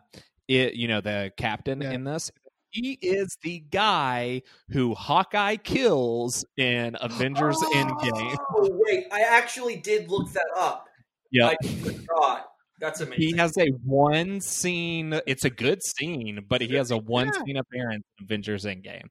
[0.48, 1.92] it, you know, the captain Yeah.
[1.92, 2.30] in this.
[2.70, 8.36] He is the guy who Hawkeye kills in Avengers Endgame.
[8.56, 9.06] Oh, wait.
[9.10, 10.86] I actually did look that up.
[11.32, 11.48] Yeah.
[11.60, 12.46] I forgot.
[12.78, 13.22] That's amazing.
[13.22, 15.20] He has a one scene.
[15.26, 17.42] It's a good scene, but he has a one Yeah.
[17.44, 19.06] scene appearance in Avengers Endgame.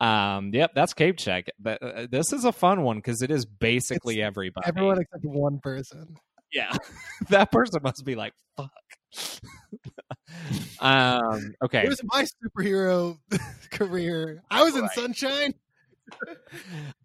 [0.00, 1.46] Um, yep, that's Cape Check.
[1.58, 4.66] But, uh, this is a fun one because it is basically everybody.
[4.68, 6.16] Everyone except one person.
[6.54, 6.72] Yeah,
[7.28, 8.70] that person must be like, "Fuck."
[10.80, 11.54] um.
[11.62, 11.82] Okay.
[11.82, 13.18] It was my superhero
[13.70, 14.42] career?
[14.50, 15.54] I was in Sunshine.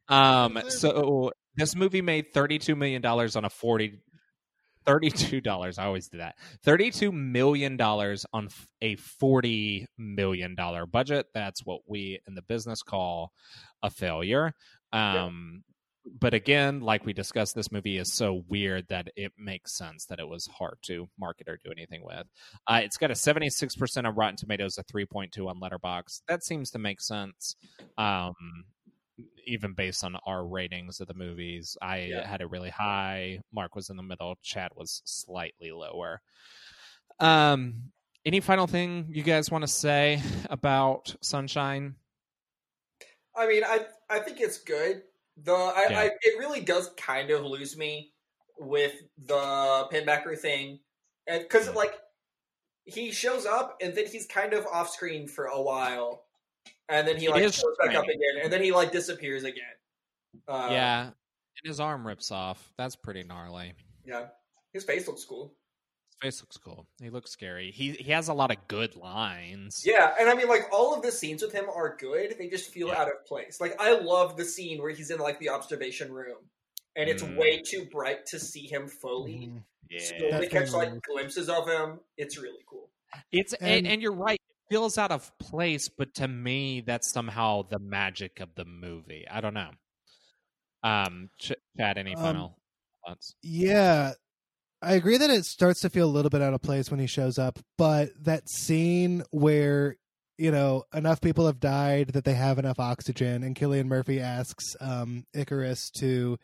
[0.07, 0.61] Um.
[0.69, 3.99] So this movie made thirty-two million dollars on a forty.
[4.85, 5.77] thirty-two dollars.
[5.77, 6.35] I always do that.
[6.63, 8.49] Thirty-two million dollars on
[8.81, 10.55] a $40 million
[10.91, 11.27] budget.
[11.33, 13.33] That's what we in the business call
[13.83, 14.53] a failure.
[14.91, 15.63] Um,
[16.19, 20.19] But again, like we discussed, this movie is so weird that it makes sense that
[20.19, 22.25] it was hard to market or do anything with.
[22.67, 26.21] Uh, it's got a seventy-six percent on Rotten Tomatoes, a three point two on Letterboxd.
[26.27, 27.55] That seems to make sense.
[27.97, 28.35] Um,
[29.45, 31.75] even based on our ratings of the movies.
[31.81, 32.25] I Yeah.
[32.27, 33.39] had it really high.
[33.51, 34.37] Mark was in the middle.
[34.41, 36.21] Chad was slightly lower.
[37.19, 37.91] Um,
[38.25, 41.95] any final thing you guys want to say about Sunshine?
[43.35, 45.03] I mean, I I think it's good.
[45.43, 45.99] The I, Yeah.
[45.99, 48.13] I it really does kind of lose me
[48.59, 48.93] with
[49.25, 50.79] the pinbacker thing,
[51.27, 51.93] because like
[52.85, 56.25] he shows up and then he's kind of off screen for a while,
[56.89, 59.63] and then he It like shows back up again, and then he like disappears again.
[60.47, 61.13] Uh, yeah, and
[61.63, 62.73] his arm rips off.
[62.77, 63.73] That's pretty gnarly.
[64.05, 64.27] yeah.
[64.73, 65.55] His face looks cool.
[66.21, 66.85] His face looks cool.
[67.01, 67.71] He looks scary.
[67.71, 69.83] He he has a lot of good lines.
[69.85, 72.35] Yeah, and I mean, like all of the scenes with him are good.
[72.37, 73.01] They just feel Yeah.
[73.01, 73.59] out of place.
[73.61, 76.37] Like I love the scene where he's in like the observation room,
[76.95, 77.37] and it's Mm.
[77.37, 79.51] way too bright to see him fully.
[79.97, 80.37] So Yeah.
[80.39, 80.99] they catch like Definitely.
[81.07, 81.99] glimpses of him.
[82.17, 82.89] It's really cool.
[83.31, 84.39] It's and, And- and you're right.
[84.39, 89.25] It feels out of place, but to me, that's somehow the magic of the movie.
[89.27, 89.71] I don't know.
[90.83, 92.61] Um, Ch- Chad, any Um, final
[93.05, 93.35] thoughts?
[93.41, 94.13] Yeah,
[94.81, 97.07] I agree that it starts to feel a little bit out of place when he
[97.07, 99.97] shows up, but that scene where
[100.37, 104.75] you know enough people have died that they have enough oxygen, and Cillian Murphy asks
[104.79, 106.37] um, Icarus to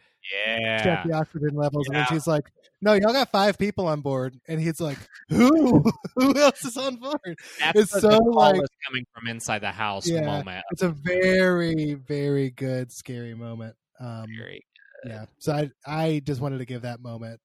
[0.47, 2.13] Yeah, check the oxygen levels, and then Yeah.
[2.13, 2.43] she's like,
[2.81, 4.97] "No, y'all got five people on board," and he's like,
[5.29, 5.81] "Who?
[6.17, 10.25] Who else is on board?" that's it's so, like- coming from inside the house Yeah.
[10.25, 10.65] moment.
[10.71, 13.77] It's a very, very good, scary moment.
[14.01, 14.65] Um, Very-
[15.05, 17.39] yeah, so I, I just wanted to give that moment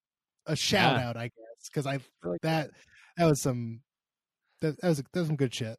[0.47, 1.09] a shout Yeah.
[1.09, 1.99] out, I guess, because I
[2.43, 2.71] that
[3.17, 3.81] that was some
[4.61, 5.77] that, that was that was some good shit.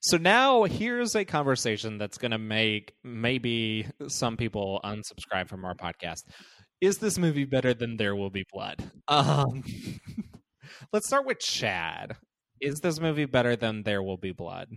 [0.00, 5.74] So now here's a conversation that's going to make maybe some people unsubscribe from our
[5.74, 6.24] podcast.
[6.82, 8.84] Is this movie better than There Will Be Blood?
[9.08, 9.64] Um,
[10.92, 12.16] let's start with Chad.
[12.60, 14.68] Is this movie better than There Will Be Blood?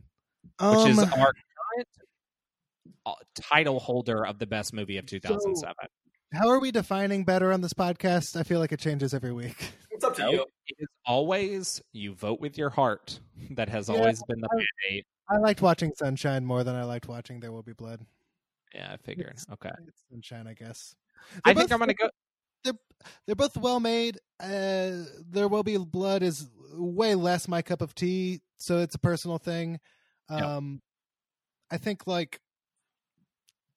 [0.61, 1.88] Which is Um, our current
[3.06, 5.73] uh, title holder of the best movie of 2007.
[6.33, 8.35] How are we defining better on this podcast?
[8.39, 9.73] I feel like it changes every week.
[9.97, 10.31] It's up to Nope.
[10.33, 10.45] you.
[10.67, 13.19] It is always you vote with your heart.
[13.55, 14.47] That has Yeah, always been the
[14.91, 18.05] I- I liked watching Sunshine more than I liked watching There Will Be Blood.
[18.75, 19.29] Yeah, I figured.
[19.31, 19.71] It's- Okay.
[19.87, 20.95] It's Sunshine, I guess.
[21.43, 22.09] I They're think both- I'm going to go.
[22.63, 22.73] They're
[23.25, 24.19] they're both well made.
[24.39, 28.99] Uh, there Will Be Blood is way less my cup of tea, so it's a
[28.99, 29.79] personal thing.
[30.29, 30.57] Yeah.
[30.57, 30.83] Um,
[31.71, 32.39] I think like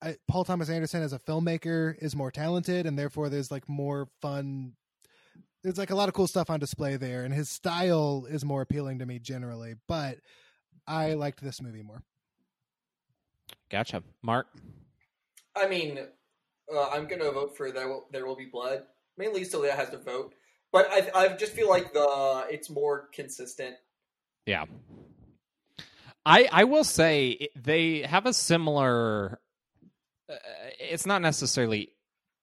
[0.01, 4.07] I, Paul Thomas Anderson as a filmmaker is more talented, and therefore there's like more
[4.21, 4.73] fun.
[5.63, 8.61] There's like a lot of cool stuff on display there, and his style is more
[8.61, 9.75] appealing to me generally.
[9.87, 10.17] But
[10.87, 12.03] I liked this movie more.
[13.69, 14.01] Gotcha.
[14.23, 14.47] Mark?
[15.55, 15.99] I mean,
[16.73, 18.83] uh, I'm gonna vote for there will, there will be blood.
[19.17, 20.33] Mainly so that has to vote,
[20.71, 23.75] but I I just feel like the it's more consistent.
[24.45, 24.65] Yeah.
[26.25, 29.39] I I will say they have a similar
[30.79, 31.89] it's not necessarily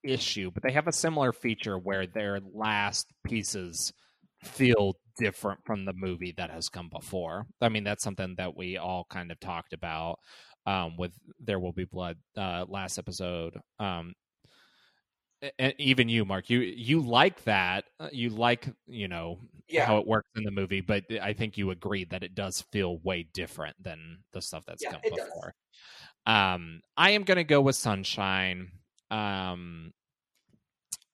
[0.02, 3.93] issue, but they have a similar feature where their last pieces
[4.44, 7.47] feel different from the movie that has come before.
[7.60, 10.19] I mean, that's something that we all kind of talked about
[10.66, 13.59] um, with There Will Be Blood uh, last episode.
[13.81, 14.15] Um,
[15.59, 17.85] and even you, Mark, you you like that.
[18.01, 19.39] Uh, You like you know
[19.69, 22.62] Yeah, how it works in the movie, but I think you agree that it does
[22.73, 25.19] feel way different than the stuff that's Yeah, come before.
[25.19, 25.52] does.
[26.28, 28.70] Um, I am to go with Sunshine.
[29.10, 29.94] Um,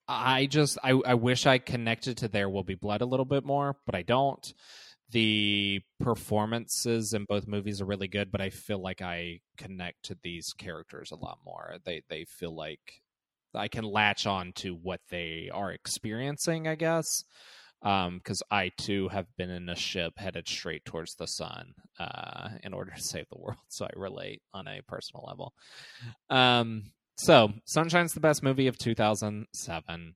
[0.08, 3.44] I just I, I wish I connected to There Will Be Blood a little bit
[3.44, 4.52] more, but I don't.
[5.10, 10.18] The performances in both movies are really good, but I feel like I connect to
[10.20, 11.76] these characters a lot more.
[11.84, 13.00] They they feel like
[13.54, 17.22] I can latch on to what they are experiencing, I guess.
[17.84, 22.72] Because I too have been in a ship headed straight towards the sun uh, in
[22.72, 25.52] order to save the world, so I relate on a personal level.
[26.30, 30.14] Um, so, Sunshine's the best movie of 2007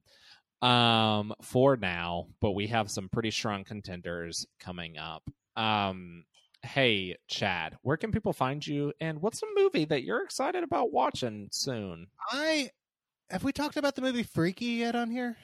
[0.63, 5.23] um, for now, but we have some pretty strong contenders coming up.
[5.55, 6.25] Um,
[6.63, 10.93] hey, Chad, where can people find you, and what's a movie that you're excited about
[10.93, 12.09] watching soon?
[12.31, 12.71] I
[13.31, 15.37] have we talked about the movie Freaky yet on here?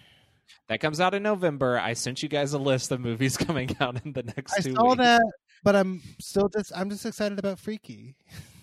[0.68, 1.78] That comes out in November.
[1.78, 4.74] I sent you guys a list of movies coming out in the next I two
[4.74, 4.98] saw weeks.
[4.98, 5.22] that,
[5.62, 8.16] but I'm still just I'm just excited about Freaky.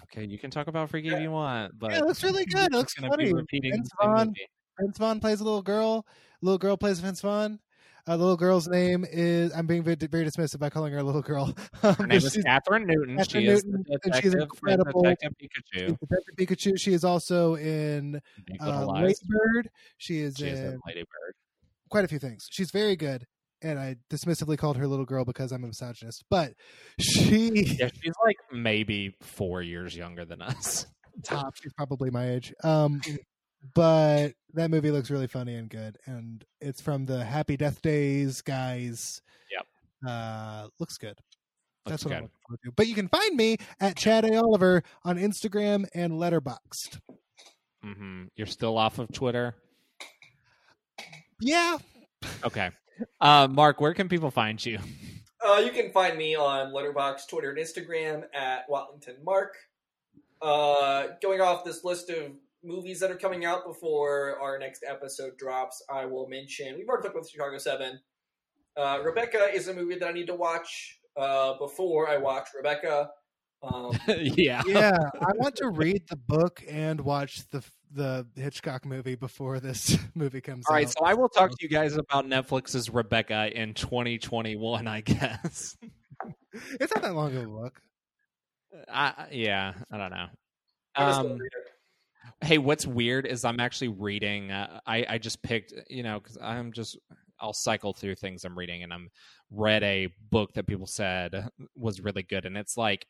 [0.05, 2.65] Okay, you can talk about Freaky if you want, but yeah, it looks really good.
[2.65, 3.31] It looks funny.
[3.33, 4.33] repeating Vince Vaughn.
[4.79, 6.05] Vince Vaughn plays a little girl.
[6.41, 7.59] Little girl plays Vince Vaughn.
[8.07, 9.53] A little girl's name is.
[9.55, 11.53] I'm being very, very dismissive by calling her a little girl.
[11.83, 13.15] Um, Her name is she's- Kathryn Newton.
[13.15, 15.03] Kathryn she is Newton, the and she's incredible.
[15.03, 15.49] Detective she's
[15.83, 15.99] Pikachu.
[15.99, 16.79] Detective Pikachu.
[16.79, 19.69] She is also in Big uh, Lady Bird.
[19.97, 21.35] She is She is in in Lady Bird.
[21.91, 22.47] Quite a few things.
[22.49, 23.25] She's very good,
[23.61, 26.23] and I dismissively called her little girl because I'm a misogynist.
[26.29, 26.53] But
[26.99, 30.87] she Yeah, she's like maybe four years younger than us.
[31.23, 31.55] top.
[31.61, 32.53] She's probably my age.
[32.63, 33.01] Um,
[33.75, 38.41] but that movie looks really funny and good, and it's from the Happy Death Days
[38.41, 39.21] guys.
[39.51, 39.67] Yep.
[40.07, 41.19] Uh, looks good.
[41.85, 42.71] That's what I'm looking forward to.
[42.75, 44.37] But you can find me at Chad A.
[44.37, 46.99] Oliver on Instagram and Letterboxd.
[47.83, 49.55] hmm You're still off of Twitter.
[51.41, 51.77] Yeah,
[52.43, 52.69] Okay.
[53.19, 54.79] Uh, Mark, where can people find you?
[55.45, 59.55] Uh, you can find me on Letterboxd, Twitter, and Instagram at Watlington Mark.
[60.41, 65.37] Uh, going off this list of movies that are coming out before our next episode
[65.37, 67.99] drops, I will mention we've already talked about Chicago Seven.
[68.77, 73.09] Uh, Rebecca is a movie that I need to watch uh, before I watch Rebecca.
[73.63, 74.61] Um, yeah.
[74.65, 74.97] yeah.
[75.15, 77.63] I want to read the book and watch the
[77.93, 80.71] the Hitchcock movie before this movie comes out.
[80.71, 85.01] All right, so I will talk to you guys about Netflix's Rebecca in 2021, I
[85.01, 85.77] guess.
[86.79, 87.81] it's not that long of a book.
[88.91, 90.27] I, yeah, I don't know.
[90.95, 91.39] I'm just gonna Um,
[92.41, 94.51] hey, what's weird is I'm actually reading.
[94.51, 96.97] Uh, I I just picked, you know, because I'm just
[97.39, 99.09] I'll cycle through things I'm reading, and I'm
[99.49, 103.05] read a book that people said was really good, and it's like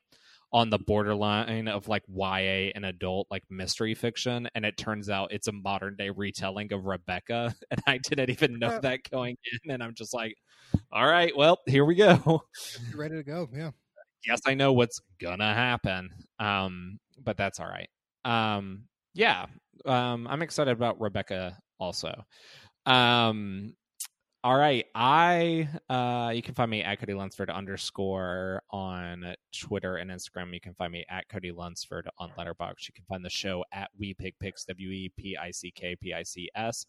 [0.53, 5.31] on the borderline of like YA and adult like mystery fiction, and it turns out
[5.31, 9.71] it's a modern day retelling of Rebecca, and I didn't even know that going in,
[9.71, 10.35] and I'm just like,
[10.91, 12.43] all right, well, here we go.
[12.89, 13.49] You're ready to go.
[13.53, 13.71] Yeah.
[14.25, 16.09] yes, I know what's gonna happen.
[16.39, 17.89] Um, but that's all right.
[18.25, 19.45] Um, yeah.
[19.85, 22.25] Um, I'm excited about Rebecca also.
[22.85, 23.73] Um,
[24.43, 24.87] all right.
[24.95, 30.51] I uh you can find me at Cody Lunsford underscore on Twitter and Instagram.
[30.51, 32.87] You can find me at Cody Lunsford on Letterboxd.
[32.87, 35.95] You can find the show at We Pick Picks W E P I C K
[35.95, 36.87] P I C S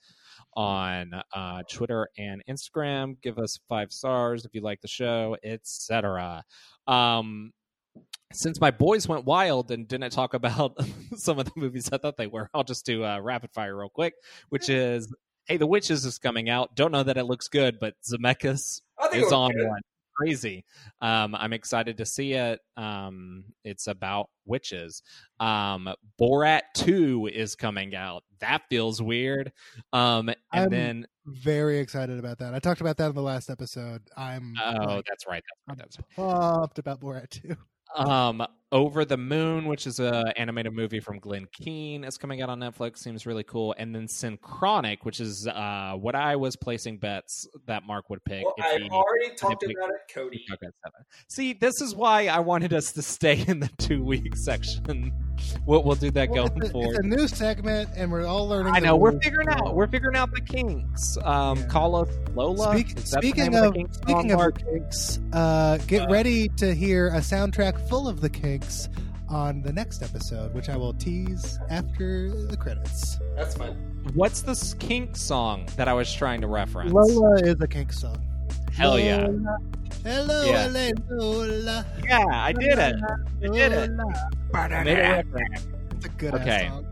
[0.54, 3.20] on uh, Twitter and Instagram.
[3.20, 6.44] Give us five stars if you like the show, etc.
[6.86, 7.52] Um,
[8.32, 10.78] since my boys went wild and didn't talk about
[11.16, 13.90] some of the movies I thought they were, I'll just do uh, rapid fire real
[13.90, 14.14] quick,
[14.48, 15.12] which is
[15.46, 16.74] Hey, The Witches is coming out.
[16.76, 19.68] Don't know that it looks good, but Zemeckis I think it is was on good.
[19.68, 19.80] one.
[20.14, 20.64] Crazy.
[21.00, 22.60] Um, I'm excited to see it.
[22.76, 25.02] Um, it's about witches.
[25.40, 25.88] Um,
[26.20, 28.22] Borat 2 is coming out.
[28.40, 29.52] That feels weird.
[29.92, 32.54] Um, and I'm- then, Very excited about that.
[32.54, 34.02] I talked about that in the last episode.
[34.16, 35.42] I'm oh, like, that's right.
[35.66, 35.78] That's right.
[35.78, 37.56] That's pumped about Borat 2.
[37.96, 42.48] Um, Over the Moon, which is a animated movie from Glenn Keane, is coming out
[42.48, 42.98] on Netflix.
[42.98, 43.74] Seems really cool.
[43.76, 48.42] And then Synchronic, which is uh what I was placing bets that Mark would pick.
[48.44, 50.46] Well, if I've he- already talked picked- about it, Cody.
[51.28, 55.12] See, this is why I wanted us to stay in the two week section.
[55.66, 56.90] We'll, we'll do that Well, going it's, a, forward.
[56.90, 58.74] it's a new segment, and we're all learning.
[58.74, 61.16] I know we're figuring out we're figuring out the kinks.
[61.24, 61.66] Um, Yeah.
[61.66, 62.74] call us Lola.
[62.78, 66.72] Speak, Is that the speaking name of speaking of kinks, uh, get Uh, ready to
[66.72, 68.61] hear a soundtrack full of the kinks
[69.28, 73.18] on the next episode, which I will tease after the credits.
[73.36, 73.74] That's fine.
[74.14, 76.92] what's the kink song that I was trying to reference?
[76.92, 78.20] Lola is a kink song.
[78.72, 79.58] Hell yeah, Lola.
[80.04, 80.66] Hello, Yeah.
[80.66, 81.86] LA, Lola.
[82.04, 82.96] yeah, I did it.
[83.42, 83.90] I did it.
[83.92, 84.84] Lola.
[84.84, 85.66] Made a reference.
[85.92, 86.66] It's a good Okay.
[86.66, 86.86] ass song.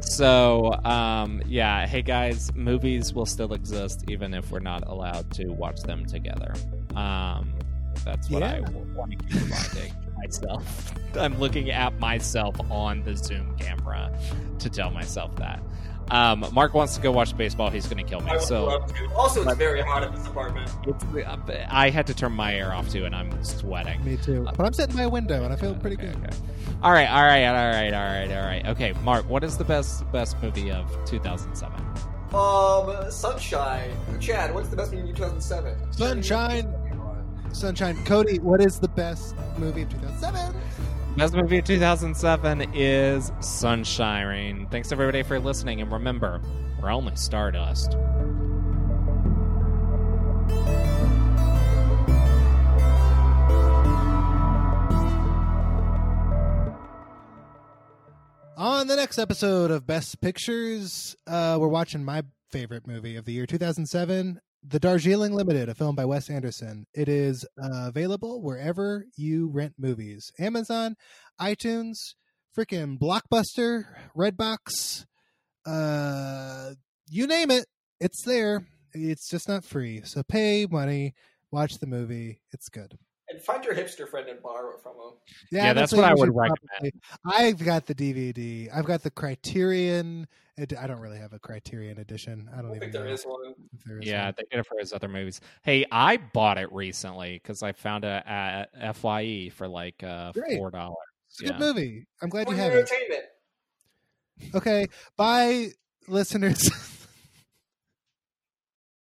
[0.00, 5.48] So, um, yeah, hey guys, movies will still exist even if we're not allowed to
[5.48, 6.54] watch them together.
[6.94, 7.54] Um,
[8.04, 8.68] that's what I Yeah.
[8.94, 9.92] want to keep reminding
[10.26, 10.94] myself.
[11.18, 14.12] I'm looking at myself on the Zoom camera
[14.58, 15.62] to tell myself that.
[16.10, 17.70] Um, Mark wants to go watch baseball.
[17.70, 18.30] He's going to kill me.
[18.30, 19.10] I would So love to.
[19.14, 20.70] Also, it's very hot in this apartment.
[20.86, 21.02] it's,
[21.70, 24.04] I had to turn my air off too, and I'm sweating.
[24.04, 24.46] Me too.
[24.54, 26.16] But I'm sitting by a window and I feel pretty Okay, good.
[26.16, 26.36] okay.
[26.82, 28.66] All right, all right, all right, all right, all right.
[28.66, 31.80] Okay, Mark, what is the best best movie of 2007?
[32.34, 33.90] Um, Sunshine.
[34.20, 35.92] Chad, what's the best movie of 2007?
[35.92, 36.70] Sunshine.
[37.54, 37.96] Sunshine.
[38.04, 40.54] Cody, what is the best movie of 2007?
[41.16, 44.66] Best movie of 2007 is Sunshine.
[44.70, 46.40] Thanks everybody for listening, and remember,
[46.82, 47.96] we're only Stardust.
[58.56, 63.32] On the next episode of Best Pictures, uh, we're watching my favorite movie of the
[63.32, 66.86] year 2007, The Darjeeling Limited, a film by Wes Anderson.
[66.94, 70.96] It is uh, available wherever you rent movies Amazon,
[71.38, 72.14] iTunes,
[72.56, 73.84] freaking Blockbuster,
[74.16, 75.04] Redbox,
[75.66, 76.70] uh,
[77.10, 77.66] you name it,
[78.00, 78.66] it's there.
[78.94, 80.00] It's just not free.
[80.04, 81.12] So pay money,
[81.50, 82.40] watch the movie.
[82.52, 82.96] It's good.
[83.30, 85.12] And find your hipster friend and borrow it from him.
[85.50, 86.58] Yeah, that's what I would should recommend.
[87.22, 88.68] probably- I've got the DVD.
[88.74, 90.26] I've got the Criterion.
[90.58, 92.48] ed- I don't really have a Criterion edition.
[92.52, 93.54] I I don't don't even think there know is one.
[93.86, 94.34] there is Yeah, one.
[94.36, 95.40] they did it for his other movies.
[95.62, 100.70] Hey, I bought it recently because I found it at Fye for like uh, four
[100.70, 100.96] dollars.
[101.30, 102.06] It's a good movie.
[102.22, 103.24] I'm glad you have your it.
[104.54, 104.86] Okay,
[105.16, 105.68] bye,
[106.08, 106.68] listeners.